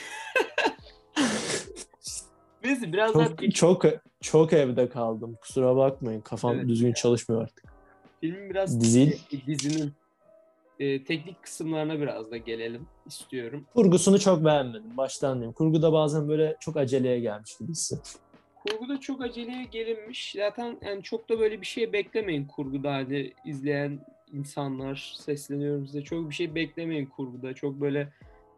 Neyse 2.64 2.92
biraz 2.92 3.14
daha 3.14 3.26
Çok, 3.28 3.54
çok 3.54 3.84
çok 4.20 4.52
evde 4.52 4.88
kaldım. 4.88 5.36
Kusura 5.40 5.76
bakmayın. 5.76 6.20
Kafam 6.20 6.54
Evet. 6.56 6.68
düzgün 6.68 6.92
çalışmıyor 6.92 7.42
artık. 7.42 7.64
filmin 8.20 8.50
biraz 8.50 8.80
Dizi- 8.80 9.18
dizinin 9.46 9.92
e, 10.78 11.04
teknik 11.04 11.42
kısımlarına 11.42 12.00
biraz 12.00 12.30
da 12.30 12.36
gelelim 12.36 12.86
istiyorum. 13.06 13.66
Kurgusunu 13.74 14.18
çok 14.20 14.44
beğenmedim. 14.44 14.96
Baştan 14.96 15.34
diyeyim. 15.34 15.52
Kurguda 15.52 15.92
bazen 15.92 16.28
böyle 16.28 16.56
çok 16.60 16.76
aceleye 16.76 17.20
gelmiş 17.20 17.58
gibi 17.58 17.70
hissettim. 17.70 18.20
Kurguda 18.66 19.00
çok 19.00 19.22
aceleye 19.22 19.64
gelinmiş. 19.64 20.32
Zaten 20.36 20.78
yani 20.86 21.02
çok 21.02 21.28
da 21.28 21.40
böyle 21.40 21.60
bir 21.60 21.66
şey 21.66 21.92
beklemeyin 21.92 22.44
kurguda 22.46 22.92
hani 22.92 23.32
izleyen 23.44 23.98
insanlar 24.32 25.14
sesleniyorum 25.20 25.86
size. 25.86 26.02
Çok 26.02 26.30
bir 26.30 26.34
şey 26.34 26.54
beklemeyin 26.54 27.06
kurguda. 27.06 27.54
Çok 27.54 27.80
böyle 27.80 28.08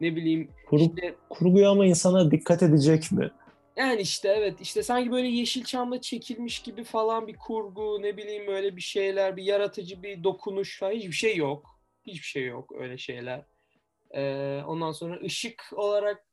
ne 0.00 0.16
bileyim 0.16 0.48
Kurgu, 0.68 0.84
işte 0.84 1.14
kurguya 1.28 1.70
ama 1.70 1.86
insana 1.86 2.30
dikkat 2.30 2.62
edecek 2.62 3.12
mi? 3.12 3.30
Yani 3.76 4.00
işte 4.00 4.28
evet 4.28 4.60
işte 4.60 4.82
sanki 4.82 5.10
böyle 5.10 5.28
Yeşilçam'da 5.28 6.00
çekilmiş 6.00 6.62
gibi 6.62 6.84
falan 6.84 7.26
bir 7.26 7.36
kurgu 7.36 8.02
ne 8.02 8.16
bileyim 8.16 8.48
öyle 8.48 8.76
bir 8.76 8.80
şeyler 8.80 9.36
bir 9.36 9.42
yaratıcı 9.42 10.02
bir 10.02 10.24
dokunuş 10.24 10.78
falan 10.78 10.92
hiçbir 10.92 11.12
şey 11.12 11.36
yok. 11.36 11.80
Hiçbir 12.06 12.26
şey 12.26 12.46
yok 12.46 12.72
öyle 12.78 12.98
şeyler. 12.98 13.42
Ee, 14.14 14.62
ondan 14.66 14.92
sonra 14.92 15.20
ışık 15.20 15.64
olarak 15.72 16.26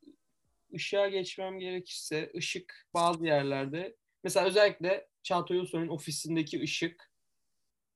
ışığa 0.75 1.07
geçmem 1.07 1.59
gerekirse 1.59 2.31
ışık 2.35 2.87
bazı 2.93 3.25
yerlerde 3.25 3.95
mesela 4.23 4.45
özellikle 4.45 5.07
Çağatay 5.23 5.57
Ulusoy'un 5.57 5.87
ofisindeki 5.87 6.61
ışık 6.61 7.09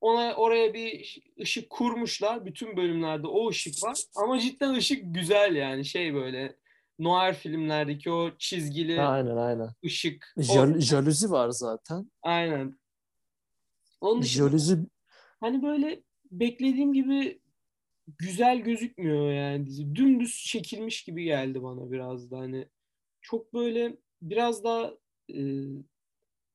ona 0.00 0.34
oraya 0.34 0.74
bir 0.74 1.18
ışık 1.40 1.70
kurmuşlar. 1.70 2.46
Bütün 2.46 2.76
bölümlerde 2.76 3.26
o 3.26 3.48
ışık 3.48 3.82
var. 3.82 3.98
Ama 4.16 4.38
cidden 4.38 4.74
ışık 4.74 5.14
güzel 5.14 5.54
yani 5.54 5.84
şey 5.84 6.14
böyle 6.14 6.56
noir 6.98 7.34
filmlerdeki 7.34 8.10
o 8.10 8.30
çizgili 8.38 9.00
Aynen 9.02 9.36
aynen. 9.36 9.68
ışık. 9.84 10.34
O- 10.38 10.42
Jal- 10.42 10.80
jaluzi 10.80 11.30
var 11.30 11.50
zaten. 11.50 12.10
aynen. 12.22 12.78
Onun 14.00 14.22
dışında 14.22 14.48
Jaluzi 14.48 14.78
hani 15.40 15.62
böyle 15.62 16.02
beklediğim 16.30 16.92
gibi 16.92 17.40
güzel 18.18 18.58
gözükmüyor 18.60 19.32
yani 19.32 19.66
dizi. 19.66 19.94
Dümdüz 19.94 20.44
çekilmiş 20.46 21.04
gibi 21.04 21.24
geldi 21.24 21.62
bana 21.62 21.90
biraz 21.90 22.30
da 22.30 22.38
hani 22.38 22.68
çok 23.20 23.54
böyle 23.54 23.96
biraz 24.22 24.64
daha 24.64 24.90
e, 25.34 25.40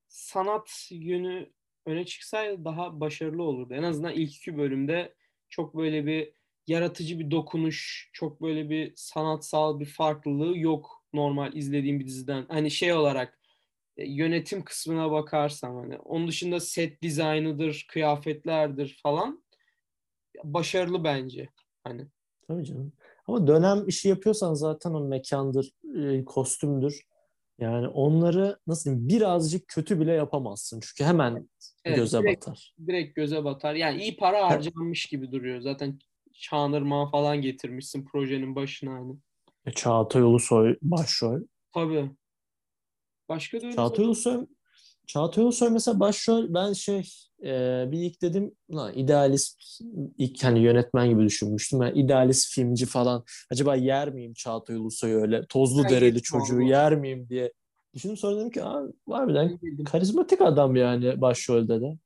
sanat 0.07 0.87
yönü 0.91 1.49
öne 1.85 2.05
çıksaydı 2.05 2.65
daha 2.65 2.99
başarılı 2.99 3.43
olurdu. 3.43 3.73
En 3.73 3.83
azından 3.83 4.13
ilk 4.13 4.35
iki 4.35 4.57
bölümde 4.57 5.13
çok 5.49 5.77
böyle 5.77 6.05
bir 6.05 6.33
yaratıcı 6.69 7.19
bir 7.19 7.31
dokunuş, 7.31 8.09
çok 8.13 8.41
böyle 8.41 8.69
bir 8.69 8.93
sanatsal 8.95 9.79
bir 9.79 9.85
farklılığı 9.85 10.57
yok 10.57 11.03
normal 11.13 11.53
izlediğim 11.53 11.99
bir 11.99 12.05
diziden. 12.05 12.45
Hani 12.49 12.71
şey 12.71 12.93
olarak 12.93 13.39
e, 13.97 14.09
yönetim 14.09 14.63
kısmına 14.63 15.11
bakarsam 15.11 15.75
hani 15.75 15.97
onun 15.97 16.27
dışında 16.27 16.59
set 16.59 17.01
dizaynıdır, 17.01 17.85
kıyafetlerdir 17.89 18.99
falan 19.03 19.43
başarılı 20.43 21.03
bence. 21.03 21.49
Hani 21.83 22.07
Tabii 22.47 22.65
canım. 22.65 22.93
Ama 23.27 23.47
dönem 23.47 23.87
işi 23.87 24.09
yapıyorsan 24.09 24.53
zaten 24.53 24.93
o 24.93 24.99
mekandır, 24.99 25.71
e, 25.97 26.25
kostümdür. 26.25 27.01
Yani 27.59 27.87
onları 27.87 28.59
nasıl 28.67 28.89
diyeyim 28.89 29.09
birazcık 29.09 29.67
kötü 29.67 29.99
bile 29.99 30.11
yapamazsın. 30.11 30.79
Çünkü 30.79 31.03
hemen 31.09 31.49
Evet, 31.85 31.97
göze 31.97 32.17
direkt- 32.19 32.47
batar. 32.47 32.75
direkt 32.87 33.15
göze 33.15 33.43
batar. 33.43 33.75
Yani 33.75 34.01
iyi 34.01 34.17
para 34.17 34.47
harcanmış 34.49 35.05
gibi 35.05 35.31
duruyor. 35.31 35.61
Zaten 35.61 35.99
Çağınırman 36.39 37.11
falan 37.11 37.41
getirmişsin 37.41 38.05
projenin 38.05 38.55
başına 38.55 38.93
hani. 38.93 39.15
E, 39.65 39.71
Çağatay 39.71 40.21
Ulusoy 40.21 40.75
başrol. 40.81 41.41
Tabii. 41.73 42.11
Başka 43.29 43.61
da 43.61 43.71
Çağatay 43.71 44.05
Ulusoy 44.05 44.45
Çağatay 45.07 45.43
Ulusoy 45.43 45.69
mesela 45.69 45.99
başrol 45.99 46.53
ben 46.53 46.73
şey 46.73 47.09
e, 47.43 47.85
bir 47.91 47.99
ilk 47.99 48.21
dedim 48.21 48.51
lan 48.75 48.93
idealist 48.95 49.81
ilk 50.17 50.43
hani 50.43 50.59
yönetmen 50.59 51.09
gibi 51.09 51.23
düşünmüştüm. 51.23 51.79
Ben 51.79 51.95
idealist 51.95 52.53
filmci 52.53 52.85
falan 52.85 53.23
acaba 53.51 53.75
yer 53.75 54.13
miyim 54.13 54.33
Çağatay 54.33 54.75
Ulusoy'u 54.75 55.21
öyle 55.21 55.45
tozlu 55.49 55.83
Ben 55.83 55.89
dereli 55.89 56.21
çocuğu 56.21 56.55
vallahi. 56.55 56.69
zer 56.69 56.95
miyim 56.95 57.29
diye 57.29 57.53
düşündüm 57.93 58.17
sonra 58.17 58.35
dedim 58.35 58.49
ki 58.51 58.61
harbiden 59.09 59.59
Bildim. 59.61 59.85
karizmatik 59.85 60.41
adam 60.41 60.75
yani 60.75 61.21
başrolde 61.21 61.81
de. 61.81 61.97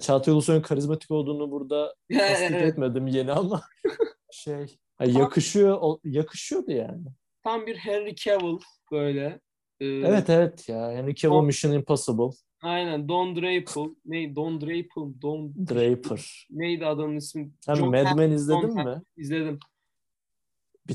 Çağatay 0.00 0.34
Ulusoy'un 0.34 0.60
karizmatik 0.62 1.10
olduğunu 1.10 1.50
burada 1.50 1.94
tasdik 2.18 2.50
Evet. 2.50 2.62
etmedim 2.62 3.06
yeni 3.06 3.32
ama 3.32 3.62
şey 4.30 4.76
ha, 4.98 5.04
yakışıyor 5.04 5.78
o- 5.80 6.00
yakışıyordu 6.04 6.70
yani. 6.72 7.04
Tam 7.44 7.66
bir 7.66 7.76
Henry 7.76 8.14
Cavill 8.16 8.58
böyle. 8.92 9.40
Ee, 9.80 9.86
Evet 9.86 10.30
evet 10.30 10.68
ya 10.68 10.92
yani 10.92 11.14
Kevin 11.14 11.32
Tom- 11.34 11.46
Mission 11.46 11.72
Impossible, 11.72 12.30
Aynen 12.62 13.08
Don 13.08 13.36
Draper. 13.36 13.84
Ne? 14.06 14.36
Don 14.36 14.60
Draper. 14.60 15.22
Don 15.22 15.54
Draper. 15.68 16.46
Neydi 16.50 16.86
adamın 16.86 17.16
ismi? 17.16 17.50
Sen 17.60 17.74
John 17.74 17.90
Mad 17.90 18.04
Hamm- 18.06 18.16
Men 18.18 18.30
izledin 18.30 18.76
Hamm. 18.76 18.88
mi? 18.88 19.02
İzledim. 19.16 19.58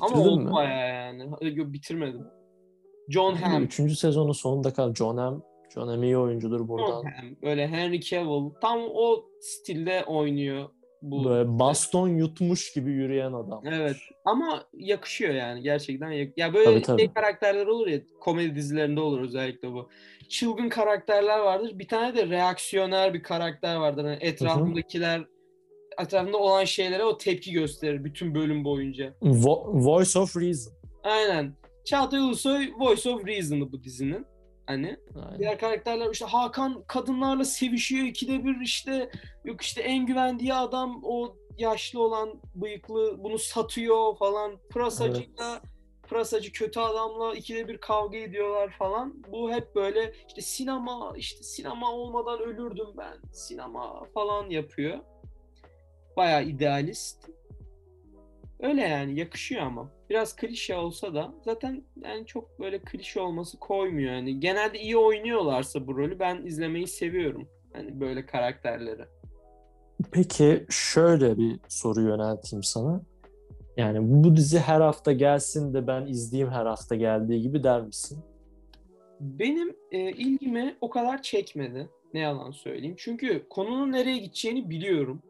Ama 0.02 0.10
Bitirdin 0.12 0.30
oldu 0.30 0.42
mi? 0.42 0.52
bayağı 0.52 0.90
yani. 0.90 1.30
Yok 1.58 1.74
bitirmedim. 1.74 2.28
John 3.10 3.36
Hamm. 3.36 3.64
Üçüncü 3.64 3.96
sezonun 3.96 4.32
sonunda 4.32 4.74
kal. 4.74 4.94
John 4.94 5.18
Hamm. 5.18 5.44
John 5.74 5.88
Hamm 5.88 6.04
iyi 6.04 6.18
oyuncudur 6.18 6.68
buradan. 6.68 7.04
Böyle 7.42 7.68
Henry 7.68 8.02
Cavill. 8.02 8.50
Tam 8.62 8.80
o 8.94 9.26
stilde 9.42 10.04
oynuyor. 10.08 10.70
Bu. 11.02 11.26
Böyle 11.26 11.60
baston 11.60 12.08
yutmuş 12.08 12.74
gibi 12.74 12.92
yürüyen 12.92 13.34
adam. 13.34 13.62
Evet. 13.66 13.96
Ama 14.26 14.64
yakışıyor 14.74 15.34
yani 15.34 15.62
gerçekten. 15.62 16.12
yak- 16.12 16.38
Ya 16.38 16.54
böyle 16.54 16.66
Tabii, 16.66 16.82
tabii. 16.82 17.02
şey 17.02 17.14
karakterler 17.14 17.66
olur 17.68 17.88
ya 17.88 18.00
komedi 18.20 18.56
dizilerinde 18.56 19.00
olur 19.02 19.22
özellikle 19.22 19.72
bu. 19.74 19.90
Çılgın 20.30 20.70
karakterler 20.70 21.40
vardır. 21.40 21.80
Bir 21.80 21.88
tane 21.88 22.16
de 22.18 22.28
reaksiyoner 22.28 23.14
bir 23.14 23.24
karakter 23.24 23.76
vardır. 23.76 24.06
Yani 24.06 24.18
etrafındakiler 24.22 25.26
etrafında 26.02 26.38
olan 26.38 26.64
şeylere 26.66 27.04
o 27.04 27.18
tepki 27.18 27.52
gösterir 27.52 28.04
bütün 28.04 28.36
bölüm 28.36 28.64
boyunca. 28.64 29.14
Vo- 29.22 29.86
Voice 29.86 30.20
of 30.20 30.38
Reason. 30.38 30.74
Aynen. 31.04 31.54
Çağatay 31.86 32.20
Ulusoy 32.20 32.70
Voice 32.80 33.10
of 33.10 33.28
Reason'ı 33.28 33.72
bu 33.72 33.84
dizinin. 33.84 34.26
Hani 34.70 34.98
Aynen. 35.16 35.40
diğer 35.40 35.60
karakterler 35.60 36.10
işte 36.12 36.26
Hakan 36.26 36.84
kadınlarla 36.88 37.46
sevişiyor 37.46 38.06
ikide 38.06 38.44
bir 38.44 38.62
işte 38.62 39.12
yok 39.46 39.62
işte 39.62 39.82
en 39.82 40.06
güvendiği 40.06 40.54
adam 40.54 41.02
o 41.04 41.36
yaşlı 41.58 42.04
olan 42.04 42.42
bıyıklı 42.56 43.24
bunu 43.24 43.38
satıyor 43.38 44.18
falan 44.18 44.58
pırasacıyla 44.70 45.62
pırasacı 46.10 46.52
kötü 46.52 46.80
adamla 46.80 47.36
ikide 47.36 47.68
bir 47.68 47.78
kavga 47.78 48.18
ediyorlar 48.18 48.76
falan. 48.80 49.24
Bu 49.32 49.52
hep 49.52 49.76
böyle 49.76 50.14
işte 50.28 50.42
sinema 50.42 51.14
işte 51.18 51.44
sinema 51.44 51.92
olmadan 51.92 52.40
ölürdüm 52.40 52.88
ben 52.98 53.32
sinema 53.32 54.06
falan 54.14 54.50
yapıyor. 54.50 55.00
Bayağı 56.18 56.44
idealist. 56.44 57.30
Öyle 58.60 58.82
yani 58.82 59.20
yakışıyor 59.20 59.62
ama. 59.62 59.99
Biraz 60.10 60.36
klişe 60.36 60.76
olsa 60.76 61.14
da 61.14 61.34
zaten 61.46 61.84
yani 62.04 62.26
çok 62.26 62.60
böyle 62.60 62.80
klişe 62.80 63.20
olması 63.20 63.60
koymuyor. 63.60 64.14
Yani 64.14 64.40
genelde 64.40 64.80
iyi 64.80 64.98
oynuyorlarsa 64.98 65.88
bu 65.88 65.98
rolü 65.98 66.20
ben 66.20 66.46
izlemeyi 66.46 66.88
seviyorum. 66.88 67.48
Hani 67.74 68.00
böyle 68.00 68.26
karakterleri. 68.26 69.06
Peki 70.12 70.66
şöyle 70.70 71.38
bir 71.38 71.60
soru 71.68 72.02
yönelteyim 72.02 72.64
sana. 72.64 73.02
Yani 73.78 74.00
bu 74.02 74.36
dizi 74.36 74.60
her 74.60 74.82
hafta 74.82 75.12
gelsin 75.12 75.74
de 75.74 75.88
ben 75.88 76.06
izleyeyim 76.06 76.52
her 76.54 76.66
hafta 76.66 76.96
geldiği 76.96 77.42
gibi 77.42 77.64
der 77.64 77.82
misin? 77.82 78.20
Benim 79.20 79.76
e, 79.92 80.12
ilgimi 80.12 80.76
o 80.82 80.90
kadar 80.90 81.22
çekmedi. 81.22 81.90
Ne 82.14 82.20
yalan 82.20 82.52
söyleyeyim. 82.52 82.96
Çünkü 82.98 83.46
konunun 83.50 83.92
nereye 83.92 84.18
gideceğini 84.18 84.70
biliyorum. 84.70 85.22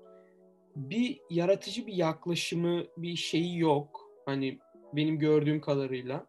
Bir 0.76 1.20
yaratıcı 1.30 1.88
bir 1.88 1.94
yaklaşımı, 1.94 2.84
bir 2.98 3.16
şeyi 3.16 3.60
yok. 3.60 4.10
Hani 4.26 4.60
benim 4.94 5.20
gördüğüm 5.20 5.62
kadarıyla. 5.62 6.26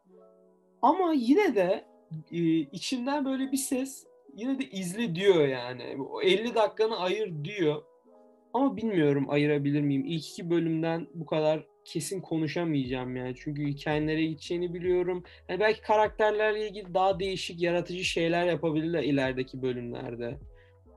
Ama 0.82 1.12
yine 1.12 1.54
de 1.54 1.84
e, 2.32 2.38
içimden 2.58 3.24
böyle 3.24 3.52
bir 3.52 3.56
ses 3.56 4.06
yine 4.36 4.58
de 4.58 4.64
izle 4.64 5.14
diyor 5.14 5.48
yani. 5.48 5.96
O 6.10 6.22
50 6.22 6.54
dakikanı 6.54 6.98
ayır 6.98 7.44
diyor. 7.44 7.82
Ama 8.52 8.76
bilmiyorum 8.76 9.26
ayırabilir 9.30 9.80
miyim. 9.80 10.04
İlk 10.04 10.28
iki 10.28 10.50
bölümden 10.50 11.06
bu 11.14 11.26
kadar 11.26 11.66
kesin 11.84 12.20
konuşamayacağım 12.20 13.16
yani. 13.16 13.34
Çünkü 13.36 13.66
hikayenin 13.66 14.06
nereye 14.06 14.26
gideceğini 14.26 14.74
biliyorum. 14.74 15.24
Hani 15.48 15.60
belki 15.60 15.80
karakterlerle 15.80 16.68
ilgili 16.68 16.94
daha 16.94 17.20
değişik, 17.20 17.62
yaratıcı 17.62 18.04
şeyler 18.04 18.46
yapabilirler 18.46 19.02
ilerideki 19.02 19.62
bölümlerde. 19.62 20.38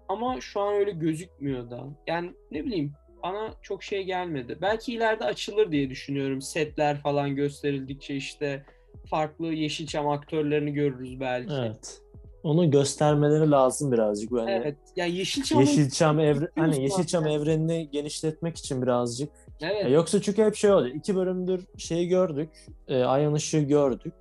Ama 0.08 0.42
şu 0.42 0.62
an 0.62 0.74
öyle 0.74 0.92
gözükmüyor 0.92 1.70
da. 1.70 1.88
Yani 2.08 2.32
ne 2.52 2.66
bileyim 2.66 2.94
bana 3.24 3.54
çok 3.62 3.84
şey 3.84 4.04
gelmedi. 4.04 4.58
Belki 4.62 4.94
ileride 4.94 5.24
açılır 5.24 5.72
diye 5.72 5.90
düşünüyorum. 5.90 6.42
Setler 6.42 6.98
falan 7.02 7.36
gösterildikçe 7.36 8.16
işte 8.16 8.66
farklı 9.10 9.54
Yeşilçam 9.54 10.08
aktörlerini 10.10 10.74
görürüz 10.74 11.20
belki. 11.20 11.54
Evet. 11.54 11.66
Evet. 11.66 12.00
Onu 12.44 12.72
göstermeleri 12.72 13.52
lazım 13.52 13.92
birazcık 13.92 14.32
böyle. 14.32 14.76
Ya 14.96 15.06
Yeşilçam'ın 15.06 15.62
Yeşilçam 15.66 16.20
evre 16.20 16.32
Biliyorsun 16.36 16.52
hani 16.62 16.84
Yeşilçam 16.84 17.24
zaten. 17.24 17.40
evrenini 17.40 17.90
genişletmek 17.92 18.58
için 18.58 18.82
birazcık. 18.82 19.30
evet. 19.62 19.92
Yoksa 19.92 20.22
çünkü 20.22 20.44
hep 20.44 20.56
şey 20.56 20.72
oldu. 20.72 20.88
İki 20.88 21.16
bölümdür 21.16 21.66
şeyi 21.78 22.08
gördük. 22.08 22.50
E, 22.88 23.04
Ayan 23.04 23.36
Işığı 23.36 23.60
gördük. 23.60 24.14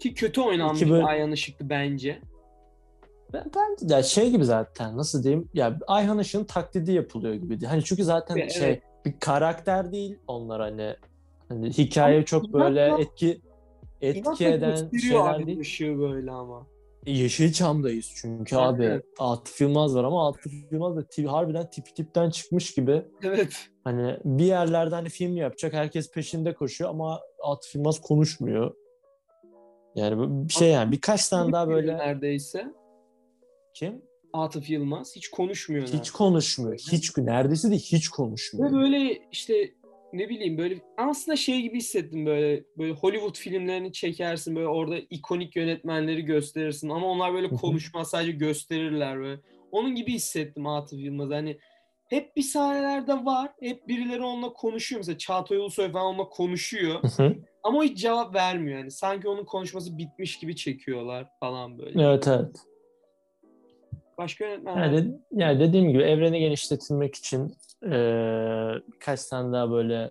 ki 0.00 0.14
kötü 0.14 0.40
oynanmış 0.40 0.82
böl- 0.82 0.98
bir 0.98 1.04
Ayhan 1.08 1.32
Işık'tı 1.32 1.70
bence. 1.70 2.18
Ben, 3.32 3.50
ya 3.88 4.02
şey 4.02 4.30
gibi 4.30 4.44
zaten 4.44 4.96
nasıl 4.96 5.22
diyeyim 5.22 5.48
ya 5.54 5.78
Ayhan 5.86 6.18
Işık'ın 6.18 6.44
taklidi 6.44 6.92
yapılıyor 6.92 7.34
gibi. 7.34 7.66
Hani 7.66 7.84
çünkü 7.84 8.04
zaten 8.04 8.36
Evet. 8.36 8.52
şey 8.52 8.80
bir 9.04 9.18
karakter 9.20 9.92
değil 9.92 10.18
onlar 10.26 10.60
hani 10.60 10.94
hani 11.48 11.70
hikaye 11.70 12.16
Ama 12.16 12.24
çok 12.24 12.52
böyle 12.52 12.94
etki 12.98 13.40
etki 14.00 14.46
eden 14.46 14.90
şeyler 14.98 15.46
değil. 15.46 15.60
ışığı 15.60 15.98
böyle 15.98 16.30
ama. 16.30 16.66
Yeşilçam'dayız 17.06 18.12
çünkü 18.16 18.56
Evet. 18.56 18.64
abi 18.66 19.02
Atıf 19.18 19.60
Yılmaz 19.60 19.94
var 19.94 20.04
ama 20.04 20.28
Atıf 20.28 20.52
Yılmaz 20.72 20.96
da 20.96 21.06
tip, 21.06 21.28
harbiden 21.28 21.70
tip 21.70 21.96
tipten 21.96 22.30
çıkmış 22.30 22.74
gibi. 22.74 23.02
Evet. 23.22 23.56
Hani 23.84 24.16
bir 24.24 24.44
yerlerde 24.44 24.94
hani 24.94 25.08
film 25.08 25.36
yapacak 25.36 25.72
herkes 25.72 26.10
peşinde 26.12 26.54
koşuyor 26.54 26.90
ama 26.90 27.20
Atıf 27.44 27.74
Yılmaz 27.74 28.00
konuşmuyor. 28.00 28.74
Yani 29.94 30.48
bir 30.48 30.52
şey 30.52 30.70
yani 30.70 30.92
birkaç 30.92 31.28
tane 31.28 31.52
daha 31.52 31.68
böyle 31.68 31.98
neredeyse 31.98 32.72
kim? 33.78 34.02
Atıf 34.32 34.70
Yılmaz 34.70 35.16
hiç 35.16 35.28
konuşmuyor. 35.28 35.82
Hiç 35.82 35.92
neredeyse. 35.92 36.12
konuşmuyor. 36.12 36.78
Hiç 36.92 37.16
neredeyse 37.16 37.70
de 37.70 37.74
hiç 37.74 38.10
Ve 38.12 38.16
konuşmuyor. 38.16 38.72
böyle 38.72 39.20
işte 39.32 39.74
ne 40.12 40.28
bileyim 40.28 40.58
böyle 40.58 40.80
aslında 40.96 41.36
şey 41.36 41.60
gibi 41.62 41.76
hissettim 41.76 42.26
böyle 42.26 42.64
böyle 42.78 42.92
Hollywood 42.92 43.36
filmlerini 43.36 43.92
çekersin 43.92 44.56
böyle 44.56 44.68
orada 44.68 44.98
ikonik 44.98 45.56
yönetmenleri 45.56 46.24
gösterirsin 46.24 46.88
ama 46.88 47.06
onlar 47.06 47.34
böyle 47.34 47.48
konuşmaz 47.48 48.10
sadece 48.10 48.32
gösterirler 48.32 49.18
böyle. 49.18 49.40
Onun 49.72 49.94
gibi 49.94 50.12
hissettim 50.12 50.66
Atıf 50.66 51.00
Yılmaz. 51.00 51.30
Hani 51.30 51.58
hep 52.08 52.36
bir 52.36 52.42
sahnelerde 52.42 53.24
var. 53.24 53.52
Hep 53.60 53.88
birileri 53.88 54.22
onunla 54.22 54.52
konuşuyor. 54.52 55.00
Mesela 55.00 55.18
Çağatay 55.18 55.58
Ulusoy 55.58 55.92
falan 55.92 56.06
onunla 56.06 56.28
konuşuyor. 56.28 57.00
Ama 57.62 57.78
o 57.78 57.82
hiç 57.82 57.98
cevap 57.98 58.34
vermiyor. 58.34 58.78
Yani 58.78 58.90
sanki 58.90 59.28
onun 59.28 59.44
konuşması 59.44 59.98
bitmiş 59.98 60.38
gibi 60.38 60.56
çekiyorlar 60.56 61.26
falan 61.40 61.78
böyle. 61.78 62.02
evet 62.02 62.28
evet. 62.28 62.56
Başka 64.18 64.44
yönetmenler 64.44 64.92
Yani, 64.92 65.20
yani 65.32 65.60
dediğim 65.60 65.88
gibi 65.92 66.02
evreni 66.02 66.40
genişletilmek 66.40 67.14
için 67.14 67.54
eee 67.84 68.74
birkaç 68.92 69.24
tane 69.24 69.52
daha 69.52 69.70
böyle 69.70 70.10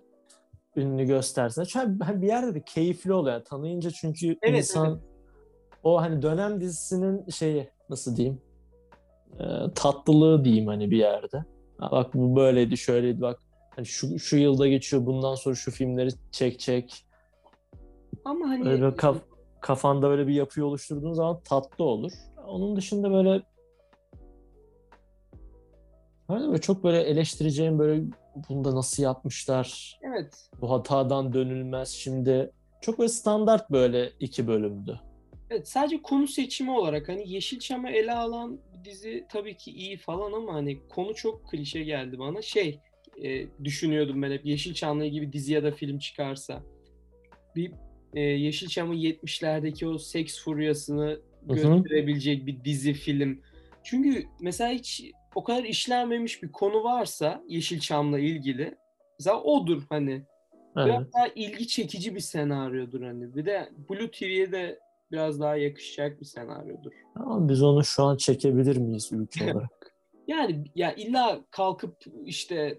ünlü 0.76 1.04
göstersen. 1.04 1.64
Çünkü 1.64 2.04
hani 2.04 2.22
bir 2.22 2.26
yerde 2.26 2.54
de 2.54 2.62
keyifli 2.64 3.12
oluyor. 3.12 3.34
Yani 3.34 3.44
tanıyınca 3.44 3.90
çünkü 3.90 4.36
Evet, 4.42 4.58
insan 4.58 5.00
o 5.82 6.00
hani 6.00 6.22
dönem 6.22 6.60
dizisinin 6.60 7.28
şeyi 7.30 7.70
nasıl 7.90 8.16
diyeyim 8.16 8.40
eee, 9.40 9.70
tatlılığı 9.74 10.44
diyeyim 10.44 10.66
hani 10.66 10.90
bir 10.90 10.96
yerde. 10.98 11.44
Ha, 11.78 11.90
bak 11.90 12.14
bu 12.14 12.36
böyleydi 12.36 12.76
şöyleydi 12.76 13.20
bak 13.20 13.38
hani 13.76 13.86
şu, 13.86 14.18
şu 14.18 14.36
yılda 14.36 14.68
geçiyor 14.68 15.06
bundan 15.06 15.34
sonra 15.34 15.54
şu 15.54 15.70
filmleri 15.70 16.08
çekecek. 16.32 17.04
ama 18.24 18.48
hani 18.48 18.68
Öyle 18.68 18.92
bir 18.92 18.96
kaf- 18.96 19.22
kafanda 19.60 20.08
böyle 20.10 20.26
bir 20.26 20.34
yapıyı 20.34 20.66
oluşturduğun 20.66 21.12
zaman 21.12 21.40
tatlı 21.44 21.84
olur. 21.84 22.12
Onun 22.46 22.76
dışında 22.76 23.10
böyle 23.12 23.42
Hani 26.28 26.48
böyle 26.48 26.60
çok 26.60 26.84
böyle 26.84 27.00
eleştireceğim 27.00 27.78
böyle 27.78 28.02
bunu 28.48 28.64
da 28.64 28.74
nasıl 28.74 29.02
yapmışlar 29.02 29.98
evet 30.02 30.50
bu 30.60 30.70
hatadan 30.70 31.32
dönülmez 31.32 31.88
şimdi 31.88 32.50
çok 32.80 32.98
böyle 32.98 33.08
standart 33.08 33.70
böyle 33.70 34.12
iki 34.20 34.46
bölümdü. 34.46 35.00
Evet 35.50 35.68
sadece 35.68 36.02
konu 36.02 36.26
seçimi 36.26 36.70
olarak 36.70 37.08
hani 37.08 37.32
Yeşilçam'ı 37.32 37.90
ele 37.90 38.12
alan 38.12 38.60
dizi 38.84 39.26
tabii 39.28 39.56
ki 39.56 39.70
iyi 39.70 39.96
falan 39.96 40.32
ama 40.32 40.54
hani 40.54 40.88
konu 40.88 41.14
çok 41.14 41.50
klişe 41.50 41.82
geldi 41.82 42.18
bana. 42.18 42.42
Şey 42.42 42.80
e, 43.22 43.46
düşünüyordum 43.64 44.22
ben 44.22 44.30
hep 44.30 44.46
Yeşilçam'la 44.46 45.04
bir 45.04 45.32
dizi 45.32 45.52
ya 45.52 45.62
da 45.62 45.70
film 45.70 45.98
çıkarsa. 45.98 46.62
Bir 47.56 47.72
e, 48.14 48.20
Yeşilçam'ın 48.20 48.94
70'lerdeki 48.94 49.86
o 49.86 49.98
seks 49.98 50.44
furyasını 50.44 51.20
gösterebilecek 51.42 52.46
bir 52.46 52.64
dizi 52.64 52.92
film. 52.92 53.40
Çünkü 53.84 54.24
mesela 54.40 54.70
hiç 54.72 55.04
o 55.34 55.44
kadar 55.44 55.64
işlenmemiş 55.64 56.42
bir 56.42 56.52
konu 56.52 56.84
varsa 56.84 57.42
Yeşilçam'la 57.48 58.18
ilgili 58.18 58.78
mesela 59.18 59.42
odur 59.42 59.82
hani. 59.88 60.22
Evet. 60.76 60.86
Biraz 60.86 61.12
daha 61.12 61.26
ilgi 61.34 61.68
çekici 61.68 62.14
bir 62.14 62.20
senaryodur 62.20 63.02
hani. 63.02 63.36
Bir 63.36 63.46
de 63.46 63.68
Blue 63.90 64.10
TV'ye 64.10 64.52
de 64.52 64.78
biraz 65.12 65.40
daha 65.40 65.56
yakışacak 65.56 66.20
bir 66.20 66.26
senaryodur. 66.26 66.92
Ama 67.16 67.48
biz 67.48 67.62
onu 67.62 67.84
şu 67.84 68.02
an 68.02 68.16
çekebilir 68.16 68.76
miyiz 68.76 69.10
ülke 69.12 69.44
olarak? 69.54 69.94
Yani 70.28 70.64
ya 70.74 70.94
illa 70.94 71.40
kalkıp 71.50 71.96
işte 72.24 72.78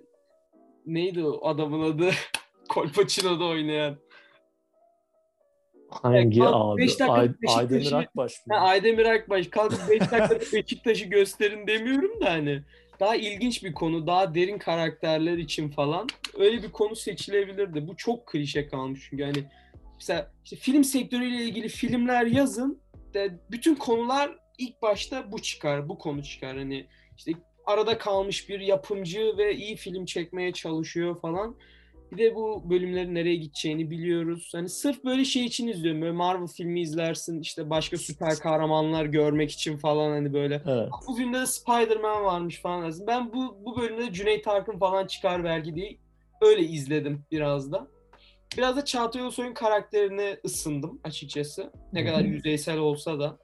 neydi 0.86 1.24
o 1.24 1.48
adamın 1.48 1.94
adı? 1.94 2.10
Kolpaçino'da 2.70 3.46
oynayan. 3.46 3.98
Hangi 5.92 6.40
kalk 6.40 6.56
abi? 6.56 6.82
beş 6.82 7.00
dakika 7.00 7.14
Ay, 7.14 7.30
Aydemir 7.48 7.92
Akbaş 7.92 8.46
mı? 8.48 8.56
Ha, 8.56 8.60
Aydemir 8.60 9.06
Akbaş 9.06 9.48
kalkıp 9.48 9.90
5 9.90 10.00
dakikada 10.00 10.40
Beşiktaş'ı 10.54 11.06
gösterin 11.06 11.68
demiyorum 11.68 12.22
da 12.22 12.32
hani 12.32 12.62
daha 13.00 13.16
ilginç 13.16 13.64
bir 13.64 13.74
konu, 13.74 14.08
daha 14.08 14.36
derin 14.36 14.58
karakterler 14.58 15.38
için 15.38 15.70
falan 15.70 16.08
öyle 16.38 16.64
bir 16.64 16.72
konu 16.72 16.96
seçilebilirdi. 16.96 17.88
Bu 17.88 17.98
çok 17.98 18.28
klişe 18.28 18.68
kalmış 18.68 19.08
çünkü 19.10 19.24
hani 19.24 19.44
mesela 19.96 20.32
işte 20.44 20.56
film 20.56 20.84
sektörüyle 20.84 21.44
ilgili 21.44 21.68
filmler 21.68 22.26
yazın 22.26 22.82
de 23.14 23.40
bütün 23.52 23.76
konular 23.76 24.40
ilk 24.58 24.82
başta 24.82 25.32
bu 25.32 25.42
çıkar, 25.42 25.90
bu 25.90 25.98
konu 25.98 26.24
çıkar. 26.24 26.58
Hani 26.58 26.88
işte 27.18 27.32
arada 27.66 27.98
kalmış 27.98 28.50
bir 28.50 28.60
yapımcı 28.60 29.34
ve 29.38 29.56
iyi 29.56 29.76
film 29.76 30.06
çekmeye 30.06 30.52
çalışıyor 30.52 31.22
falan. 31.22 31.56
Bir 32.12 32.18
de 32.18 32.36
bu 32.36 32.70
bölümlerin 32.70 33.16
nereye 33.16 33.36
gideceğini 33.36 33.92
biliyoruz. 33.92 34.50
Hani 34.56 34.70
sırf 34.70 35.04
böyle 35.06 35.26
şey 35.26 35.46
için 35.46 35.68
izliyorum. 35.68 36.02
Böyle 36.02 36.12
Marvel 36.12 36.48
filmi 36.48 36.82
izlersin 36.82 37.42
işte 37.42 37.70
başka 37.70 37.98
süper 37.98 38.36
kahramanlar 38.36 39.06
görmek 39.06 39.52
için 39.52 39.78
falan 39.78 40.10
hani 40.10 40.34
böyle. 40.34 40.62
Evet. 40.68 40.90
Bu 41.08 41.16
filmde 41.16 41.40
de 41.40 41.46
Spider-Man 41.46 42.24
varmış 42.24 42.62
falan 42.62 42.84
lazım. 42.84 43.08
Ben 43.08 43.34
bu, 43.34 43.58
bu 43.66 43.78
bölümde 43.82 44.14
Cüneyt 44.14 44.48
Arkın 44.48 44.80
falan 44.80 45.08
çıkar 45.08 45.44
belki 45.44 45.76
diye 45.76 45.98
öyle 46.42 46.62
izledim 46.62 47.24
biraz 47.32 47.72
da. 47.72 47.88
Biraz 48.58 48.76
da 48.78 48.86
Çağatay 48.86 49.22
Ulusoy'un 49.22 49.54
karakterine 49.54 50.38
ısındım 50.46 51.00
açıkçası. 51.04 51.72
Ne 51.94 52.06
kadar 52.06 52.22
yüzeysel 52.22 52.78
olsa 52.78 53.20
da. 53.20 53.38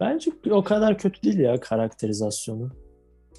Bence 0.00 0.30
o 0.50 0.64
kadar 0.64 0.98
kötü 0.98 1.22
değil 1.22 1.38
ya 1.38 1.60
karakterizasyonu. 1.60 2.70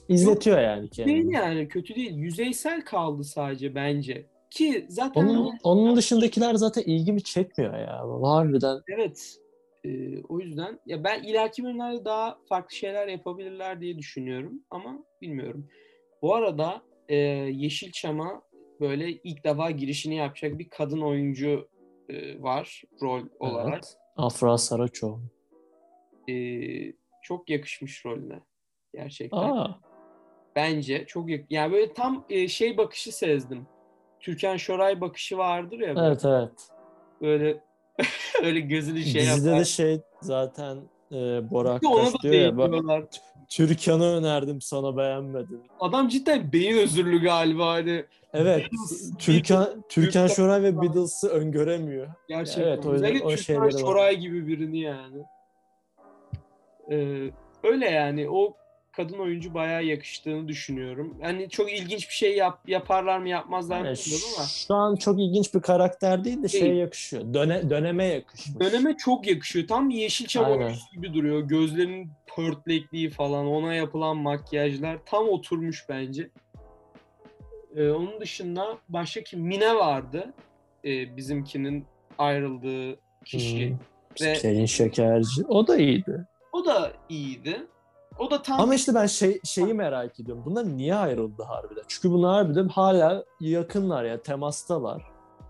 İzletiyor 0.10 0.60
yani 0.60 0.81
Değil 0.81 0.91
kendini. 0.91 1.33
yani 1.33 1.67
kötü 1.67 1.95
değil. 1.95 2.15
Yüzeysel 2.15 2.86
kaldı 2.86 3.23
sadece 3.23 3.75
bence. 3.75 4.25
Ki 4.49 4.86
zaten 4.89 5.21
Onun, 5.21 5.53
onun 5.63 5.95
dışındakiler 5.95 6.55
zaten 6.55 6.81
ilgimi 6.81 7.23
çekmiyor 7.23 7.79
ya. 7.79 8.03
Harbiden 8.21 8.81
Evet. 8.88 9.38
Ee, 9.86 10.21
o 10.29 10.39
yüzden 10.39 10.79
ya 10.86 11.03
ben 11.03 11.23
ileriki 11.23 11.63
bölümlerde 11.63 12.05
daha 12.05 12.38
farklı 12.49 12.75
şeyler 12.75 13.07
yapabilirler 13.07 13.81
diye 13.81 13.97
düşünüyorum 13.97 14.62
ama 14.69 14.99
bilmiyorum. 15.21 15.67
Bu 16.21 16.36
arada 16.36 16.81
e, 17.10 17.15
Yeşilçam'a 17.15 18.41
böyle 18.79 19.12
ilk 19.12 19.43
defa 19.43 19.71
girişini 19.71 20.15
yapacak 20.15 20.60
bir 20.60 20.69
kadın 20.69 21.01
oyuncu 21.01 21.69
e, 22.10 22.41
var 22.41 22.83
rol 23.01 23.21
olarak. 23.39 23.73
evet. 23.73 23.97
Afra 24.15 24.57
Saraçoğlu. 24.57 25.21
Ee, 26.29 26.93
çok 27.23 27.49
yakışmış 27.49 28.05
rolüne 28.05 28.39
gerçekten. 28.93 29.38
Aa, 29.38 29.79
Bence 30.55 31.05
çok 31.07 31.29
yak- 31.29 31.51
yani 31.51 31.73
böyle 31.73 31.93
tam 31.93 32.25
e, 32.29 32.47
şey 32.47 32.77
bakışı 32.77 33.17
sezdim. 33.17 33.67
Türkan 34.27 34.57
Şoray 34.57 35.01
bakışı 35.01 35.37
vardır 35.37 35.79
ya 35.79 35.95
böyle, 35.95 36.07
evet 36.07 36.25
evet. 36.25 36.51
böyle 37.21 37.63
öyle 38.43 38.59
gözünü 38.59 39.03
şey 39.03 39.25
yapar. 39.25 39.59
de 39.59 39.65
şey 39.65 40.01
zaten 40.21 40.77
e, 41.11 41.15
Bora 41.51 41.71
Aktaş 41.73 42.13
da 42.13 42.19
diyor 42.21 42.33
ya 42.33 42.57
bak. 42.57 43.09
Türkan'ı 43.49 44.05
önerdim 44.05 44.61
sana 44.61 44.97
beğenmedin. 44.97 45.63
Adam 45.79 46.07
cidden 46.07 46.51
beyin 46.53 46.77
özürlü 46.77 47.21
galiba 47.21 47.67
hani 47.67 48.05
Evet. 48.33 48.61
Beatles, 48.61 49.17
Türkan 49.17 49.65
Beatles, 49.65 49.83
Türkan 49.89 50.27
Şoray 50.27 50.63
ve 50.63 50.81
Beatles'ı 50.81 51.29
öngöremiyor. 51.29 52.07
gerçekten. 52.27 52.63
Evet, 52.63 52.85
o 52.85 52.93
yüzden 52.93 53.07
Özellikle 53.07 53.25
o 53.25 53.29
Türkan 53.29 53.43
şeyleri 53.43 53.65
var. 53.65 53.79
Şoray 53.79 54.17
gibi 54.17 54.47
birini 54.47 54.79
yani. 54.79 55.23
Ee, 56.91 57.29
öyle 57.63 57.89
yani 57.89 58.29
o 58.29 58.57
kadın 58.97 59.19
oyuncu 59.19 59.53
bayağı 59.53 59.83
yakıştığını 59.83 60.47
düşünüyorum. 60.47 61.17
Yani 61.21 61.49
çok 61.49 61.73
ilginç 61.73 62.10
bir 62.10 62.13
şey 62.13 62.36
yap, 62.36 62.60
yaparlar 62.67 63.19
mı 63.19 63.29
yapmazlar 63.29 63.81
mı 63.81 63.88
Yani 63.88 63.97
bilmiyorum 63.97 64.27
ama 64.38 64.45
şu 64.45 64.75
an 64.75 64.95
çok 64.95 65.19
ilginç 65.19 65.53
bir 65.53 65.62
karakter 65.62 66.23
değil 66.23 66.43
de 66.43 66.47
şeye 66.47 66.75
yakışıyor. 66.75 67.33
Döne, 67.33 67.69
döneme 67.69 68.05
yakışmış. 68.05 68.60
döneme 68.60 68.97
çok 68.97 69.27
yakışıyor. 69.27 69.67
Tam 69.67 69.89
bir 69.89 69.95
Yeşilçam 69.95 70.51
oyuncusu 70.51 70.91
gibi 70.91 71.13
duruyor. 71.13 71.41
Gözlerinin 71.41 72.12
pörtlekliği 72.36 73.10
falan, 73.10 73.47
ona 73.47 73.73
yapılan 73.73 74.17
makyajlar 74.17 74.97
tam 75.05 75.29
oturmuş 75.29 75.86
bence. 75.89 76.29
Ee, 77.75 77.89
onun 77.89 78.19
dışında 78.19 78.77
başka 78.89 79.23
kim? 79.23 79.39
Mine 79.39 79.75
vardı. 79.75 80.33
Ee, 80.86 81.17
bizimkinin 81.17 81.86
ayrıldığı 82.17 82.99
kişi. 83.25 83.69
Hmm. 83.69 83.77
Ve- 84.21 84.36
Selin 84.36 84.65
Şekerci. 84.65 85.45
O 85.47 85.67
da 85.67 85.77
iyiydi. 85.77 86.27
O 86.53 86.65
da 86.65 86.93
iyiydi. 87.10 87.67
O 88.19 88.32
da 88.32 88.41
tam 88.41 88.60
Ama 88.60 88.75
işte 88.75 88.95
ben 88.95 89.06
şey 89.06 89.39
şeyi 89.43 89.73
merak 89.73 90.19
ediyorum. 90.19 90.43
Bunlar 90.45 90.65
niye 90.77 90.95
ayrıldı 90.95 91.43
harbiden? 91.43 91.84
Çünkü 91.88 92.12
bunlar 92.12 92.34
harbiden 92.36 92.67
hala 92.67 93.23
yakınlar 93.39 94.03
ya. 94.03 94.21
Temastalar. 94.21 95.03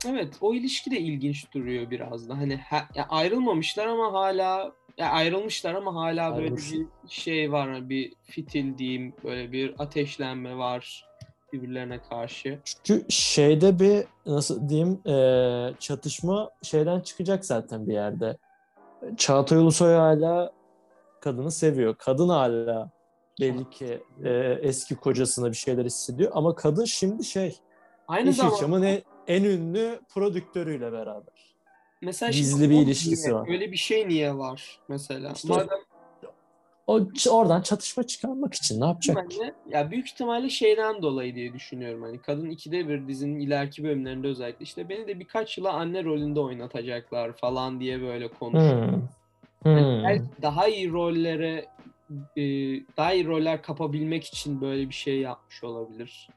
evet 0.08 0.34
o 0.41 0.53
ilişki 0.53 0.91
de 0.91 0.99
ilginç 0.99 1.53
duruyor 1.53 1.89
biraz 1.91 2.30
da. 2.30 2.38
Hani 2.38 2.58
ha- 2.58 2.88
ya 2.95 3.06
ayrılmamışlar 3.10 3.88
ama 3.88 4.13
hala 4.13 4.71
ya 4.97 5.10
ayrılmışlar 5.12 5.73
ama 5.73 5.95
hala 5.95 6.32
böyle 6.32 6.41
Ayrılmışlar. 6.41 6.80
bir 6.80 7.10
şey 7.10 7.51
var. 7.51 7.69
hani 7.71 7.89
Bir 7.89 8.13
fitil 8.23 8.77
diyeyim. 8.77 9.13
Böyle 9.23 9.51
bir 9.51 9.75
ateşlenme 9.80 10.58
var 10.58 11.06
birbirlerine 11.53 11.99
karşı. 12.10 12.60
Çünkü 12.84 13.06
şeyde 13.10 13.80
bir 13.80 14.03
nasıl 14.25 14.69
diyeyim 14.69 14.99
e, 15.08 15.73
çatışma 15.80 16.49
şeyden 16.63 16.99
çıkacak 16.99 17.45
zaten 17.45 17.88
bir 17.88 17.93
yerde. 17.93 18.38
Çağatay 19.17 19.58
Ulusoy 19.58 19.93
hala 19.93 20.51
kadını 21.27 21.51
seviyor. 21.51 21.95
Kadın 21.95 22.29
hala 22.29 22.91
belli 23.41 23.69
ki 23.69 24.03
e, 24.23 24.29
eski 24.61 24.95
kocasına 24.95 25.51
bir 25.51 25.55
şeyler 25.55 25.85
hissediyor. 25.85 26.31
Ama 26.33 26.55
kadın 26.55 26.85
şimdi 26.85 27.23
şey 27.23 27.59
Aynı 28.07 28.33
zamanda 28.33 28.55
Yeşilçam'ın 28.55 28.83
en, 28.83 29.01
en 29.27 29.43
ünlü 29.43 29.99
prodüktörüyle 30.13 30.91
beraber. 30.91 31.55
mesela 32.01 32.31
gizli 32.31 32.69
bir 32.69 32.75
ilişkisi 32.81 33.29
niye- 33.29 33.35
var. 33.35 33.47
Öyle 33.49 33.71
bir 33.71 33.77
şey 33.77 34.07
niye 34.07 34.37
var 34.37 34.79
mesela? 34.89 35.31
İşte- 35.35 35.47
Madem 35.47 35.79
o 36.87 37.01
oradan 37.29 37.61
çatışma 37.61 38.03
çıkarmak 38.03 38.53
için 38.53 38.81
ne 38.81 38.85
yapacak? 38.85 39.17
Bence 39.17 39.53
ya 39.69 39.91
büyük 39.91 40.07
ihtimalle 40.07 40.49
şeyden 40.49 41.01
dolayı 41.01 41.35
diye 41.35 41.53
düşünüyorum. 41.53 42.01
Hani 42.01 42.21
kadın 42.21 42.49
ikide 42.49 42.87
bir 42.89 43.07
dizinin 43.07 43.39
ileriki 43.39 43.83
bölümlerinde 43.83 44.27
özellikle 44.27 44.63
işte 44.63 44.89
beni 44.89 45.07
de 45.07 45.19
birkaç 45.19 45.57
yıla 45.57 45.73
anne 45.73 46.03
rolünde 46.03 46.39
oynatacaklar 46.39 47.33
falan 47.33 47.79
diye 47.79 48.01
böyle 48.01 48.27
konuşuyor. 48.27 48.91
Hmm. 48.91 49.01
Hani 49.63 49.81
Hmm. 49.97 50.03
belki 50.03 50.25
daha 50.41 50.67
iyi 50.67 50.91
rollere 50.91 51.65
e, 52.37 52.41
daha 52.97 53.13
iyi 53.13 53.27
roller 53.27 53.61
kapabilmek 53.61 54.23
için 54.23 54.61
böyle 54.61 54.89
bir 54.89 54.93
şey 54.93 55.19
yapmış 55.19 55.63
olabilir. 55.63 56.29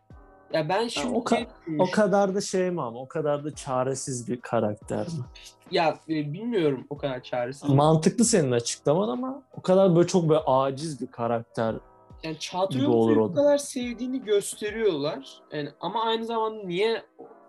Ya 0.53 0.69
ben 0.69 0.89
şimdi 0.89 1.15
o 1.15 1.21
ka- 1.25 1.37
şey 1.37 1.47
O 1.79 1.91
kadar 1.91 2.35
da 2.35 2.41
şey 2.41 2.71
mi 2.71 2.83
ama 2.83 3.01
o 3.01 3.09
kadar 3.09 3.45
da 3.45 3.55
çaresiz 3.55 4.29
bir 4.29 4.41
karakter 4.41 5.07
mi? 5.07 5.25
ya 5.71 5.99
e, 6.09 6.33
bilmiyorum 6.33 6.87
o 6.91 6.97
kadar 6.99 7.23
çaresiz. 7.23 7.71
Mantıklı 7.71 8.25
senin 8.25 8.53
açıklaman 8.53 9.09
ama 9.09 9.43
o 9.57 9.63
kadar 9.63 9.97
böyle 9.97 10.07
çok 10.07 10.29
böyle 10.29 10.41
aciz 10.47 11.01
bir 11.01 11.07
karakter. 11.07 11.75
Yani 12.23 12.39
Çağatay 12.39 12.87
olur 12.87 13.17
o 13.17 13.33
kadar 13.35 13.59
sevdiğini 13.59 14.25
gösteriyorlar. 14.25 15.39
Yani 15.53 15.69
ama 15.81 16.03
aynı 16.05 16.25
zamanda 16.25 16.63
niye 16.65 17.03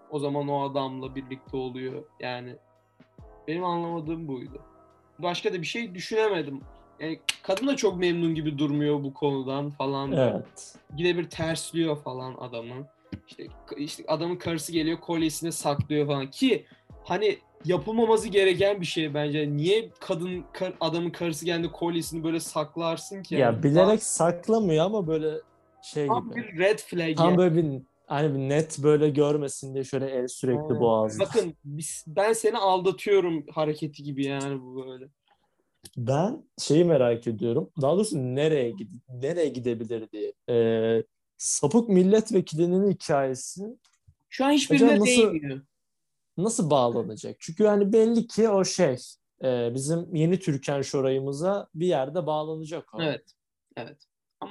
o 0.10 0.20
zaman 0.20 0.48
o 0.48 0.70
adamla 0.70 1.16
birlikte 1.16 1.58
oluyor? 1.58 2.04
Yani 2.20 2.56
benim 3.48 3.64
anlamadığım 3.64 4.28
buydu. 4.28 4.62
Başka 5.22 5.54
da 5.54 5.62
bir 5.62 5.68
şey 5.68 5.96
düşünemedim. 5.96 6.62
Yani 7.00 7.20
kadın 7.44 7.68
da 7.68 7.76
çok 7.76 7.98
memnun 7.98 8.36
gibi 8.36 8.58
durmuyor 8.58 9.04
bu 9.04 9.14
konudan 9.14 9.70
falan. 9.70 10.12
Evet. 10.12 10.76
Gide 10.96 11.18
bir 11.18 11.30
tersliyor 11.30 11.98
falan 12.04 12.36
adamı. 12.40 12.88
İşte, 13.28 13.48
işte 13.78 14.04
adamın 14.08 14.36
karısı 14.36 14.72
geliyor 14.72 15.00
kolyesine 15.00 15.52
saklıyor 15.52 16.08
falan 16.08 16.30
ki 16.30 16.66
hani 17.04 17.38
yapılmaması 17.66 18.28
gereken 18.28 18.82
bir 18.82 18.86
şey 18.86 19.14
bence. 19.14 19.50
Niye 19.52 19.90
kadın 20.00 20.44
kar- 20.54 20.74
adamın 20.82 21.10
karısı 21.10 21.46
geldiğinde 21.46 21.72
kolyesini 21.72 22.24
böyle 22.24 22.40
saklarsın 22.40 23.24
ki? 23.24 23.36
Ya 23.36 23.40
Yani? 23.40 23.64
bilerek 23.64 24.04
saklamıyor 24.04 24.86
ama 24.86 25.08
böyle 25.08 25.32
şey 25.84 26.08
Tam 26.08 26.30
gibi. 26.30 26.36
bir 26.36 26.58
red 26.60 26.80
flag. 26.80 27.18
Tam 27.18 27.28
yani. 27.30 27.38
böyle 27.38 27.56
bir 27.56 27.82
hani 28.12 28.50
net 28.50 28.80
böyle 28.84 29.10
görmesin 29.10 29.74
diye 29.74 29.84
şöyle 29.84 30.06
el 30.10 30.28
sürekli 30.28 30.62
Aynen. 30.62 30.80
boğazda. 30.80 31.24
Bakın 31.24 31.56
biz, 31.66 32.04
ben 32.08 32.34
seni 32.34 32.58
aldatıyorum 32.58 33.46
hareketi 33.52 34.04
gibi 34.04 34.26
yani 34.26 34.62
bu 34.62 34.86
böyle. 34.88 35.08
Ben 35.98 36.44
şeyi 36.60 36.86
merak 36.86 37.28
ediyorum. 37.28 37.72
Daha 37.82 37.96
doğrusu 37.96 38.18
nereye 38.18 38.70
gide- 38.72 39.00
nereye 39.22 39.50
gidebilir 39.50 40.12
diye. 40.12 40.34
Ee, 40.50 41.04
sapık 41.38 41.90
milletvekilinin 41.90 42.92
hikayesi 42.92 43.78
Şu 44.30 44.46
an 44.46 44.52
hiçbirine 44.52 45.00
nasıl- 45.00 45.06
değmiyor. 45.06 45.62
nasıl 46.38 46.70
bağlanacak? 46.70 47.36
Çünkü 47.40 47.64
yani 47.64 47.94
belli 47.94 48.28
ki 48.28 48.50
o 48.50 48.66
şey 48.66 48.98
e, 49.44 49.72
bizim 49.74 50.16
yeni 50.16 50.40
Türkan 50.40 50.82
şorayımıza 50.82 51.68
bir 51.76 51.88
yerde 51.88 52.26
bağlanacak 52.26 52.96
o. 52.96 53.02
Evet. 53.02 53.24
Evet. 53.78 53.98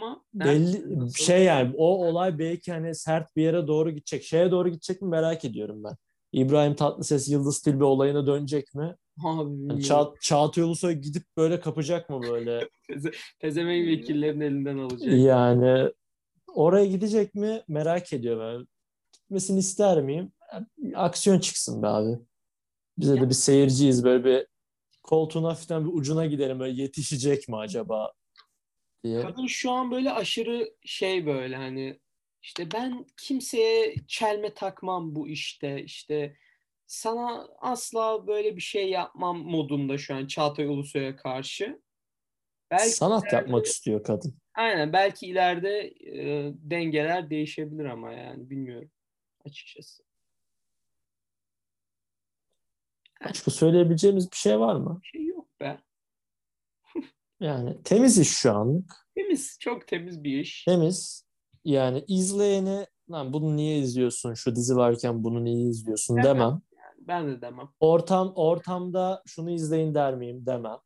Ama 0.01 0.23
Belli 0.35 0.99
Nasıl? 0.99 1.25
şey 1.25 1.45
yani 1.45 1.75
o 1.77 2.07
olay 2.07 2.39
belki 2.39 2.73
hani 2.73 2.95
sert 2.95 3.37
bir 3.37 3.43
yere 3.43 3.67
doğru 3.67 3.91
gidecek. 3.91 4.25
Şeye 4.25 4.51
doğru 4.51 4.69
gidecek 4.69 5.03
mi 5.03 5.09
merak 5.09 5.45
ediyorum 5.45 5.85
ben. 5.85 5.97
İbrahim 6.33 6.75
Tatlıses 6.75 7.29
Yıldız 7.29 7.61
Tilbe 7.61 7.85
olayına 7.85 8.27
dönecek 8.27 8.75
mi? 8.75 8.97
Abi, 9.25 9.51
Yani. 9.69 9.83
Ça 9.83 10.15
Çağatay 10.21 10.65
Ulusoy 10.65 10.93
gidip 10.93 11.23
böyle 11.37 11.61
kapacak 11.61 12.11
mı 12.11 12.23
böyle? 12.31 12.69
Pezevenk 13.41 13.87
vekillerin 13.87 14.41
elinden 14.41 14.79
alacak. 14.79 15.13
Yani 15.13 15.93
oraya 16.55 16.87
gidecek 16.87 17.35
mi 17.35 17.63
merak 17.69 18.13
ediyorum. 18.13 18.43
Ben. 18.43 18.67
Gitmesini 19.13 19.59
ister 19.59 20.03
miyim? 20.03 20.33
Aksiyon 20.95 21.39
çıksın 21.39 21.83
be 21.83 21.87
abi. 21.87 22.19
Bize 22.99 23.21
de 23.21 23.29
bir 23.29 23.35
seyirciyiz 23.35 24.05
böyle 24.05 24.25
bir 24.25 24.47
koltuğun 25.03 25.45
hafiften 25.45 25.85
bir 25.85 25.93
ucuna 25.93 26.27
gidelim 26.27 26.61
böyle 26.61 26.83
yetişecek 26.83 27.49
mi 27.49 27.57
acaba 27.57 28.13
diye. 29.05 29.21
Kadın 29.23 29.47
şu 29.47 29.71
an 29.71 29.91
böyle 29.91 30.13
aşırı 30.13 30.75
şey 30.85 31.27
böyle 31.27 31.57
hani 31.57 32.01
işte 32.43 32.73
ben 32.73 33.07
kimseye 33.17 33.95
çelme 34.09 34.55
takmam 34.55 35.15
bu 35.15 35.29
işte 35.29 35.83
işte 35.85 36.37
sana 36.87 37.49
asla 37.59 38.27
böyle 38.27 38.57
bir 38.57 38.61
şey 38.61 38.91
yapmam 38.91 39.39
modunda 39.39 39.99
şu 39.99 40.15
an 40.15 40.27
Çağatay 40.27 40.67
Ulusoy'a 40.67 41.17
karşı. 41.17 41.81
Belki 42.71 42.91
Sanat 42.91 43.23
ileride- 43.23 43.37
yapmak 43.37 43.67
istiyor 43.67 44.05
kadın. 44.05 44.35
Aynen 44.55 44.93
belki 44.93 45.27
ileride 45.27 45.79
e, 46.01 46.53
dengeler 46.55 47.31
değişebilir 47.31 47.85
ama 47.85 48.13
yani 48.13 48.51
bilmiyorum 48.51 48.91
açıkçası. 49.45 50.03
Başka 53.25 53.51
söyleyebileceğimiz 53.51 54.33
bir 54.33 54.37
şey 54.37 54.61
var 54.61 54.75
mı? 54.75 55.01
Bir 55.03 55.09
şey 55.09 55.27
yok 55.27 55.61
be. 55.61 55.79
Yani 57.41 57.83
temiz 57.83 58.19
iş 58.19 58.29
şu 58.31 58.53
anlık. 58.53 58.93
Temiz, 59.15 59.57
çok 59.61 59.87
temiz 59.89 60.25
bir 60.25 60.39
iş. 60.39 60.65
Temiz. 60.65 61.27
Yani 61.65 62.05
izleyene 62.09 62.87
lan 63.11 63.33
bunu 63.33 63.57
niye 63.57 63.79
izliyorsun? 63.79 64.35
Şu 64.35 64.57
dizi 64.57 64.77
varken 64.77 65.25
bunu 65.25 65.45
niye 65.45 65.69
izliyorsun 65.69 66.17
Demem. 66.17 66.35
demem. 66.37 66.61
Ben 66.99 67.29
de 67.29 67.43
demem. 67.43 67.69
Ortam 67.81 68.33
ortamda 68.35 69.23
şunu 69.27 69.51
izleyin 69.51 69.95
der 69.95 70.15
miyim 70.17 70.47
demem. 70.47 70.79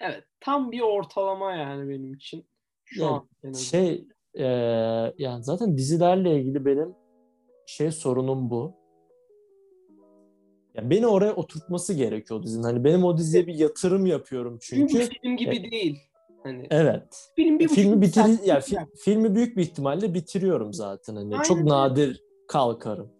Evet, 0.00 0.24
tam 0.40 0.72
bir 0.72 0.80
ortalama 0.80 1.52
yani 1.52 1.88
benim 1.88 2.14
için. 2.14 2.46
Şu 2.84 3.02
Ya, 3.02 3.08
an. 3.44 3.52
Şey 3.52 4.08
e, 4.34 4.44
yani 5.18 5.44
zaten 5.44 5.76
dizilerle 5.76 6.40
ilgili 6.40 6.64
benim 6.64 6.94
şey 7.66 7.90
sorunum 7.92 8.50
bu. 8.50 8.81
Ya 10.74 10.90
beni 10.90 11.06
oraya 11.06 11.32
oturtması 11.34 11.94
gerekiyor 11.94 12.42
dizinin. 12.42 12.62
Hani 12.62 12.84
benim 12.84 13.04
o 13.04 13.18
diziye 13.18 13.46
bir 13.46 13.54
yatırım 13.54 14.06
yapıyorum 14.06 14.58
Çünkü 14.60 14.92
çünkü. 14.92 15.08
film 15.22 15.36
gibi 15.36 15.70
değil. 15.70 15.98
Hani 16.42 16.66
Evet. 16.70 17.30
film 17.36 17.58
bir 17.58 17.68
filmi 17.68 18.02
buçuk 18.02 18.18
bitir 18.18 18.46
ya 18.46 18.60
sürer. 18.60 18.80
fi- 18.82 18.96
filmi 18.96 19.34
büyük 19.34 19.56
bir 19.56 19.62
ihtimalle 19.62 20.14
bitiriyorum 20.14 20.72
zaten 20.72 21.16
hani. 21.16 21.34
Aynen 21.34 21.42
Çok 21.42 21.64
nadir 21.64 22.20
kalkarım. 22.48 23.10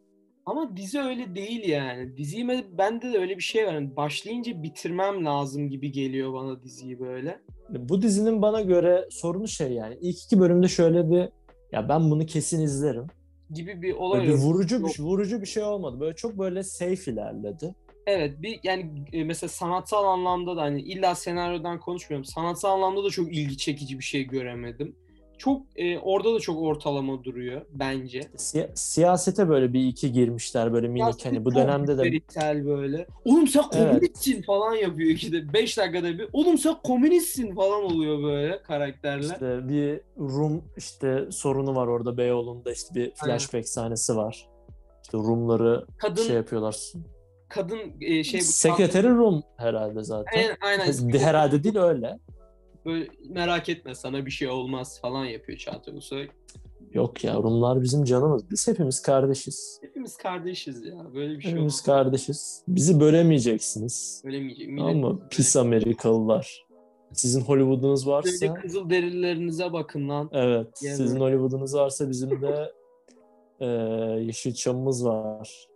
Ama 0.46 0.76
dizi 0.76 1.00
öyle 1.00 1.34
değil 1.34 1.68
yani. 1.68 2.16
Diziyi 2.16 2.48
bende 2.78 3.12
de 3.12 3.18
öyle 3.18 3.36
bir 3.36 3.42
şey 3.42 3.66
var. 3.66 3.72
Yani 3.72 3.96
başlayınca 3.96 4.62
bitirmem 4.62 5.24
lazım 5.24 5.68
gibi 5.68 5.92
geliyor 5.92 6.32
bana 6.32 6.62
diziyi 6.62 7.00
böyle. 7.00 7.40
Bu 7.68 8.02
dizinin 8.02 8.42
bana 8.42 8.60
göre 8.60 9.04
sorunu 9.10 9.48
şey 9.48 9.72
yani. 9.72 9.98
İlk 10.00 10.22
iki 10.24 10.40
bölümde 10.40 10.68
şöyle 10.68 11.10
bir 11.10 11.28
ya 11.72 11.88
ben 11.88 12.10
bunu 12.10 12.26
kesin 12.26 12.60
izlerim. 12.62 13.06
Gibi 13.54 13.82
bir 13.82 13.92
olay 13.92 14.20
Böyle 14.20 14.32
bir 14.32 14.36
yok. 14.36 14.44
vurucu 14.44 14.78
bir 14.78 14.82
Yok. 14.82 15.00
vurucu 15.00 15.40
bir 15.40 15.46
şey 15.46 15.62
olmadı. 15.62 16.00
Böyle 16.00 16.16
çok 16.16 16.38
böyle 16.38 16.62
safe 16.62 17.12
ilerledi. 17.12 17.74
Evet 18.06 18.42
bir 18.42 18.60
yani 18.62 19.04
e, 19.12 19.24
mesela 19.24 19.48
sanatsal 19.48 20.04
anlamda 20.04 20.56
da 20.56 20.62
hani 20.62 20.82
illa 20.82 21.14
senaryodan 21.14 21.80
konuşmuyorum. 21.80 22.24
Sanatsal 22.24 22.72
anlamda 22.72 23.04
da 23.04 23.10
çok 23.10 23.32
ilgi 23.36 23.56
çekici 23.56 23.98
bir 23.98 24.04
şey 24.04 24.24
göremedim. 24.24 24.96
Çok 25.38 25.62
e, 25.76 25.98
orada 25.98 26.34
da 26.34 26.40
çok 26.40 26.62
ortalama 26.62 27.24
duruyor 27.24 27.62
bence. 27.72 28.20
Si- 28.36 28.70
siyasete 28.74 29.48
böyle 29.48 29.72
bir 29.72 29.86
iki 29.86 30.12
girmişler 30.12 30.72
böyle 30.72 30.88
minik 30.88 31.24
hani 31.26 31.44
bu 31.44 31.54
dönemde 31.54 31.98
de 31.98 32.06
yüzeysel 32.06 32.66
böyle. 32.66 33.06
Oğlum 33.24 33.48
sen 33.48 33.64
Evet. 33.72 33.90
komünistsin 33.90 34.42
falan 34.42 34.74
yapıyor 34.74 35.10
ikide. 35.10 35.52
5 35.52 35.78
dakikada 35.78 36.18
bir. 36.18 36.28
Oğlum 36.32 36.58
sen 36.58 36.74
komünistsin 36.84 37.54
falan 37.54 37.84
oluyor 37.84 38.22
böyle 38.22 38.62
karakterler. 38.62 39.22
işte 39.22 39.68
bir 39.68 40.00
Rum 40.18 40.64
işte 40.76 41.24
sorunu 41.30 41.74
var 41.76 41.86
orada 41.86 42.16
Beyoğlu'nda 42.16 42.72
işte 42.72 42.94
bir 42.94 43.12
flashback 43.14 43.68
sahnesi 43.68 44.16
var. 44.16 44.48
İşte 45.02 45.18
Rumları 45.18 45.86
kadın 45.98 46.22
şey 46.22 46.36
yapıyorlar. 46.36 46.76
kadın 47.48 47.78
e, 48.00 48.24
şey 48.24 48.40
Sekreteri 48.40 49.08
Rum 49.08 49.42
herhalde 49.56 50.02
zaten. 50.04 50.38
Aynen, 50.38 50.56
aynen. 50.60 51.18
herhalde 51.18 51.64
değil 51.64 51.78
öyle. 51.78 52.18
Böyle 52.86 53.08
merak 53.28 53.68
etme 53.68 53.94
sana 53.94 54.26
bir 54.26 54.30
şey 54.30 54.48
olmaz 54.48 55.00
falan 55.00 55.24
yapıyor 55.24 55.58
Çağatay 55.58 55.94
Ulusoy. 55.94 56.28
Yok 56.92 57.24
ya 57.24 57.34
Rumlar 57.34 57.82
bizim 57.82 58.04
canımız. 58.04 58.50
Biz 58.50 58.68
hepimiz 58.68 59.02
kardeşiz. 59.02 59.78
Hepimiz 59.82 60.16
kardeşiz 60.16 60.84
ya. 60.84 61.14
Böyle 61.14 61.36
bir 61.38 61.42
şey 61.42 61.50
Hepimiz 61.50 61.72
olmaz. 61.72 61.82
kardeşiz. 61.82 62.62
Bizi 62.68 63.00
bölemeyeceksiniz. 63.00 64.20
Söylemeyeceğim. 64.22 64.76
Tamam 64.76 64.96
mı? 64.96 65.20
Pis 65.30 65.56
Amerikalılar. 65.56 66.66
Sizin 67.12 67.40
Hollywood'unuz 67.40 68.06
Böyle 68.06 68.16
varsa 68.16 68.54
kızıl 68.54 68.90
derilerinize 68.90 69.72
bakın 69.72 70.08
lan. 70.08 70.28
evet. 70.32 70.68
Yani 70.82 70.96
Sizin 70.96 71.20
böyle. 71.20 71.24
Hollywood'unuz 71.36 71.74
varsa 71.74 72.10
bizim 72.10 72.42
de 72.42 72.72
e, 73.60 73.66
Yeşilçam'ımız 74.26 75.04
var. 75.04 75.66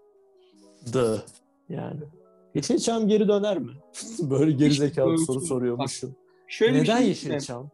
The 0.93 1.15
yani. 1.69 2.01
Yeşilçam 2.55 3.09
geri 3.09 3.29
döner 3.29 3.59
mi? 3.59 3.73
Böyle 4.31 4.51
gerizekalı 4.53 5.13
bir 5.13 5.19
soru 5.19 5.41
soruyormuşum. 5.41 6.17
Şöyle 6.49 6.75
bir 6.75 6.83
Neden 6.83 6.99
şey 6.99 7.09
Yeşilçam? 7.09 7.71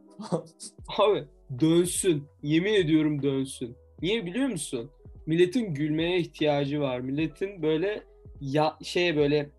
Abi 0.98 1.24
dönsün. 1.60 2.24
Yemin 2.42 2.72
ediyorum 2.74 3.22
dönsün. 3.22 3.76
Niye 4.02 4.26
biliyor 4.26 4.48
musun? 4.48 4.90
Milletin 5.26 5.74
gülmeye 5.74 6.18
ihtiyacı 6.18 6.80
var. 6.80 7.00
Milletin 7.00 7.62
böyle 7.62 8.02
ya 8.40 8.78
şeye 8.82 9.16
böyle 9.16 9.50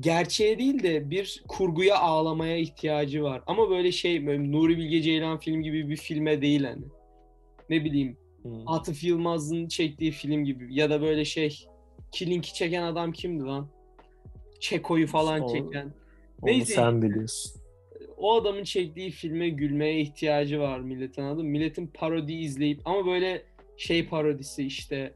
gerçeğe 0.00 0.58
değil 0.58 0.82
de 0.82 1.10
bir 1.10 1.42
kurguya 1.48 1.98
ağlamaya 1.98 2.56
ihtiyacı 2.56 3.22
var. 3.22 3.42
Ama 3.46 3.70
böyle 3.70 3.92
şey 3.92 4.26
böyle 4.26 4.52
Nuri 4.52 4.76
Bilge 4.76 5.02
Ceylan 5.02 5.38
film 5.38 5.62
gibi 5.62 5.88
bir 5.88 5.96
filme 5.96 6.42
değil 6.42 6.64
hani. 6.64 6.84
Ne 7.70 7.84
bileyim 7.84 8.16
Hmm. 8.42 8.68
Atıf 8.68 9.04
Yılmaz'ın 9.04 9.68
çektiği 9.68 10.10
film 10.10 10.44
gibi 10.44 10.74
ya 10.74 10.90
da 10.90 11.02
böyle 11.02 11.24
şey 11.24 11.64
Killing'i 12.12 12.54
çeken 12.54 12.82
adam 12.82 13.12
kimdi 13.12 13.44
lan? 13.44 13.68
Çeko'yu 14.60 15.06
falan 15.06 15.42
O- 15.42 15.52
çeken. 15.52 15.84
Onu 16.42 16.50
Neyse. 16.50 16.74
sen 16.74 17.02
biliyorsun. 17.02 17.61
O 18.22 18.34
adamın 18.34 18.64
çektiği 18.64 19.10
filme 19.10 19.48
gülmeye 19.48 20.00
ihtiyacı 20.00 20.60
var 20.60 20.80
milletin 20.80 21.24
mı? 21.24 21.42
Milletin 21.42 21.86
parodi 21.86 22.32
izleyip 22.32 22.80
ama 22.84 23.06
böyle 23.06 23.42
şey 23.76 24.08
parodisi 24.08 24.66
işte 24.66 25.14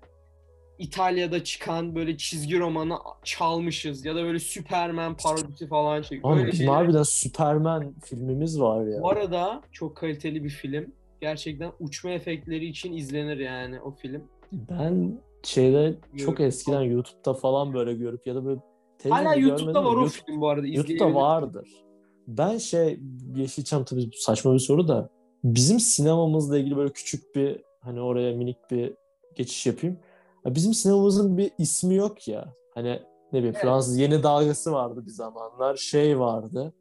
İtalya'da 0.79 1.45
çıkan 1.45 1.95
böyle 1.95 2.17
çizgi 2.17 2.59
romanı 2.59 2.95
çalmışız 3.25 4.05
ya 4.05 4.15
da 4.15 4.23
böyle 4.23 4.39
Superman 4.39 5.17
parodisi 5.17 5.67
falan 5.67 6.03
çekiyor. 6.03 6.37
Öyle 6.37 6.53
bizim 6.53 6.69
harbiden 6.69 7.03
Superman 7.03 7.95
filmimiz 8.05 8.61
var 8.61 8.87
ya. 8.87 9.03
Bu 9.03 9.11
arada 9.11 9.63
çok 9.73 9.97
kaliteli 9.97 10.45
bir 10.45 10.51
film. 10.51 10.93
Gerçekten 11.21 11.73
uçma 11.81 12.11
efektleri 12.11 12.67
için 12.67 12.93
izlenir 12.93 13.39
yani 13.39 13.81
o 13.81 13.91
film. 13.91 14.25
Ben 14.53 15.21
şeyde 15.43 15.95
çok 16.17 16.29
Yok. 16.29 16.41
eskiden 16.41 16.83
YouTube'da 16.83 17.35
falan 17.35 17.75
böyle 17.75 17.95
görüp 17.95 18.27
ya 18.27 18.35
da 18.35 18.45
böyle 18.45 18.61
Hala 19.09 19.35
YouTube'da 19.35 19.85
var 19.85 19.97
o 19.97 20.01
YouTube- 20.01 20.25
film 20.27 20.41
bu 20.41 20.49
arada. 20.49 20.67
YouTube'da 20.67 21.15
vardır. 21.15 21.86
Ben 22.27 22.59
şey 22.59 23.01
Yeşilçam 23.37 23.85
tabii 23.85 24.11
saçma 24.14 24.55
bir 24.55 24.59
soru 24.59 24.89
da 24.89 25.11
bizim 25.45 25.81
sinemamızla 25.81 26.59
ilgili 26.59 26.77
böyle 26.77 26.93
küçük 26.93 27.35
bir 27.35 27.62
hani 27.81 28.01
oraya 28.01 28.37
minik 28.37 28.70
bir 28.70 28.95
geçiş 29.35 29.66
yapayım. 29.66 29.99
Ya 30.45 30.55
bizim 30.55 30.74
sinemamızın 30.74 31.39
bir 31.39 31.51
ismi 31.59 31.95
yok 31.95 32.29
ya. 32.29 32.55
Hani 32.74 33.03
ne 33.33 33.39
bileyim 33.39 33.55
Evet. 33.55 33.62
Fransız 33.64 33.99
yeni 33.99 34.22
dalgası 34.22 34.72
vardı 34.72 35.07
bir 35.07 35.11
zamanlar. 35.11 35.77
Şey 35.77 36.18
vardı. 36.18 36.72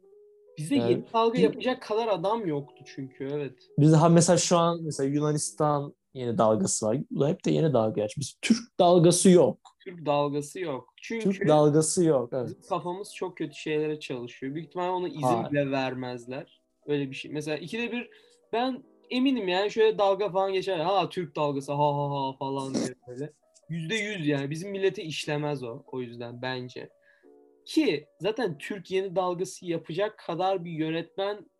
Bizde 0.58 0.74
Yani 0.74 0.90
yeni 0.90 1.04
dalga 1.12 1.38
yapacak 1.38 1.82
kadar 1.82 2.08
adam 2.08 2.46
yoktu 2.46 2.84
çünkü 2.86 3.28
evet. 3.32 3.54
Biz 3.78 3.92
ha 3.92 4.08
mesela 4.08 4.36
şu 4.36 4.56
an 4.56 4.82
mesela 4.82 5.08
Yunanistan 5.08 5.94
yeni 6.14 6.38
dalgası 6.38 6.86
var. 6.86 6.98
Hep 7.26 7.44
de 7.44 7.50
yeni 7.50 7.72
dalga 7.72 8.00
gerçi. 8.00 8.20
Biz 8.20 8.34
Türk 8.42 8.78
dalgası 8.80 9.30
yok. 9.30 9.75
Türk 9.86 10.06
dalgası 10.06 10.60
yok. 10.60 10.92
Çünkü 10.96 11.24
Türk 11.30 11.48
dalgası 11.48 12.04
yok. 12.04 12.30
Evet. 12.32 12.48
bizim 12.48 12.62
kafamız 12.68 13.14
çok 13.14 13.36
kötü 13.36 13.54
şeylere 13.54 14.00
çalışıyor. 14.00 14.54
Büyük 14.54 14.68
ihtimalle 14.68 14.90
ona 14.90 15.08
izin 15.08 15.20
Hayır. 15.22 15.50
bile 15.50 15.70
vermezler. 15.70 16.60
Öyle 16.86 17.10
bir 17.10 17.14
şey. 17.16 17.30
Mesela 17.32 17.56
ikide 17.56 17.92
bir 17.92 18.10
ben 18.52 18.82
eminim 19.10 19.48
yani 19.48 19.70
şöyle 19.70 19.98
dalga 19.98 20.30
falan 20.30 20.52
geçer. 20.52 20.78
Ha 20.78 21.08
Türk 21.08 21.36
dalgası 21.36 21.72
ha 21.72 21.78
ha 21.96 22.10
ha 22.10 22.32
falan 22.38 22.74
diye 22.74 22.94
böyle. 23.08 23.32
Yüzde 23.68 23.94
yüz 23.94 24.26
yani. 24.26 24.50
Bizim 24.50 24.70
millete 24.70 25.02
işlemez 25.02 25.62
o. 25.62 25.82
O 25.86 26.00
yüzden 26.00 26.42
bence. 26.42 26.88
Ki 27.64 28.06
zaten 28.20 28.58
Türk 28.58 28.90
yeni 28.90 29.16
dalgası 29.16 29.66
yapacak 29.66 30.18
kadar 30.18 30.64
bir 30.64 30.70
yönetmen 30.70 31.50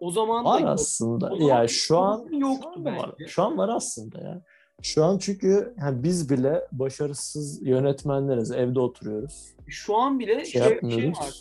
o 0.00 0.10
zaman 0.10 0.44
da 0.44 0.48
Var 0.48 0.60
yok. 0.60 0.68
aslında. 0.68 1.30
O 1.30 1.36
zaman- 1.36 1.48
Ya 1.62 1.68
şu 1.68 1.98
an 1.98 2.28
yoktu 2.32 2.68
şu 2.74 2.78
an 2.78 2.84
da 2.84 2.92
var. 2.96 3.14
bence. 3.18 3.30
Şu 3.30 3.42
an 3.42 3.58
var 3.58 3.68
aslında 3.68 4.18
ya. 4.20 4.42
Şu 4.82 5.04
an 5.04 5.18
çünkü 5.18 5.74
yani 5.80 6.02
biz 6.02 6.30
bile 6.30 6.60
başarısız 6.72 7.66
yönetmenleriz. 7.66 8.50
Evde 8.50 8.80
oturuyoruz. 8.80 9.54
Şu 9.68 9.96
an 9.96 10.18
bile 10.18 10.44
Şey 10.44 10.62
şey 10.62 10.72
yapmıyoruz. 10.72 11.18
var. 11.20 11.34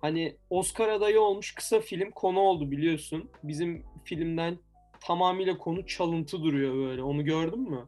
Hani 0.00 0.36
Oscar 0.50 0.88
adayı 0.88 1.20
olmuş 1.20 1.54
kısa 1.54 1.80
film 1.80 2.10
konu 2.10 2.38
oldu 2.40 2.70
biliyorsun. 2.70 3.30
Bizim 3.42 3.82
filmden 4.04 4.58
tamamıyla 5.00 5.58
konu 5.58 5.86
çalıntı 5.86 6.42
duruyor 6.42 6.74
böyle. 6.74 7.02
Onu 7.02 7.24
gördün 7.24 7.70
mü? 7.70 7.80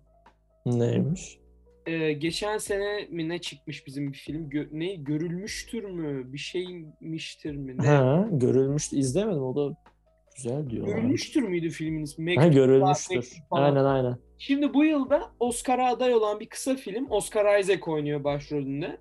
Neymiş? 0.67 1.39
Ee, 1.87 2.13
geçen 2.13 2.59
sene 2.59 3.07
mi 3.11 3.29
ne 3.29 3.39
çıkmış 3.39 3.87
bizim 3.87 4.13
bir 4.13 4.19
film? 4.19 4.51
Gö- 4.51 4.69
ne 4.73 4.95
görülmüştür 4.95 5.85
mü? 5.85 6.33
Bir 6.33 6.39
şeymiştir 6.39 7.57
mi? 7.57 7.79
Ne? 7.79 7.87
Ha, 7.87 8.29
görülmüştü. 8.33 8.97
İzlemedim. 8.97 9.43
O 9.43 9.57
da 9.57 9.77
güzel 10.37 10.71
diyor. 10.71 10.87
Görülmüştür 10.87 11.43
müydü 11.43 11.71
filmin 11.71 12.03
ismi? 12.03 12.37
Ha, 12.37 12.47
görülmüştür. 12.47 13.33
Aynen 13.51 13.85
aynen. 13.85 14.19
Şimdi 14.39 14.75
bu 14.75 14.85
yılda 14.85 15.31
Oscar'a 15.41 15.89
aday 15.91 16.15
olan 16.15 16.41
bir 16.41 16.47
kısa 16.49 16.75
film. 16.77 17.07
Oscar 17.11 17.59
Isaac 17.59 17.89
oynuyor 17.89 18.25
başrolünde. 18.25 19.01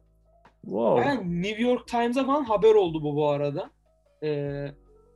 Wow. 0.61 1.01
Yani 1.09 1.41
New 1.41 1.61
York 1.63 1.87
Times'a 1.87 2.25
falan 2.25 2.43
haber 2.43 2.75
oldu 2.75 3.03
bu 3.03 3.15
bu 3.15 3.27
arada. 3.29 3.69
Ee, 4.23 4.65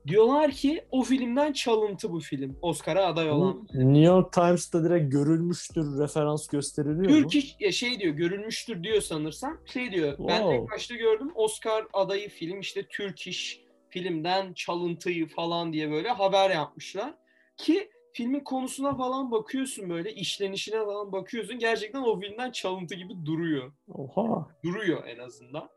diyorlar 0.07 0.51
ki 0.51 0.81
o 0.91 1.01
filmden 1.03 1.53
çalıntı 1.53 2.11
bu 2.11 2.19
film. 2.19 2.57
Oscar'a 2.61 3.05
aday 3.05 3.31
olan. 3.31 3.67
New 3.73 3.99
York 3.99 4.33
Times'ta 4.33 4.83
direkt 4.83 5.11
görülmüştür 5.11 5.99
referans 5.99 6.47
gösteriliyor 6.47 7.09
mu? 7.09 7.21
Türk 7.29 7.35
iş- 7.35 7.55
ya 7.59 7.71
şey 7.71 7.99
diyor 7.99 8.13
görülmüştür 8.13 8.83
diyor 8.83 9.01
sanırsam. 9.01 9.57
Şey 9.65 9.91
diyor 9.91 10.15
ben 10.19 10.37
Wow. 10.37 10.57
ilk 10.57 10.71
başta 10.71 10.95
gördüm 10.95 11.31
Oscar 11.35 11.85
adayı 11.93 12.29
film 12.29 12.59
işte 12.59 12.83
Türk 12.89 13.27
iş 13.27 13.62
filmden 13.93 14.53
çalıntıyı 14.53 15.27
falan 15.27 15.73
diye 15.73 15.91
böyle 15.91 16.09
haber 16.09 16.49
yapmışlar. 16.49 17.13
Ki 17.57 17.89
filmin 18.13 18.39
konusuna 18.39 18.95
falan 18.97 19.31
bakıyorsun 19.31 19.89
böyle 19.89 20.13
işlenişine 20.13 20.85
falan 20.85 21.11
bakıyorsun. 21.11 21.59
Gerçekten 21.59 22.01
o 22.01 22.19
filmden 22.19 22.51
çalıntı 22.51 22.95
gibi 22.95 23.25
duruyor. 23.25 23.73
Oha. 23.93 24.47
duruyor 24.63 25.07
en 25.07 25.19
azından. 25.19 25.69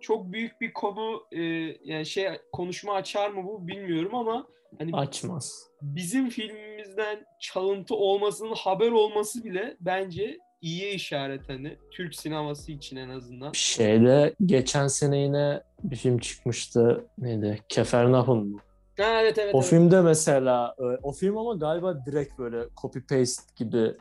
Çok 0.00 0.32
büyük 0.32 0.60
bir 0.60 0.72
konu 0.72 1.26
e, 1.32 1.40
yani 1.84 2.06
şey 2.06 2.28
konuşma 2.52 2.94
açar 2.94 3.30
mı 3.30 3.44
bu 3.44 3.68
bilmiyorum 3.68 4.14
ama 4.14 4.46
hani 4.78 4.96
Açmaz. 4.96 5.66
bizim 5.82 6.28
filmimizden 6.28 7.24
çalıntı 7.40 7.94
olmasının 7.94 8.54
haber 8.54 8.90
olması 8.90 9.44
bile 9.44 9.76
bence 9.80 10.38
iyiye 10.62 10.92
işaret 10.94 11.48
hani 11.48 11.76
Türk 11.90 12.14
sineması 12.14 12.72
için 12.72 12.96
en 12.96 13.08
azından. 13.08 13.52
Şeyde 13.52 14.34
geçen 14.46 14.86
sene 14.86 15.18
yine 15.18 15.62
bir 15.84 15.96
film 15.96 16.18
çıkmıştı. 16.18 17.04
Neydi? 17.18 17.60
Kefernahum 17.68 18.46
mu? 18.48 18.58
Ha, 18.98 19.20
evet 19.22 19.38
evet. 19.38 19.54
O 19.54 19.58
evet. 19.58 19.70
filmde 19.70 20.00
mesela 20.00 20.74
e, 20.78 20.82
o 20.82 21.12
film 21.12 21.38
ama 21.38 21.54
galiba 21.54 22.06
direkt 22.06 22.38
böyle 22.38 22.64
copy 22.82 22.98
paste 22.98 23.42
gibi 23.56 23.94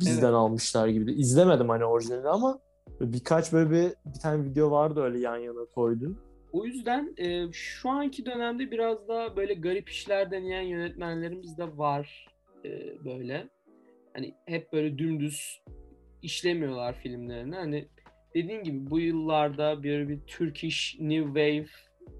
bizden 0.00 0.22
Evet. 0.22 0.34
almışlar 0.34 0.88
gibi. 0.88 1.12
İzlemedim 1.12 1.68
hani 1.68 1.84
orijinalini 1.84 2.28
ama 2.28 2.58
birkaç 3.00 3.52
böyle 3.52 3.70
bir, 3.70 4.12
bir 4.14 4.20
tane 4.20 4.44
video 4.44 4.70
vardı 4.70 5.02
öyle 5.02 5.18
yan 5.18 5.36
yana 5.36 5.64
koydu. 5.74 6.16
O 6.52 6.64
yüzden 6.64 7.14
e, 7.16 7.52
şu 7.52 7.90
anki 7.90 8.26
dönemde 8.26 8.70
biraz 8.70 9.08
daha 9.08 9.36
böyle 9.36 9.54
garip 9.54 9.88
işler 9.90 10.30
deneyen 10.30 10.62
yönetmenlerimiz 10.62 11.58
de 11.58 11.76
var 11.78 12.28
e, 12.64 12.70
böyle. 13.04 13.48
Hani 14.14 14.34
hep 14.46 14.72
böyle 14.72 14.98
dümdüz 14.98 15.62
işlemiyorlar 16.22 16.94
filmlerini. 16.94 17.54
Hani 17.54 17.88
dediğin 18.34 18.62
gibi 18.62 18.90
bu 18.90 19.00
yıllarda 19.00 19.82
bir 19.82 20.08
bir 20.08 20.20
Turkish 20.20 20.96
New 21.00 21.26
Wave 21.26 21.66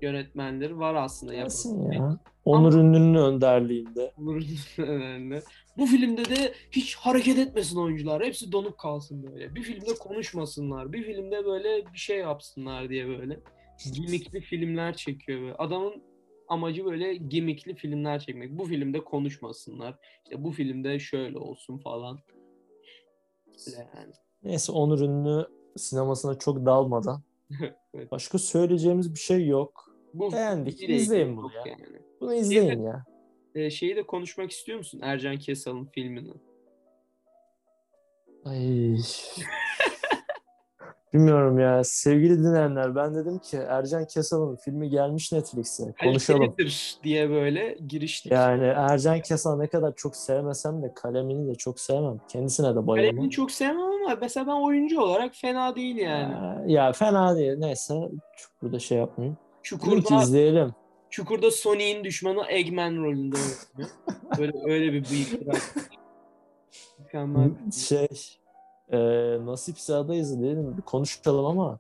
yönetmenleri 0.02 0.78
var 0.78 0.94
aslında. 0.94 1.34
Yapan. 1.34 1.92
ya. 1.92 2.18
Onur 2.44 2.74
Ünlü'nün 2.74 3.14
önderliğinde. 3.14 4.12
Onur'un 4.18 4.46
önemli. 4.78 5.42
Bu 5.78 5.86
filmde 5.86 6.24
de 6.24 6.54
hiç 6.70 6.96
hareket 6.96 7.38
etmesin 7.38 7.76
oyuncular. 7.76 8.24
Hepsi 8.24 8.52
donup 8.52 8.78
kalsın 8.78 9.22
böyle. 9.22 9.54
Bir 9.54 9.62
filmde 9.62 9.94
konuşmasınlar. 10.00 10.92
Bir 10.92 11.02
filmde 11.02 11.44
böyle 11.44 11.92
bir 11.92 11.98
şey 11.98 12.18
yapsınlar 12.18 12.88
diye 12.88 13.08
böyle. 13.08 13.40
Gimikli 13.94 14.40
filmler 14.40 14.96
çekiyor 14.96 15.40
böyle. 15.40 15.54
Adamın 15.54 16.02
amacı 16.48 16.84
böyle 16.84 17.14
gimikli 17.14 17.74
filmler 17.74 18.20
çekmek. 18.20 18.50
Bu 18.50 18.64
filmde 18.64 19.04
konuşmasınlar. 19.04 19.94
İşte 20.24 20.44
bu 20.44 20.50
filmde 20.52 20.98
şöyle 20.98 21.38
olsun 21.38 21.78
falan. 21.78 22.18
Yani. 23.66 24.12
Neyse 24.42 24.72
Onur 24.72 25.00
Ünlü 25.00 25.46
sinemasına 25.76 26.38
çok 26.38 26.66
dalmadan. 26.66 27.22
Evet. 27.94 28.12
Başka 28.12 28.38
söyleyeceğimiz 28.38 29.14
bir 29.14 29.18
şey 29.18 29.46
yok. 29.46 29.94
Bu 30.14 30.32
Beğendik. 30.32 30.88
İzleyin 30.88 31.36
bunu 31.36 31.52
ya. 31.52 31.62
Yani. 31.66 32.02
Bunu 32.20 32.34
izleyin 32.34 32.82
ya. 32.82 33.04
Ee, 33.54 33.70
şeyi 33.70 33.96
de 33.96 34.02
konuşmak 34.02 34.50
istiyor 34.50 34.78
musun? 34.78 35.00
Ercan 35.02 35.38
Kesal'ın 35.38 35.84
filmini. 35.84 36.32
Ay. 38.44 38.96
Bilmiyorum 41.14 41.58
ya. 41.58 41.84
Sevgili 41.84 42.38
dinleyenler 42.38 42.94
ben 42.94 43.14
dedim 43.14 43.38
ki 43.38 43.56
Ercan 43.56 44.06
Kesal'ın 44.06 44.56
filmi 44.56 44.90
gelmiş 44.90 45.32
Netflix'e. 45.32 45.94
Konuşalım. 46.04 46.40
Kalitelidir 46.40 46.98
diye 47.04 47.30
böyle 47.30 47.78
giriştik. 47.88 48.32
Yani 48.32 48.64
Ercan 48.64 49.20
Kesal 49.20 49.56
ne 49.56 49.66
kadar 49.66 49.94
çok 49.96 50.16
sevmesem 50.16 50.82
de 50.82 50.94
kalemini 50.94 51.48
de 51.48 51.54
çok 51.54 51.80
sevmem. 51.80 52.20
Kendisine 52.28 52.66
de 52.66 52.86
bayılmam. 52.86 52.96
Kalemini 52.96 53.30
çok 53.30 53.50
sevmem 53.50 53.80
ama 53.80 54.18
mesela 54.20 54.46
ben 54.46 54.62
oyuncu 54.62 55.00
olarak 55.00 55.34
fena 55.34 55.76
değil 55.76 55.96
yani. 55.96 56.32
Ya, 56.32 56.84
ya 56.84 56.92
fena 56.92 57.36
değil. 57.36 57.54
Neyse. 57.58 57.94
Burada 58.62 58.78
şey 58.78 58.98
yapmayayım. 58.98 59.38
Çukurda, 59.62 60.22
izleyelim. 60.22 60.74
Çukurda 61.10 61.50
Sony'in 61.50 62.04
düşmanı 62.04 62.44
Eggman 62.48 62.96
rolünde 62.96 63.36
oynuyor. 63.36 63.90
Böyle 64.38 64.52
öyle 64.72 64.92
bir 64.92 65.10
bıyık. 65.10 65.32
Mükemmel. 66.98 67.50
Şey 67.88 68.08
e, 68.92 68.98
nasipse 69.46 69.94
adayız. 69.94 70.40
Bir 70.42 70.82
konuşalım 70.82 71.44
ama 71.46 71.78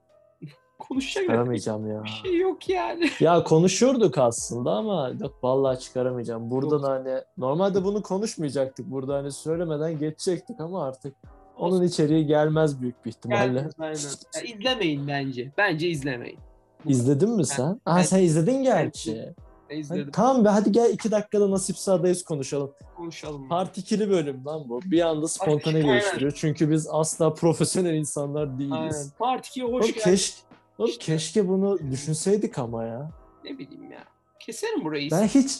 Konuşacak 0.78 1.22
çıkaramayacağım 1.22 1.90
ya. 1.90 2.04
bir 2.04 2.08
şey 2.08 2.38
yok 2.38 2.68
yani. 2.68 3.10
Ya 3.20 3.44
konuşurduk 3.44 4.18
aslında 4.18 4.70
ama 4.72 5.10
yok 5.20 5.44
vallahi 5.44 5.78
çıkaramayacağım. 5.78 6.50
Buradan 6.50 6.76
Yok. 6.78 6.88
hani 6.88 7.22
normalde 7.38 7.84
bunu 7.84 8.02
konuşmayacaktık. 8.02 8.90
Burada 8.90 9.14
hani 9.16 9.32
söylemeden 9.32 9.98
geçecektik 9.98 10.60
ama 10.60 10.84
artık 10.84 11.14
onun 11.58 11.82
içeriği 11.82 12.26
gelmez 12.26 12.80
büyük 12.80 13.04
bir 13.04 13.10
ihtimalle. 13.10 13.46
Gelmez, 13.46 13.72
aynen. 13.78 13.98
Ya 14.34 14.56
izlemeyin 14.56 15.08
bence. 15.08 15.52
Bence 15.58 15.88
izlemeyin. 15.88 16.38
İzledin 16.86 17.30
mi 17.30 17.46
sen? 17.46 17.80
Aa 17.86 17.96
ben- 17.96 18.02
sen 18.02 18.18
izledin 18.22 18.62
gerçi. 18.62 19.16
Ben 19.16 19.34
Hadi, 19.70 19.80
izledim. 19.80 20.10
tamam 20.12 20.44
be 20.44 20.48
hadi 20.48 20.72
gel 20.72 20.90
iki 20.92 21.10
dakikada 21.10 21.50
nasipse 21.50 21.92
adayız 21.92 22.24
konuşalım. 22.24 22.72
Konuşalım. 22.96 23.48
Part 23.48 23.78
2'li 23.78 24.10
bölüm 24.10 24.46
lan 24.46 24.68
bu. 24.68 24.80
Bir 24.84 25.00
anda 25.00 25.28
spontane 25.28 25.76
Aynen. 25.76 25.88
geliştiriyor. 25.88 26.32
Çünkü 26.36 26.70
biz 26.70 26.88
asla 26.90 27.34
profesyonel 27.34 27.94
insanlar 27.94 28.42
Aynen. 28.46 28.58
değiliz. 28.58 29.12
Part 29.18 29.46
2'ye 29.46 29.64
hoş 29.66 29.72
Oğlum, 29.72 29.86
geldin. 29.86 30.00
keşke, 30.10 30.36
oğlum 30.78 30.90
İşte. 30.90 31.04
keşke 31.04 31.48
bunu 31.48 31.78
düşünseydik 31.90 32.58
ama 32.58 32.84
ya. 32.84 33.10
Ne 33.44 33.58
bileyim 33.58 33.92
ya. 33.92 34.04
Keserim 34.40 34.84
burayı. 34.84 35.10
Ben 35.10 35.26
hiç 35.26 35.58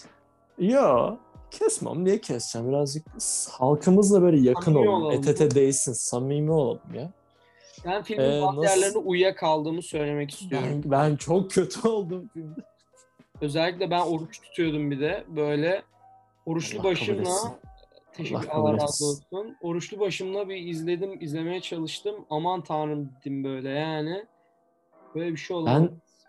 yo 0.58 1.16
kesmem. 1.50 2.04
Niye 2.04 2.20
keseceğim? 2.20 2.68
Birazcık 2.68 3.06
halkımızla 3.50 4.22
böyle 4.22 4.40
yakın 4.48 4.62
Samimi 4.62 4.88
olalım. 4.88 5.02
olalım. 5.02 5.18
Et 5.20 5.28
ete 5.28 5.50
değsin. 5.50 5.92
Samimi 5.92 6.52
olalım 6.52 6.80
ya. 6.94 7.11
Ben 7.84 8.02
filmin 8.02 8.24
Ee, 8.24 8.42
bazı 8.42 8.61
nasıl- 8.61 8.62
yerlerine 8.80 8.98
uyuyakaldığımı 8.98 9.82
söylemek 9.82 10.30
istiyorum. 10.30 10.68
Ben, 10.84 10.90
ben 10.90 11.16
çok 11.16 11.50
kötü 11.50 11.88
oldum 11.88 12.30
filmde. 12.34 12.61
Özellikle 13.41 13.91
ben 13.91 14.07
oruç 14.07 14.41
tutuyordum 14.41 14.91
bir 14.91 15.01
de. 15.01 15.24
Böyle 15.28 15.82
oruçlu 16.47 16.78
Allah 16.78 16.84
başımla 16.84 17.59
teşekkür 18.12 18.49
Allah 18.49 18.72
razı 18.72 19.07
olsun. 19.07 19.57
Oruçlu 19.61 20.01
başımla 20.01 20.49
bir 20.49 20.57
izledim, 20.57 21.22
izlemeye 21.22 21.61
çalıştım. 21.61 22.14
Aman 22.30 22.64
tanrım 22.64 23.11
dedim 23.20 23.45
böyle 23.45 23.68
yani. 23.70 24.26
Böyle 25.14 25.30
bir 25.32 25.36
şey 25.36 25.57
olamaz. 25.57 25.82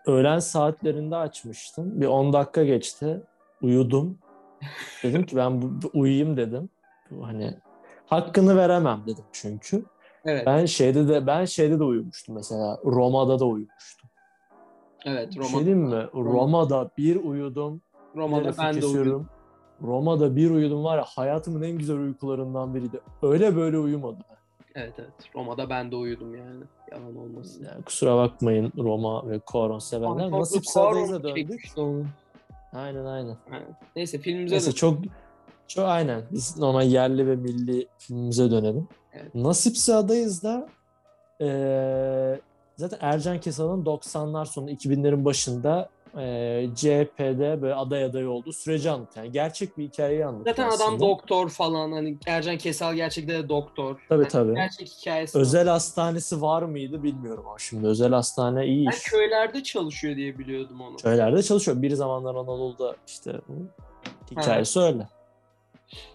Ben 0.06 0.12
öğlen 0.12 0.38
saatlerinde 0.38 1.16
açmıştım. 1.16 2.00
Bir 2.00 2.06
10 2.06 2.32
dakika 2.32 2.64
geçti. 2.64 3.20
Uyudum. 3.62 4.18
Dedim 5.02 5.26
ki 5.26 5.36
ben 5.36 5.62
bu, 5.62 5.82
bu- 5.82 5.90
uyuyayım 6.00 6.36
dedim. 6.36 6.68
Bu 7.10 7.26
Hani 7.26 7.54
hakkını 8.06 8.56
veremem 8.56 9.02
dedim 9.06 9.24
çünkü. 9.32 9.84
Evet, 10.24 10.46
Ben 10.46 10.66
şeyde 10.66 11.08
de 11.08 11.26
ben 11.26 11.44
şeyde 11.44 11.78
de 11.78 11.84
uyumuştum 11.84 12.34
mesela. 12.34 12.78
Roma'da 12.84 13.38
da 13.38 13.44
uyumuştum. 13.46 14.01
Evet. 15.04 15.30
Bir 15.30 15.36
Roma, 15.36 15.48
şey 15.48 15.58
diyeyim 15.58 15.84
mi? 15.84 16.06
Roma'da 16.14 16.90
bir 16.98 17.16
uyudum. 17.16 17.80
Roma'da 18.16 18.52
ben 18.58 18.82
de 18.82 18.86
uyudum. 18.86 19.26
Roma'da 19.82 20.36
bir 20.36 20.50
uyudum 20.50 20.84
var 20.84 20.96
ya 20.96 21.04
hayatımın 21.06 21.62
en 21.62 21.78
güzel 21.78 21.96
uykularından 21.96 22.74
biriydi. 22.74 23.00
Öyle 23.22 23.56
böyle 23.56 23.78
uyumadım. 23.78 24.24
Evet, 24.74 24.94
evet. 24.98 25.12
Roma'da 25.34 25.70
ben 25.70 25.90
de 25.90 25.96
uyudum 25.96 26.34
yani. 26.34 26.64
Yalan 26.92 27.16
olmasın. 27.16 27.66
Yani 27.72 27.84
kusura 27.84 28.16
bakmayın 28.16 28.72
Roma 28.78 29.30
ve 29.30 29.38
Koron 29.38 29.78
sevenler. 29.78 30.30
Nasip 30.30 30.66
Sadez'e 30.66 31.22
döndük. 31.22 31.72
Aynen 32.72 33.04
aynen. 33.04 33.36
Aynen. 33.52 33.76
Neyse 33.96 34.18
filmimize 34.18 34.54
Neyse 34.54 34.72
çok 34.72 34.98
çok 35.68 35.84
aynen. 35.84 36.22
Biz 36.32 36.58
normal 36.58 36.86
yerli 36.86 37.26
ve 37.26 37.36
milli 37.36 37.86
filmimize 37.98 38.50
dönelim. 38.50 38.88
Evet. 39.12 39.34
Nasipse 39.34 39.94
adayız 39.94 40.42
da 40.42 40.68
eee, 41.40 42.40
zaten 42.76 42.98
Ercan 43.00 43.40
Kesal'ın 43.40 43.84
90'lar 43.84 44.46
sonu 44.46 44.70
2000'lerin 44.70 45.24
başında 45.24 45.88
eee 46.16 46.70
CHP'de 46.76 47.62
böyle 47.62 47.74
aday 47.74 48.04
adayı 48.04 48.30
olduğu 48.30 48.52
süreci 48.52 48.90
anlatıyor. 48.90 49.24
Yani 49.24 49.32
gerçek 49.32 49.78
bir 49.78 49.84
hikayeyi 49.84 50.26
anlatıyor 50.26 50.56
Zaten 50.56 50.68
adam 50.76 50.94
aslında. 50.94 51.00
doktor 51.10 51.48
falan 51.48 51.92
hani 51.92 52.18
Ercan 52.26 52.56
Kesal 52.58 52.94
gerçekten 52.94 53.42
de 53.44 53.48
doktor. 53.48 54.00
Tabii 54.08 54.22
Yani 54.22 54.28
tabii. 54.30 54.54
Gerçek 54.54 54.88
hikayesi. 54.88 55.38
Özel 55.38 55.68
hastanesi 55.68 56.42
var 56.42 56.62
mıydı 56.62 57.02
bilmiyorum 57.02 57.44
ama 57.48 57.58
şimdi 57.58 57.86
özel 57.86 58.12
hastane 58.12 58.66
iyi 58.66 58.86
Ben 58.86 58.90
iş. 58.92 59.02
köylerde 59.02 59.62
çalışıyor 59.62 60.16
diye 60.16 60.38
biliyordum 60.38 60.80
onu. 60.80 60.96
Köylerde 60.96 61.42
çalışıyor. 61.42 61.82
Bir 61.82 61.90
zamanlar 61.90 62.34
Anadolu'da 62.34 62.96
işte 63.06 63.32
hikayesi 64.30 64.80
öyle. 64.80 65.08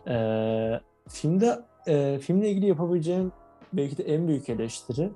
Ee, 0.07 0.79
filmde 1.09 1.59
e, 1.87 2.19
filmle 2.19 2.49
ilgili 2.49 2.67
yapabileceğim 2.67 3.31
belki 3.73 3.97
de 3.97 4.03
en 4.03 4.27
büyük 4.27 4.49
eleştiri 4.49 5.09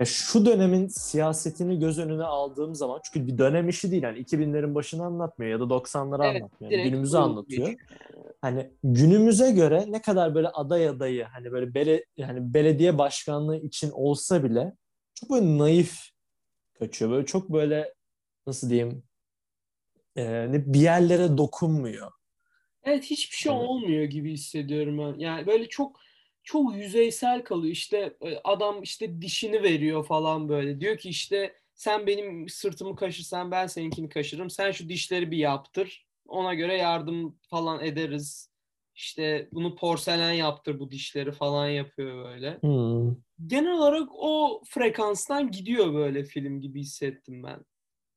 ya 0.00 0.06
şu 0.06 0.46
dönemin 0.46 0.86
siyasetini 0.88 1.78
göz 1.78 1.98
önüne 1.98 2.24
aldığım 2.24 2.74
zaman 2.74 3.00
çünkü 3.04 3.26
bir 3.26 3.38
dönem 3.38 3.68
işi 3.68 3.90
değil 3.90 4.02
yani 4.02 4.18
2000'lerin 4.18 4.74
başını 4.74 5.04
anlatmıyor 5.04 5.50
ya 5.52 5.60
da 5.60 5.64
90'ları 5.70 6.22
Evet, 6.22 6.42
anlatmıyor. 6.42 6.72
Yani 6.72 6.82
günümüzü 6.82 7.16
anlatıyor. 7.18 7.68
geçiyor. 7.68 7.88
Hani 8.42 8.70
günümüze 8.84 9.50
göre 9.50 9.84
ne 9.88 10.02
kadar 10.02 10.34
böyle 10.34 10.48
aday 10.48 10.88
adayı 10.88 11.24
hani 11.24 11.52
böyle 11.52 11.74
bele, 11.74 12.04
yani 12.16 12.54
belediye 12.54 12.98
başkanlığı 12.98 13.56
için 13.56 13.90
olsa 13.90 14.44
bile 14.44 14.72
çok 15.14 15.30
böyle 15.30 15.58
naif 15.58 16.00
kaçıyor. 16.78 17.10
Böyle 17.10 17.26
çok 17.26 17.52
böyle 17.52 17.94
nasıl 18.46 18.70
diyeyim 18.70 19.02
e, 20.16 20.52
ne- 20.52 20.72
bir 20.72 20.80
yerlere 20.80 21.38
dokunmuyor. 21.38 22.10
Evet 22.82 23.04
hiçbir 23.04 23.36
şey 23.36 23.52
Evet. 23.52 23.62
olmuyor 23.62 24.04
gibi 24.04 24.32
hissediyorum 24.32 24.98
ben. 24.98 25.18
Yani 25.18 25.46
böyle 25.46 25.68
çok 25.68 26.00
çok 26.52 26.74
yüzeysel 26.74 27.44
kalıyor. 27.44 27.72
İşte 27.72 28.16
e, 28.20 28.36
adam 28.44 28.82
işte 28.82 29.22
dişini 29.22 29.62
veriyor 29.62 30.06
falan 30.06 30.48
böyle. 30.48 30.80
Diyor 30.80 30.98
ki 30.98 31.08
işte 31.08 31.54
sen 31.74 32.06
benim 32.06 32.48
sırtımı 32.48 32.96
kaşırsan 32.96 33.50
ben 33.50 33.66
seninkini 33.66 34.08
kaşırım. 34.08 34.50
Sen 34.50 34.70
şu 34.70 34.88
dişleri 34.88 35.30
bir 35.30 35.36
yaptır. 35.36 36.06
Ona 36.28 36.54
göre 36.54 36.76
yardım 36.76 37.38
falan 37.50 37.84
ederiz. 37.84 38.50
İşte 38.94 39.48
bunu 39.52 39.76
porselen 39.76 40.32
yaptır 40.32 40.80
bu 40.80 40.90
dişleri 40.90 41.32
falan 41.32 41.68
yapıyor 41.68 42.24
böyle. 42.24 42.58
Hmm. 42.60 43.16
Genel 43.46 43.72
olarak 43.72 44.08
o 44.12 44.62
frekanstan 44.66 45.50
gidiyor 45.50 45.94
böyle 45.94 46.24
film 46.24 46.60
gibi 46.60 46.80
hissettim 46.80 47.42
ben. 47.42 47.64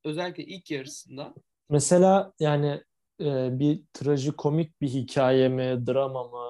Özellikle 0.03 0.43
ilk 0.43 0.71
yarısında. 0.71 1.33
Mesela 1.69 2.33
yani 2.39 2.81
e, 3.21 3.59
bir 3.59 3.83
trajikomik 3.93 4.81
bir 4.81 4.87
hikaye 4.87 5.49
mi, 5.49 5.87
drama 5.87 6.23
mı? 6.23 6.42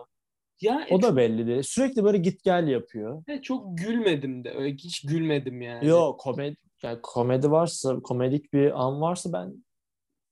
Ya 0.63 0.87
O 0.91 1.01
da 1.01 1.15
belli 1.15 1.47
değil. 1.47 1.63
Sürekli 1.63 2.03
böyle 2.03 2.17
git 2.17 2.43
gel 2.43 2.67
yapıyor. 2.67 3.23
Evet, 3.27 3.43
çok 3.43 3.77
gülmedim 3.77 4.43
de. 4.43 4.51
Öyle 4.53 4.73
hiç 4.75 5.01
gülmedim 5.01 5.61
yani. 5.61 5.87
Yok 5.87 6.19
komedi 6.19 6.57
yani 6.83 6.99
komedi 7.03 7.51
varsa, 7.51 7.99
komedik 7.99 8.53
bir 8.53 8.83
an 8.83 9.01
varsa 9.01 9.33
ben 9.33 9.63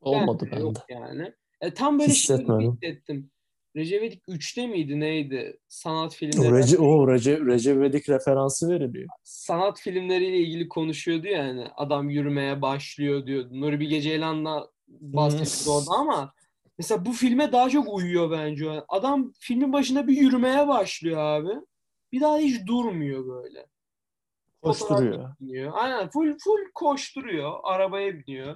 olmadı 0.02 0.50
Bende 0.52 0.62
yok 0.64 0.76
yani. 0.90 1.34
E, 1.62 1.74
tam 1.74 2.00
böyle 2.00 2.14
şey 2.14 2.36
Hissetmedim. 2.38 2.72
hissettim. 2.82 3.32
Recep 3.76 4.02
İvedik 4.02 4.24
3'te 4.28 4.68
miydi 4.68 5.00
neydi? 5.00 5.58
Sanat 5.68 6.16
filmleri. 6.16 6.54
O 6.54 6.58
Recep, 6.58 6.80
o 6.80 7.08
Recep, 7.08 7.46
Recep 7.46 8.10
referansı 8.10 8.70
veriliyor. 8.70 9.10
Sanat 9.24 9.80
filmleriyle 9.80 10.38
ilgili 10.38 10.68
konuşuyordu 10.68 11.28
yani. 11.28 11.66
Adam 11.78 12.10
yürümeye 12.10 12.62
başlıyor 12.62 13.26
diyordu. 13.26 13.50
Nuri 13.52 13.80
Bilge 13.80 14.02
Ceylan'la 14.02 14.70
Hmm. 15.00 15.20
orada 15.70 15.92
ama 16.00 16.34
mesela 16.82 17.06
bu 17.06 17.12
filme 17.12 17.52
daha 17.52 17.70
çok 17.70 17.94
uyuyor 17.94 18.32
bence. 18.32 18.84
Adam 18.90 19.34
filmin 19.40 19.74
başında 19.74 20.08
bir 20.08 20.18
yürümeye 20.18 20.68
başlıyor 20.68 21.18
abi. 21.18 21.66
Bir 22.12 22.22
daha 22.22 22.38
hiç 22.38 22.68
durmuyor 22.68 23.28
böyle. 23.28 23.66
Koşturuyor. 24.62 25.36
Biniyor. 25.40 25.72
Aynen 25.76 26.10
full 26.10 26.38
full 26.44 26.72
koşturuyor. 26.76 27.54
Arabaya 27.64 28.14
biniyor. 28.14 28.56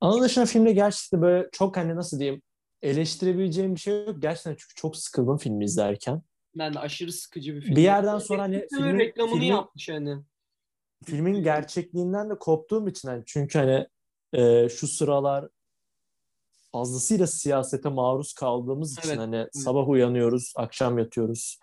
Onun 0.00 0.22
dışında 0.22 0.46
filmde 0.46 0.72
gerçekten 0.72 1.22
böyle 1.22 1.48
çok 1.52 1.76
hani 1.76 1.96
nasıl 1.96 2.18
diyeyim 2.18 2.42
eleştirebileceğim 2.82 3.74
bir 3.74 3.80
şey 3.80 4.06
yok. 4.06 4.22
Gerçekten 4.22 4.50
çünkü 4.50 4.74
çok 4.74 4.96
sıkıldım 4.96 5.38
filmi 5.38 5.64
izlerken. 5.64 6.22
Ben 6.54 6.74
de 6.74 6.78
aşırı 6.78 7.12
sıkıcı 7.12 7.54
bir 7.54 7.60
film. 7.60 7.76
Bir 7.76 7.82
yerden 7.82 8.18
sonra 8.18 8.42
hani 8.42 8.66
Filmin 8.70 8.84
filmin, 8.84 8.98
reklamını 8.98 9.32
filmin, 9.34 9.46
yapmış 9.46 9.88
hani. 9.88 10.16
filmin 11.04 11.42
gerçekliğinden 11.42 12.30
de 12.30 12.38
koptuğum 12.38 12.88
için 12.88 13.08
hani 13.08 13.22
çünkü 13.26 13.58
hani 13.58 13.86
e, 14.32 14.68
şu 14.68 14.88
sıralar 14.88 15.48
fazlasıyla 16.72 17.26
siyasete 17.26 17.88
maruz 17.88 18.32
kaldığımız 18.32 18.98
için 18.98 19.08
Evet, 19.08 19.18
hani 19.18 19.46
sabah 19.52 19.88
uyanıyoruz, 19.88 20.52
akşam 20.56 20.98
yatıyoruz. 20.98 21.58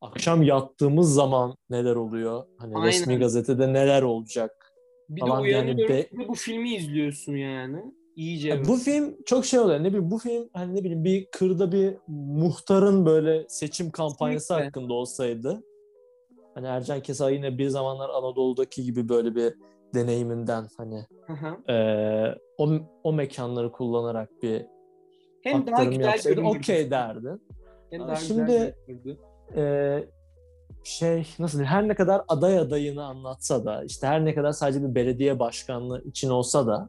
Akşam 0.00 0.42
yattığımız 0.42 1.14
zaman 1.14 1.54
neler 1.70 1.96
oluyor? 1.96 2.44
Hani 2.58 2.74
Aynen. 2.76 2.86
resmi 2.88 3.18
gazetede 3.18 3.72
neler 3.72 4.02
olacak? 4.02 4.72
Bir 5.08 5.20
de 5.20 5.26
Falan 5.26 5.42
uyanıyorsun 5.42 5.78
yani 5.78 5.88
be- 6.12 6.18
de 6.22 6.28
bu 6.28 6.34
filmi 6.34 6.74
izliyorsun 6.74 7.32
yani. 7.36 7.94
İyice. 8.16 8.48
Ya 8.48 8.64
bu 8.66 8.76
film 8.76 9.16
çok 9.26 9.46
şey 9.46 9.60
oluyor. 9.60 9.80
Ne 9.80 9.88
bileyim 9.88 10.10
bu 10.10 10.18
film 10.18 10.48
hani 10.52 10.74
ne 10.74 10.80
bileyim 10.80 11.04
bir 11.04 11.26
kırda 11.32 11.72
bir 11.72 11.94
muhtarın 12.08 13.06
böyle 13.06 13.44
seçim 13.48 13.90
kampanyası 13.90 14.48
Kesinlikle. 14.48 14.64
hakkında 14.64 14.94
olsaydı. 14.94 15.62
Hani 16.54 16.66
Ercan 16.66 17.00
Kesal 17.02 17.32
yine 17.32 17.58
bir 17.58 17.68
zamanlar 17.68 18.08
Anadolu'daki 18.10 18.84
gibi 18.84 19.08
böyle 19.08 19.34
bir 19.34 19.54
deneyiminden 19.94 20.66
hani 20.76 21.04
Hı 21.26 21.32
hı. 21.32 21.56
eee, 21.68 22.38
o, 22.58 22.68
o 23.04 23.12
mekanları 23.12 23.72
kullanarak 23.72 24.30
bir 24.42 24.66
Hem 25.44 25.66
daha 25.66 25.74
aktarım 25.74 25.90
güzel 25.90 26.04
yapsaydı 26.04 26.36
görünürdü. 26.36 26.58
okey 26.58 26.90
derdin. 26.90 27.42
Hem 27.90 28.00
daha 28.00 28.16
şimdi- 28.16 28.74
güzel. 28.88 29.16
Eee, 29.56 30.08
şey 30.84 31.26
nasıl 31.38 31.58
diyeyim 31.58 31.72
her 31.74 31.88
ne 31.88 31.94
kadar 31.94 32.22
aday 32.28 32.58
adayını 32.58 33.04
anlatsa 33.04 33.64
da 33.64 33.84
işte 33.84 34.06
her 34.06 34.24
ne 34.24 34.34
kadar 34.34 34.52
sadece 34.52 34.82
bir 34.82 34.94
belediye 34.94 35.38
başkanlığı 35.38 36.02
için 36.04 36.30
olsa 36.30 36.66
da 36.66 36.88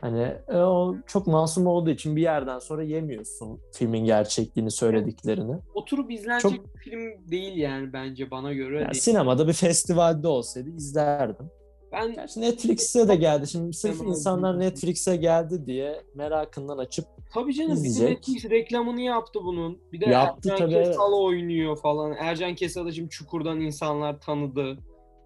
hani 0.00 0.34
e, 0.48 0.56
o 0.58 0.96
çok 1.06 1.26
masum 1.26 1.66
olduğu 1.66 1.90
için 1.90 2.16
bir 2.16 2.22
yerden 2.22 2.58
sonra 2.58 2.82
yemiyorsun 2.82 3.60
filmin 3.72 4.04
gerçekliğini 4.04 4.70
söylediklerini. 4.70 5.56
Oturup 5.74 6.10
izlenecek 6.10 6.40
Çok- 6.42 6.74
bir 6.74 6.80
film 6.80 7.30
değil 7.30 7.56
yani 7.56 7.92
bence 7.92 8.30
bana 8.30 8.52
göre. 8.52 8.74
Yani 8.80 8.92
değil. 8.92 9.02
sinemada 9.02 9.48
bir 9.48 9.52
festivalde 9.52 10.28
olsaydı 10.28 10.70
izlerdim. 10.70 11.50
Ben 11.92 12.14
Gerçi 12.14 12.40
Netflix'e 12.40 13.08
de 13.08 13.16
geldi. 13.16 13.46
Şimdi 13.46 13.72
sırf 13.72 14.00
insanlar. 14.00 14.60
Netflix'e 14.60 15.16
geldi 15.16 15.66
diye 15.66 16.02
merakından 16.14 16.78
açıp 16.78 17.04
tabii 17.34 17.54
canım 17.54 17.82
bir 17.84 17.88
izleyecek. 17.88 18.28
Netflix 18.28 18.50
reklamını 18.50 19.00
yaptı 19.00 19.40
bunun. 19.44 19.78
Bir 19.92 20.00
de 20.00 20.10
Yaptı 20.10 20.48
Ercan 20.48 20.66
tabii, 20.66 20.74
evet. 20.74 20.86
Kesal 20.86 21.12
oynuyor 21.12 21.76
falan. 21.76 22.12
Ercan 22.18 22.54
Kesal'ı 22.54 22.92
şimdi 22.92 23.10
Çukur'dan 23.10 23.60
insanlar 23.60 24.20
tanıdı. 24.20 24.78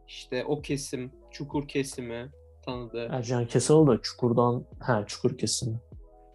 İşte 0.08 0.44
o 0.44 0.60
kesim, 0.62 1.12
Çukur 1.30 1.68
kesimi 1.68 2.30
tanıdı. 2.64 3.08
Ercan 3.10 3.46
Kesal 3.46 3.86
da 3.86 4.02
Çukur'dan 4.02 4.64
ha 4.80 5.04
Çukur 5.06 5.38
kesimi. 5.38 5.76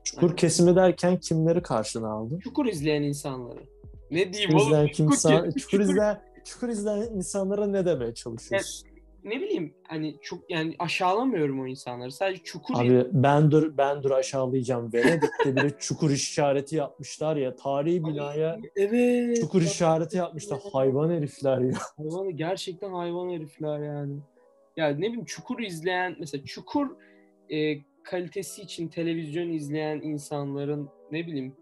Çukur 0.04 0.28
Evet. 0.28 0.40
kesimi 0.40 0.76
derken 0.76 1.20
kimleri 1.20 1.62
karşına 1.62 2.12
aldı? 2.12 2.40
Çukur 2.44 2.66
izleyen 2.66 3.04
insanları. 3.04 3.60
Ne 4.12 4.34
diyeyim 4.34 4.52
Çukur 4.52 4.62
oğlum? 4.64 4.68
izleyen 4.68 4.88
Çukur 4.88 4.96
kimse, 4.98 5.30
kesimi, 5.30 5.54
çukur 5.56 5.80
izleyen, 5.80 6.22
çukur 6.46 6.70
izleyen 6.70 7.02
insanlara 7.16 7.68
ne 7.68 7.86
demeye 7.86 8.14
çalışıyorsun? 8.14 8.88
Ne 9.24 9.42
bileyim 9.42 9.74
hani 9.88 10.18
çok 10.22 10.50
yani 10.50 10.76
aşağılamıyorum 10.80 11.62
o 11.62 11.68
insanları. 11.68 12.12
Sadece 12.12 12.44
çukur 12.44 12.76
Abi 12.78 13.06
ben 13.12 13.52
dur 13.52 13.78
ben 13.78 14.04
dur 14.04 14.12
aşağılayacağım. 14.12 14.94
Venedik'te 14.94 15.56
bile 15.56 15.72
çukur 15.80 16.12
işareti 16.12 16.76
yapmışlar 16.76 17.36
ya. 17.36 17.56
Tarihi 17.56 18.06
binaya 18.06 18.60
evet. 18.76 19.42
çukur 19.42 19.62
işareti 19.62 20.18
yapmışlar. 20.18 20.60
Hayvan 20.74 21.10
herifler 21.10 21.58
ya. 21.58 21.78
Hayvan, 21.98 22.36
gerçekten 22.36 22.92
hayvan 22.92 23.30
herifler 23.30 23.80
yani. 23.80 24.20
Ya 24.78 24.88
ne 24.88 24.98
bileyim 24.98 25.26
Çukur 25.26 25.60
izleyen 25.60 26.16
mesela 26.20 26.46
Çukur 26.46 26.88
e, 27.50 27.78
kalitesi 28.04 28.62
için 28.62 28.88
televizyon 28.88 29.50
izleyen 29.50 30.02
insanların 30.02 30.90
ne 31.12 31.28
bileyim 31.28 31.56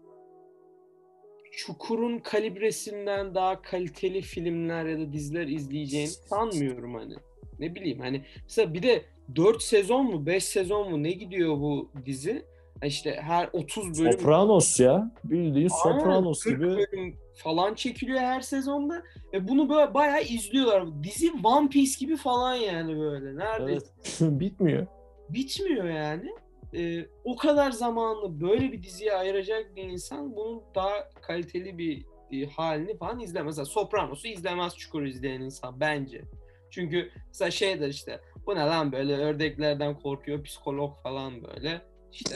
Çukur'un 1.52 2.18
kalibresinden 2.18 3.34
daha 3.34 3.62
kaliteli 3.62 4.20
filmler 4.20 4.84
ya 4.84 4.98
da 4.98 5.12
diziler 5.12 5.46
izleyeceğini 5.46 6.08
sanmıyorum 6.28 6.94
hani. 6.94 7.14
Ne 7.60 7.74
bileyim 7.74 8.00
hani 8.00 8.24
mesela 8.44 8.74
bir 8.74 8.82
de 8.82 9.04
4 9.36 9.62
sezon 9.62 10.06
mu 10.06 10.26
5 10.26 10.44
sezon 10.44 10.90
mu 10.90 11.02
ne 11.02 11.10
gidiyor 11.10 11.56
bu 11.60 11.90
dizi? 12.06 12.44
İşte 12.84 13.18
her 13.22 13.48
30 13.52 14.00
bölüm 14.00 14.12
Sopranos 14.12 14.80
ya. 14.80 15.10
Bildiğin 15.24 15.68
Sopranos 15.68 16.42
40 16.42 16.56
gibi. 16.56 16.66
bölüm 16.66 17.16
falan 17.34 17.74
çekiliyor 17.74 18.18
her 18.20 18.40
sezonda 18.40 19.02
ve 19.32 19.48
bunu 19.48 19.68
böyle 19.68 19.94
bayağı 19.94 20.22
izliyorlar. 20.22 21.02
Dizi 21.02 21.32
One 21.44 21.68
Piece 21.68 21.92
gibi 22.00 22.16
falan 22.16 22.54
yani 22.54 22.98
böyle. 22.98 23.36
Neredeyse 23.36 23.86
Evet. 24.20 24.20
Bitmiyor. 24.40 24.86
bitmiyor 25.28 25.84
yani. 25.84 26.30
Ee, 26.74 27.06
o 27.24 27.36
kadar 27.36 27.70
zamanını 27.70 28.40
böyle 28.40 28.72
bir 28.72 28.82
diziye 28.82 29.12
ayıracak 29.14 29.76
bir 29.76 29.82
insan 29.82 30.36
bunun 30.36 30.62
daha 30.74 30.92
kaliteli 31.22 31.78
bir 31.78 32.04
e, 32.32 32.46
halini 32.46 32.96
falan 32.96 33.20
izlemez. 33.20 33.46
Mesela 33.58 33.64
Sopranos'u 33.64 34.28
izlemez 34.28 34.76
Çukur 34.76 35.02
izleyen 35.02 35.40
insan 35.40 35.80
bence. 35.80 36.22
Çünkü 36.70 37.10
mesela 37.28 37.50
şeydir 37.50 37.88
işte 37.88 38.20
bu 38.46 38.54
ne 38.54 38.60
lan 38.60 38.92
böyle 38.92 39.16
ördeklerden 39.16 39.98
korkuyor 39.98 40.42
psikolog 40.44 41.02
falan 41.02 41.32
böyle. 41.42 41.82
İşte 42.12 42.34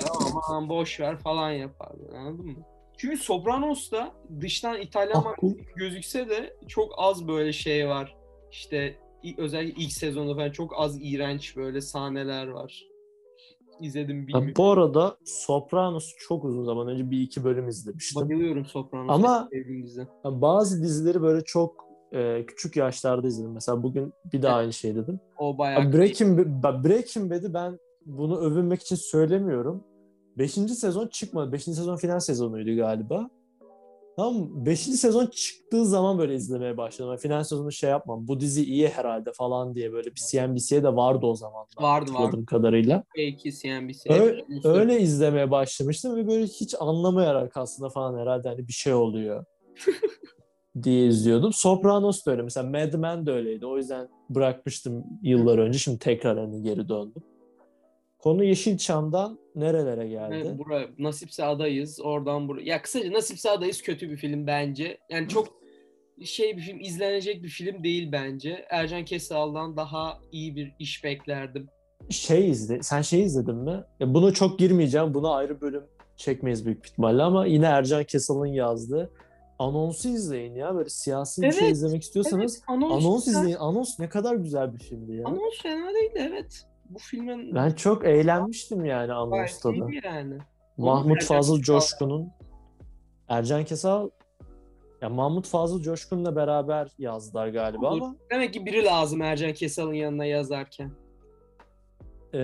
aman 0.48 0.68
boş 0.68 1.00
ver 1.00 1.18
falan 1.18 1.50
yapar 1.50 1.92
böyle, 1.98 2.18
anladın 2.18 2.46
mı? 2.46 2.64
Çünkü 2.98 3.16
Sopranos'ta 3.16 4.12
dıştan 4.40 4.80
İtalyan 4.80 5.20
Ah, 5.20 5.24
mafyası 5.24 5.56
gözükse 5.76 6.28
de 6.28 6.56
çok 6.68 6.92
az 6.96 7.28
böyle 7.28 7.52
şey 7.52 7.88
var. 7.88 8.16
İşte 8.52 8.98
özellikle 9.38 9.82
ilk 9.82 9.92
sezonda 9.92 10.34
falan 10.34 10.50
çok 10.50 10.72
az 10.80 10.98
iğrenç 11.02 11.56
böyle 11.56 11.80
sahneler 11.80 12.46
var. 12.46 12.84
İzledim 13.80 14.26
bilmiyorum. 14.26 14.52
bu 14.56 14.70
arada 14.70 15.16
Sopranos 15.24 16.12
çok 16.18 16.44
uzun 16.44 16.64
zaman 16.64 16.88
önce 16.88 17.10
bir 17.10 17.20
iki 17.20 17.44
bölüm 17.44 17.68
izlemiştim. 17.68 18.22
Bayılıyorum 18.28 18.64
Sopranos'a. 18.64 19.14
Ama- 19.14 19.48
bazı 20.24 20.82
dizileri 20.82 21.22
böyle 21.22 21.44
çok 21.44 21.84
e, 22.12 22.46
küçük 22.46 22.76
yaşlarda 22.76 23.26
izledim. 23.26 23.52
Mesela 23.52 23.82
bugün 23.82 24.12
bir 24.32 24.42
daha 24.42 24.56
aynı 24.56 24.72
şey 24.72 24.94
dedim. 24.94 25.20
O 25.38 25.58
bayağı 25.58 25.80
Abi 25.80 25.98
Breaking, 25.98 26.40
Ba- 26.40 26.84
Breaking 26.88 27.32
Bad'i 27.32 27.54
ben 27.54 27.78
bunu 28.06 28.38
övünmek 28.38 28.82
için 28.82 28.96
söylemiyorum. 28.96 29.84
Beşinci 30.38 30.74
sezon 30.74 31.06
çıkmadı. 31.08 31.52
Beşinci 31.52 31.76
sezon 31.76 31.96
final 31.96 32.20
sezonuydu 32.20 32.76
galiba. 32.76 33.30
Tam 34.16 34.66
beşinci 34.66 34.96
sezon 34.96 35.26
çıktığı 35.26 35.86
zaman 35.86 36.18
böyle 36.18 36.34
izlemeye 36.34 36.76
başladım. 36.76 37.10
Yani 37.10 37.20
final 37.20 37.42
sezonu 37.42 37.72
şey 37.72 37.90
yapmam. 37.90 38.28
Bu 38.28 38.40
dizi 38.40 38.64
iyi 38.64 38.88
herhalde 38.88 39.32
falan 39.32 39.74
diye 39.74 39.92
böyle 39.92 40.10
bir 40.10 40.20
CNBC'ye 40.30 40.82
de 40.82 40.96
vardı 40.96 41.26
o 41.26 41.34
zaman. 41.34 41.66
Vardı, 41.80 42.12
Hatırladığım 42.12 42.44
kadarıyla. 42.44 43.04
Belki 43.16 43.52
CNBC. 43.52 44.12
Öyle, 44.12 44.44
öyle 44.64 45.00
izlemeye 45.00 45.50
başlamıştım 45.50 46.16
ve 46.16 46.26
böyle 46.26 46.44
hiç 46.44 46.74
anlamayarak 46.80 47.56
aslında 47.56 47.88
falan 47.88 48.18
herhalde 48.18 48.48
hani 48.48 48.68
bir 48.68 48.72
şey 48.72 48.94
oluyor 48.94 49.44
diye 50.82 51.06
izliyordum. 51.06 51.52
Sopranos 51.52 52.26
da 52.26 52.30
öyle. 52.30 52.42
Mesela 52.42 52.70
Mad 52.70 52.94
Men 52.94 53.26
de 53.26 53.30
öyleydi. 53.30 53.66
O 53.66 53.76
yüzden 53.76 54.08
bırakmıştım 54.30 55.04
yıllar 55.22 55.58
önce. 55.58 55.78
Şimdi 55.78 55.98
tekrar 55.98 56.38
hani 56.38 56.62
geri 56.62 56.88
döndüm. 56.88 57.22
Konu 58.18 58.44
Yeşilçam'dan 58.44 59.38
nerelere 59.54 60.08
geldi? 60.08 60.42
Evet, 60.44 60.58
buraya, 60.58 60.88
Nasipse 60.98 61.44
adayız. 61.44 62.00
Oradan 62.00 62.48
buraya. 62.48 62.64
Ya 62.64 62.82
kısaca 62.82 63.12
Nasipse 63.12 63.50
adayız 63.50 63.82
kötü 63.82 64.10
bir 64.10 64.16
film 64.16 64.46
bence. 64.46 64.98
Yani 65.10 65.28
çok 65.28 65.48
şey 66.24 66.56
bir 66.56 66.62
film, 66.62 66.80
izlenecek 66.80 67.42
bir 67.42 67.48
film 67.48 67.84
değil 67.84 68.12
bence. 68.12 68.64
Ercan 68.70 69.04
Kesal'dan 69.04 69.76
daha 69.76 70.18
iyi 70.32 70.56
bir 70.56 70.72
iş 70.78 71.04
beklerdim. 71.04 71.68
Şey 72.10 72.50
izle, 72.50 72.82
sen 72.82 73.02
şey 73.02 73.22
izledin 73.22 73.56
mi? 73.56 73.84
Ya 74.00 74.14
bunu 74.14 74.32
çok 74.32 74.58
girmeyeceğim. 74.58 75.14
Buna 75.14 75.34
ayrı 75.34 75.60
bölüm 75.60 75.84
çekmeyiz 76.16 76.66
büyük 76.66 76.86
ihtimalle 76.86 77.22
ama 77.22 77.46
yine 77.46 77.66
Ercan 77.66 78.04
Kesal'ın 78.04 78.46
yazdığı 78.46 79.10
anonsu 79.68 80.08
izleyin 80.08 80.54
ya. 80.54 80.74
Böyle 80.74 80.88
siyasi 80.88 81.42
bir 81.42 81.52
şey 81.52 81.60
Evet, 81.62 81.72
izlemek 81.76 82.02
istiyorsanız 82.02 82.54
Evet, 82.54 82.64
anons, 82.66 83.04
anons 83.04 83.26
izleyin. 83.28 83.56
Anons 83.56 83.98
ne 83.98 84.08
kadar 84.08 84.34
güzel 84.36 84.74
bir 84.74 84.78
filmdi 84.78 85.12
ya. 85.12 85.22
Anons 85.26 85.62
fena 85.62 85.94
değil 85.94 86.10
evet. 86.14 86.66
Bu 86.90 86.98
filmin 86.98 87.54
Ben 87.54 87.70
çok 87.70 88.04
eğlenmiştim 88.04 88.84
yani 88.84 89.12
anonsta 89.12 89.70
da. 89.70 89.74
yani. 90.04 90.38
Mahmut 90.76 91.16
Ercan 91.16 91.36
Fazıl. 91.36 91.60
Coşkun'un 91.62 92.28
Ercan 93.28 93.64
Kesal 93.64 94.10
ya 95.02 95.08
Mahmut 95.08 95.46
Fazıl 95.48 95.82
Coşkun'la 95.82 96.36
beraber 96.36 96.88
yazdılar 96.98 97.48
galiba 97.48 97.90
Olur. 97.90 98.00
ama 98.02 98.16
Demek 98.30 98.52
ki 98.54 98.66
biri 98.66 98.84
lazım 98.84 99.22
Ercan 99.22 99.52
Kesal'ın 99.52 99.92
yanına 99.92 100.24
yazarken. 100.24 100.90
e, 102.34 102.38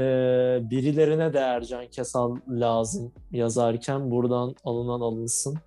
birilerine 0.71 1.33
de 1.33 1.39
Ercan 1.39 1.87
Kesal 1.87 2.37
lazım 2.49 3.13
yazarken 3.31 4.11
buradan 4.11 4.55
alınan 4.65 5.01
alınsın. 5.01 5.59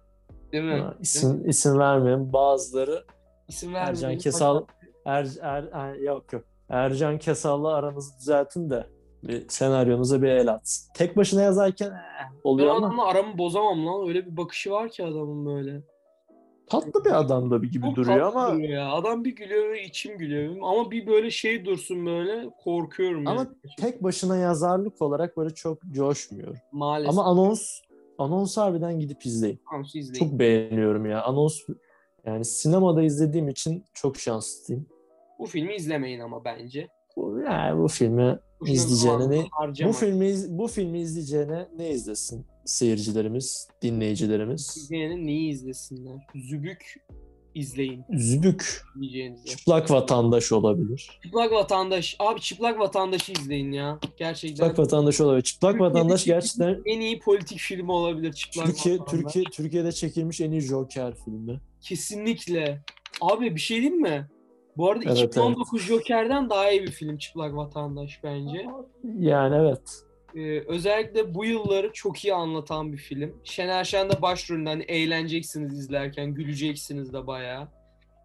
Değil 0.53 0.63
mi? 0.63 0.79
Ha, 0.79 0.93
isim, 1.01 1.49
isim 1.49 1.79
vermeyeyim. 1.79 2.33
Bazıları 2.33 3.03
İsim 3.47 3.75
Ercan. 3.75 4.17
Kesal 4.17 4.65
er, 5.05 5.27
er, 5.41 5.63
er- 5.73 5.95
yok 5.95 6.33
yok. 6.33 6.43
Ercan 6.69 7.17
Kesal'la 7.17 7.73
aranızı 7.75 8.19
düzeltin 8.19 8.69
de 8.69 8.87
bir 9.23 9.49
senaryonuza 9.49 10.21
bir 10.21 10.27
el 10.27 10.51
atsın. 10.51 10.93
Tek 10.93 11.17
başına 11.17 11.41
yazarken 11.41 11.87
eh, 11.87 11.91
Ben 11.91 12.39
oluyor 12.43 12.75
ama 12.75 12.87
adamla 12.87 13.05
aramı 13.05 13.37
bozamam 13.37 13.85
lan. 13.87 14.07
Öyle 14.07 14.25
bir 14.25 14.37
bakışı 14.37 14.71
var 14.71 14.89
ki 14.89 15.03
adamın 15.03 15.45
böyle. 15.45 15.81
tatlı 16.69 17.05
bir 17.05 17.19
adam 17.19 17.51
da 17.51 17.61
bir 17.61 17.71
gibi 17.71 17.85
Çok 17.85 17.95
duruyor 17.95 18.19
ama 18.19 18.51
duruyor 18.53 18.69
ya. 18.69 18.91
Adam 18.91 19.23
bir 19.25 19.35
gülüyor 19.35 19.69
ve 19.69 19.83
içim 19.83 20.17
gülüyor. 20.17 20.55
Ama 20.61 20.91
bir 20.91 21.07
böyle 21.07 21.31
şey 21.31 21.65
dursun 21.65 22.05
böyle 22.05 22.49
korkuyorum 22.63 23.27
Ama 23.27 23.41
yani. 23.41 23.49
tek 23.79 24.03
başına 24.03 24.37
yazarlık 24.37 25.01
olarak 25.01 25.37
böyle 25.37 25.53
çok 25.53 25.77
coşmuyor. 25.91 26.57
Maalesef. 26.71 27.09
Ama 27.09 27.23
anons 27.25 27.81
anons 28.17 28.57
harbiden 28.57 28.99
gidip 28.99 29.25
izleyin. 29.25 29.61
Anonsu 29.73 29.97
izleyin. 29.97 30.25
Çok 30.25 30.39
beğeniyorum 30.39 31.05
ya. 31.05 31.23
Anons 31.23 31.59
yani 32.25 32.45
sinemada 32.45 33.03
izlediğim 33.03 33.49
için 33.49 33.85
çok 33.93 34.17
şanslıyım. 34.17 34.87
Bu 35.39 35.45
filmi 35.45 35.75
izlemeyin 35.75 36.19
ama 36.19 36.45
bence. 36.45 36.87
Bu, 37.17 37.39
yani 37.39 37.81
bu 37.81 37.87
filmi 37.87 38.39
Bu 38.59 38.67
izleyeceğine 38.67 39.29
ne, 39.29 39.45
bu 39.87 39.91
filmi 39.91 40.33
bu 40.49 40.67
filmi 40.67 40.99
izleyeceğine 40.99 41.67
ne 41.77 41.89
izlesin 41.89 42.45
seyircilerimiz, 42.65 43.67
dinleyicilerimiz? 43.81 44.77
İzleyenin 44.77 45.27
neyi 45.27 45.51
izlesinler? 45.51 46.27
Zübük 46.35 47.05
izleyin 47.55 48.03
Zübük, 48.13 48.81
diyeceğinize. 49.01 49.45
çıplak 49.45 49.91
vatandaş 49.91 50.51
olabilir. 50.51 51.19
Çıplak 51.23 51.51
vatandaş. 51.51 52.15
Abi 52.19 52.41
çıplak 52.41 52.79
vatandaşı 52.79 53.31
izleyin 53.31 53.71
ya. 53.71 53.99
Gerçekten. 54.17 54.55
Çıplak 54.55 54.79
vatandaş 54.79 55.21
olabilir. 55.21 55.43
Çıplak 55.43 55.71
Türkiye'de 55.73 55.93
vatandaş 55.95 56.25
gerçekten 56.25 56.81
En 56.85 56.99
iyi 56.99 57.19
politik 57.19 57.59
filmi 57.59 57.91
olabilir 57.91 58.33
çıplak 58.33 58.65
Türkiye 58.67 58.99
vatandaş. 58.99 59.23
Türkiye 59.23 59.45
Türkiye'de 59.45 59.91
çekilmiş 59.91 60.41
en 60.41 60.51
iyi 60.51 60.61
Joker 60.61 61.13
filmi. 61.25 61.59
Kesinlikle. 61.81 62.81
Abi 63.21 63.55
bir 63.55 63.59
şey 63.61 63.77
diyeyim 63.77 64.01
mi? 64.01 64.27
Bu 64.77 64.89
arada 64.91 65.03
Evet, 65.05 65.17
2019 65.17 65.81
Joker'den 65.81 66.49
daha 66.49 66.71
iyi 66.71 66.83
bir 66.83 66.91
film 66.91 67.17
Çıplak 67.17 67.55
Vatandaş 67.55 68.19
bence. 68.23 68.65
Yani 69.19 69.55
evet. 69.55 69.81
Ee, 70.35 70.59
özellikle 70.67 71.33
bu 71.35 71.45
yılları 71.45 71.93
çok 71.93 72.25
iyi 72.25 72.33
anlatan 72.33 72.93
bir 72.93 72.97
film. 72.97 73.41
Şener 73.43 73.83
Şen 73.83 74.09
de 74.09 74.21
başrolünde 74.21 74.69
hani 74.69 74.83
eğleneceksiniz 74.83 75.79
izlerken, 75.79 76.33
güleceksiniz 76.33 77.13
de 77.13 77.27
bayağı. 77.27 77.67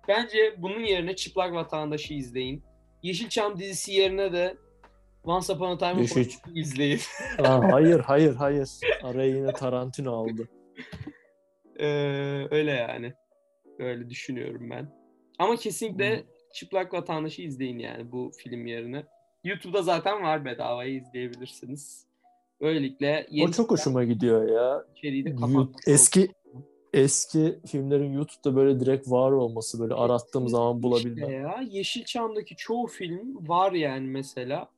Bence 0.09 0.55
bunun 0.59 0.81
yerine 0.81 1.17
Çıplak 1.17 1.53
Vatandaş'ı 1.53 2.15
izleyin. 2.15 2.63
Yeşilçam 3.03 3.59
dizisi 3.59 3.93
yerine 3.93 4.33
de 4.33 4.57
Once 5.25 5.53
Upon 5.53 5.71
a 5.71 5.79
Time 5.79 5.93
in 5.93 6.07
Yeşil- 6.07 6.59
izleyin. 6.61 7.01
Aa, 7.39 7.73
hayır 7.73 8.01
hayır 8.01 8.35
hayır. 8.35 8.69
Araya 9.03 9.29
yine 9.37 9.53
Tarantino 9.53 10.13
aldı. 10.13 10.49
Ee, 11.81 11.87
öyle 12.51 12.71
yani. 12.73 13.13
Öyle 13.79 14.11
düşünüyorum 14.11 14.71
ben. 14.71 14.91
Ama 15.39 15.57
kesinlikle 15.57 16.25
Çıplak 16.55 16.95
Vatandaş'ı 16.95 17.43
izleyin 17.43 17.79
yani 17.79 18.13
bu 18.13 18.31
film 18.39 18.67
yerine. 18.67 19.05
YouTube'da 19.45 19.83
zaten 19.83 20.23
var 20.23 20.45
bedavaya 20.45 20.91
izleyebilirsiniz. 20.91 22.07
Böylelikle 22.61 23.27
yeni 23.31 23.49
O 23.49 23.53
çok 23.53 23.71
hoşuma 23.71 24.05
gidiyor 24.05 24.49
ya. 24.49 24.85
de 25.25 25.37
Eski 25.87 26.29
eski 26.93 27.59
filmlerin 27.67 28.13
YouTube'da 28.13 28.57
böyle 28.57 28.81
direkt 28.81 29.11
var 29.11 29.33
olması 29.33 29.81
böyle 29.81 29.95
arattığım 29.95 30.49
zaman 30.49 30.77
İşte 30.77 30.83
bulabilmem. 30.83 31.31
ya 31.43 31.65
Yeşilçam'daki 31.69 32.57
çoğu 32.57 32.87
film 32.87 33.49
var 33.49 33.73
yani 33.73 34.07
mesela. 34.07 34.69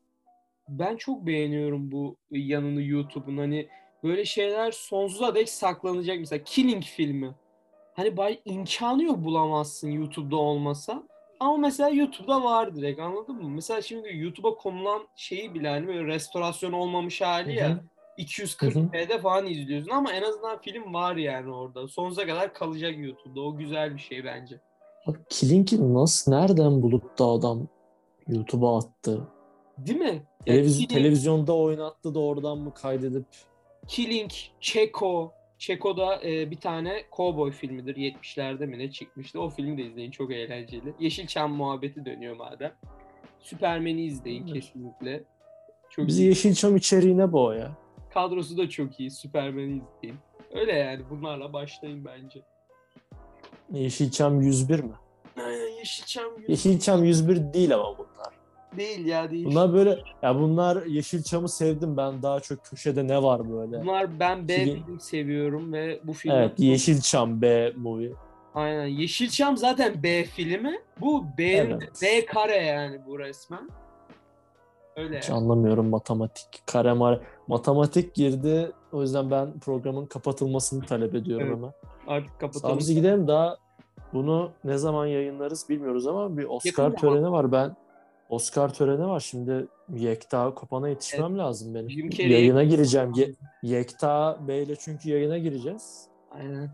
Ben 0.68 0.96
çok 0.96 1.26
beğeniyorum 1.26 1.92
bu 1.92 2.16
yanını 2.30 2.82
YouTube'un. 2.82 3.38
Hani 3.38 3.68
böyle 4.04 4.24
şeyler 4.24 4.72
sonsuza 4.72 5.34
dek 5.34 5.48
saklanacak. 5.48 6.18
Mesela 6.18 6.44
Killing 6.44 6.84
filmi. 6.84 7.34
Hani 7.94 8.16
bay 8.16 8.40
imkanı 8.44 9.02
yok 9.04 9.24
bulamazsın 9.24 9.90
YouTube'da 9.90 10.36
olmasa. 10.36 11.02
Ama 11.40 11.56
mesela 11.56 11.88
YouTube'da 11.88 12.42
var 12.44 12.76
direkt 12.76 13.00
anladın 13.00 13.36
mı? 13.36 13.48
Mesela 13.50 13.82
şimdi 13.82 14.16
YouTube'a 14.16 14.54
konulan 14.54 15.02
şeyi 15.16 15.54
bile 15.54 15.68
hani 15.68 15.86
böyle 15.86 16.06
restorasyon 16.06 16.72
olmamış 16.72 17.20
hali 17.20 17.56
ya. 17.56 17.68
Hı 17.68 17.72
hı. 17.72 17.80
240p'de 18.18 19.18
falan 19.18 19.46
izliyorsun 19.46 19.90
ama 19.90 20.12
en 20.12 20.22
azından 20.22 20.60
film 20.60 20.94
var 20.94 21.16
yani 21.16 21.54
orada. 21.54 21.88
Sonsuza 21.88 22.26
kadar 22.26 22.54
kalacak 22.54 22.98
YouTube'da. 22.98 23.40
O 23.40 23.56
güzel 23.56 23.94
bir 23.94 24.00
şey 24.00 24.24
bence. 24.24 24.60
Abi 25.06 25.18
Killing'i 25.28 25.94
nasıl, 25.94 26.32
nereden 26.32 26.82
bulup 26.82 27.18
da 27.18 27.24
adam 27.26 27.68
YouTube'a 28.28 28.78
attı? 28.78 29.28
Değil 29.78 29.98
mi? 29.98 30.22
Televiz- 30.46 30.74
Killing, 30.74 30.90
televizyonda 30.90 31.56
oynattı 31.56 32.14
da 32.14 32.20
oradan 32.20 32.58
mı 32.58 32.74
kaydedip 32.74 33.26
Killing, 33.88 34.30
Çeko. 34.60 35.32
Çeko'da 35.64 36.20
e, 36.24 36.50
bir 36.50 36.56
tane 36.60 37.02
cowboy 37.16 37.50
filmidir. 37.50 37.96
70'lerde 37.96 38.66
mi 38.66 38.78
ne 38.78 38.90
çıkmıştı. 38.90 39.40
O 39.40 39.48
filmi 39.50 39.78
de 39.78 39.82
izleyin. 39.82 40.10
Çok 40.10 40.32
eğlenceli. 40.32 40.94
Yeşilçam 41.00 41.52
muhabbeti 41.52 42.04
dönüyor 42.04 42.36
madem. 42.36 42.72
Superman'i 43.40 44.04
izleyin 44.04 44.42
Evet. 44.46 44.54
kesinlikle. 44.54 45.22
Çok 45.90 46.06
bizi 46.06 46.22
iyi. 46.22 46.28
Yeşilçam 46.28 46.76
içeriğine 46.76 47.32
boğ 47.32 47.52
ya. 47.52 47.76
Kadrosu 48.14 48.58
da 48.58 48.68
çok 48.68 49.00
iyi. 49.00 49.10
Superman'i 49.10 49.82
izleyin. 49.98 50.16
Öyle 50.54 50.72
yani. 50.72 51.02
Bunlarla 51.10 51.52
başlayın 51.52 52.04
bence. 52.04 52.42
Yeşilçam 53.72 54.40
101 54.40 54.80
mi? 54.80 54.92
Aynen 55.36 55.78
Yeşilçam 55.78 56.38
yüz- 56.38 56.48
Yeşilçam 56.48 57.04
101 57.04 57.52
değil 57.52 57.74
ama 57.74 57.98
bunlar. 57.98 58.34
Değil 58.76 59.06
ya 59.06 59.30
değil. 59.30 59.46
Bunlar 59.46 59.72
böyle 59.72 59.98
ya 60.22 60.34
bunlar 60.34 60.86
Yeşilçam'ı 60.86 61.48
sevdim 61.48 61.96
ben 61.96 62.22
daha 62.22 62.40
çok 62.40 62.64
köşede 62.64 63.06
ne 63.08 63.22
var 63.22 63.52
böyle. 63.52 63.82
Bunlar 63.82 64.20
ben 64.20 64.48
B 64.48 64.54
Film- 64.64 64.84
film 64.84 65.00
seviyorum 65.00 65.72
ve 65.72 66.00
bu 66.04 66.12
film 66.12 66.32
Evet 66.32 66.52
Yeşilçam 66.60 67.42
B 67.42 67.72
movie. 67.76 68.12
Aynen. 68.54 68.86
Yeşilçam 68.86 69.56
zaten 69.56 70.02
B 70.02 70.24
filmi. 70.24 70.80
Bu 71.00 71.24
B 71.38 71.44
Evet. 71.44 71.82
B 72.02 72.26
kare 72.26 72.56
yani 72.56 73.00
bu 73.06 73.18
resmen. 73.18 73.70
Öyle 74.96 75.18
Hiç 75.18 75.28
yani. 75.28 75.38
anlamıyorum 75.38 75.88
matematik. 75.88 76.46
Kare 76.66 76.92
mare. 76.92 77.20
Matematik 77.48 78.14
girdi. 78.14 78.72
O 78.92 79.00
yüzden 79.02 79.30
ben 79.30 79.58
programın 79.60 80.06
kapatılmasını 80.06 80.84
talep 80.86 81.14
ediyorum 81.14 81.46
Evet. 81.46 81.56
hemen. 81.56 81.72
Artık 82.18 82.40
kapatalım. 82.40 82.74
Sabzi 82.74 82.94
gidelim 82.94 83.28
daha 83.28 83.56
bunu 84.12 84.50
ne 84.64 84.78
zaman 84.78 85.06
yayınlarız 85.06 85.68
bilmiyoruz 85.68 86.06
ama 86.06 86.36
bir 86.38 86.44
Oscar 86.44 86.84
Yakın 86.84 86.96
töreni 86.96 87.30
var. 87.30 87.52
Ben 87.52 87.76
Oscar 88.30 88.74
töreni 88.74 89.06
var. 89.06 89.20
Şimdi 89.20 89.66
Yekta 89.94 90.54
Kopan'a 90.54 90.88
yetişmem 90.88 91.38
lazım 91.38 91.74
benim. 91.74 91.88
Carrey- 91.88 92.32
Yayına 92.32 92.64
gireceğim. 92.64 93.12
Ye- 93.14 93.34
Yekta 93.62 94.38
Bey'le 94.48 94.74
çünkü 94.80 95.10
yayına 95.10 95.38
gireceğiz. 95.38 96.06
Aynen. 96.30 96.70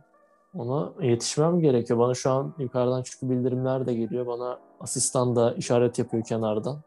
Ona 0.54 0.92
yetişmem 1.02 1.60
gerekiyor. 1.60 1.98
Bana 1.98 2.14
şu 2.14 2.30
an 2.30 2.54
yukarıdan 2.58 3.02
çünkü 3.02 3.30
bildirimler 3.34 3.86
de 3.86 3.94
geliyor. 3.94 4.26
Bana 4.26 4.58
asistan 4.80 5.36
da 5.36 5.54
işaret 5.54 5.98
yapıyor 5.98 6.24
kenardan. 6.24 6.80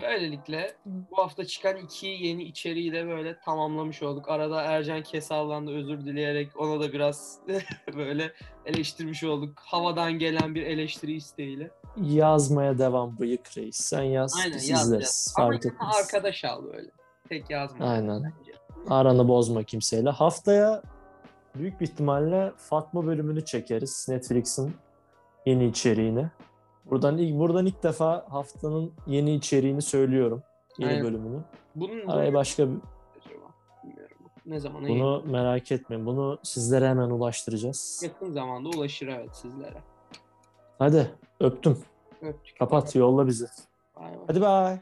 Böylelikle 0.00 0.72
bu 0.86 1.18
hafta 1.18 1.44
çıkan 1.44 1.76
iki 1.76 2.06
yeni 2.06 2.42
içeriği 2.42 2.92
de 2.92 3.06
böyle 3.06 3.38
tamamlamış 3.40 4.02
olduk. 4.02 4.28
Arada 4.28 4.62
Ercan 4.62 5.02
Kesal'dan 5.02 5.66
da 5.66 5.70
özür 5.70 6.00
dileyerek 6.04 6.60
ona 6.60 6.80
da 6.80 6.92
biraz 6.92 7.38
böyle 7.96 8.32
eleştirmiş 8.66 9.24
olduk. 9.24 9.58
Havadan 9.64 10.12
gelen 10.12 10.54
bir 10.54 10.62
eleştiri 10.62 11.12
isteğiyle. 11.12 11.70
Yazmaya 11.96 12.78
devam 12.78 13.18
bıyık 13.18 13.56
reis. 13.58 13.76
Sen 13.76 14.02
yaz 14.02 14.34
Aynen 14.44 14.56
biz 14.56 14.68
yaz 14.68 14.84
izleriz. 14.86 15.02
yaz. 15.04 15.34
Ama 15.38 15.46
Fark 15.48 15.66
etmez. 15.66 15.96
arkadaş 16.02 16.44
al 16.44 16.64
böyle. 16.64 16.90
Tek 17.28 17.50
yazma. 17.50 17.86
Aynen. 17.86 18.22
bence. 18.24 18.52
Aranı 18.90 19.28
bozma 19.28 19.62
kimseyle. 19.62 20.10
Haftaya 20.10 20.82
büyük 21.54 21.80
bir 21.80 21.86
ihtimalle 21.86 22.52
Fatma 22.56 23.06
bölümünü 23.06 23.44
çekeriz. 23.44 24.06
Netflix'in 24.08 24.74
yeni 25.46 25.66
içeriğini. 25.66 26.26
Buradan 26.90 27.18
ilk 27.18 27.38
buradan 27.38 27.66
ilk 27.66 27.82
defa 27.82 28.26
haftanın 28.28 28.92
yeni 29.06 29.34
içeriğini 29.34 29.82
söylüyorum. 29.82 30.42
Yeni 30.78 30.90
Aynen. 30.90 31.04
bölümünü. 31.04 31.40
Bunun 31.74 32.06
Araya 32.06 32.34
başka 32.34 32.68
bir. 32.68 32.76
Ne 34.46 34.60
zamana 34.60 34.88
bunu 34.88 35.22
merak 35.26 35.72
etmeyin. 35.72 36.06
Bunu 36.06 36.38
sizlere 36.42 36.88
hemen 36.88 37.10
ulaştıracağız. 37.10 38.00
yakın 38.04 38.30
zamanda 38.32 38.68
ulaşır 38.68 39.08
evet 39.08 39.36
sizlere. 39.36 39.78
Hadi 40.78 41.10
öptüm. 41.40 41.78
Öptük. 42.22 42.58
Kapat 42.58 42.94
yolla 42.94 43.26
bizi. 43.26 43.46
Bay 43.96 44.04
bay. 44.04 44.18
Hadi 44.26 44.40
bay. 44.40 44.78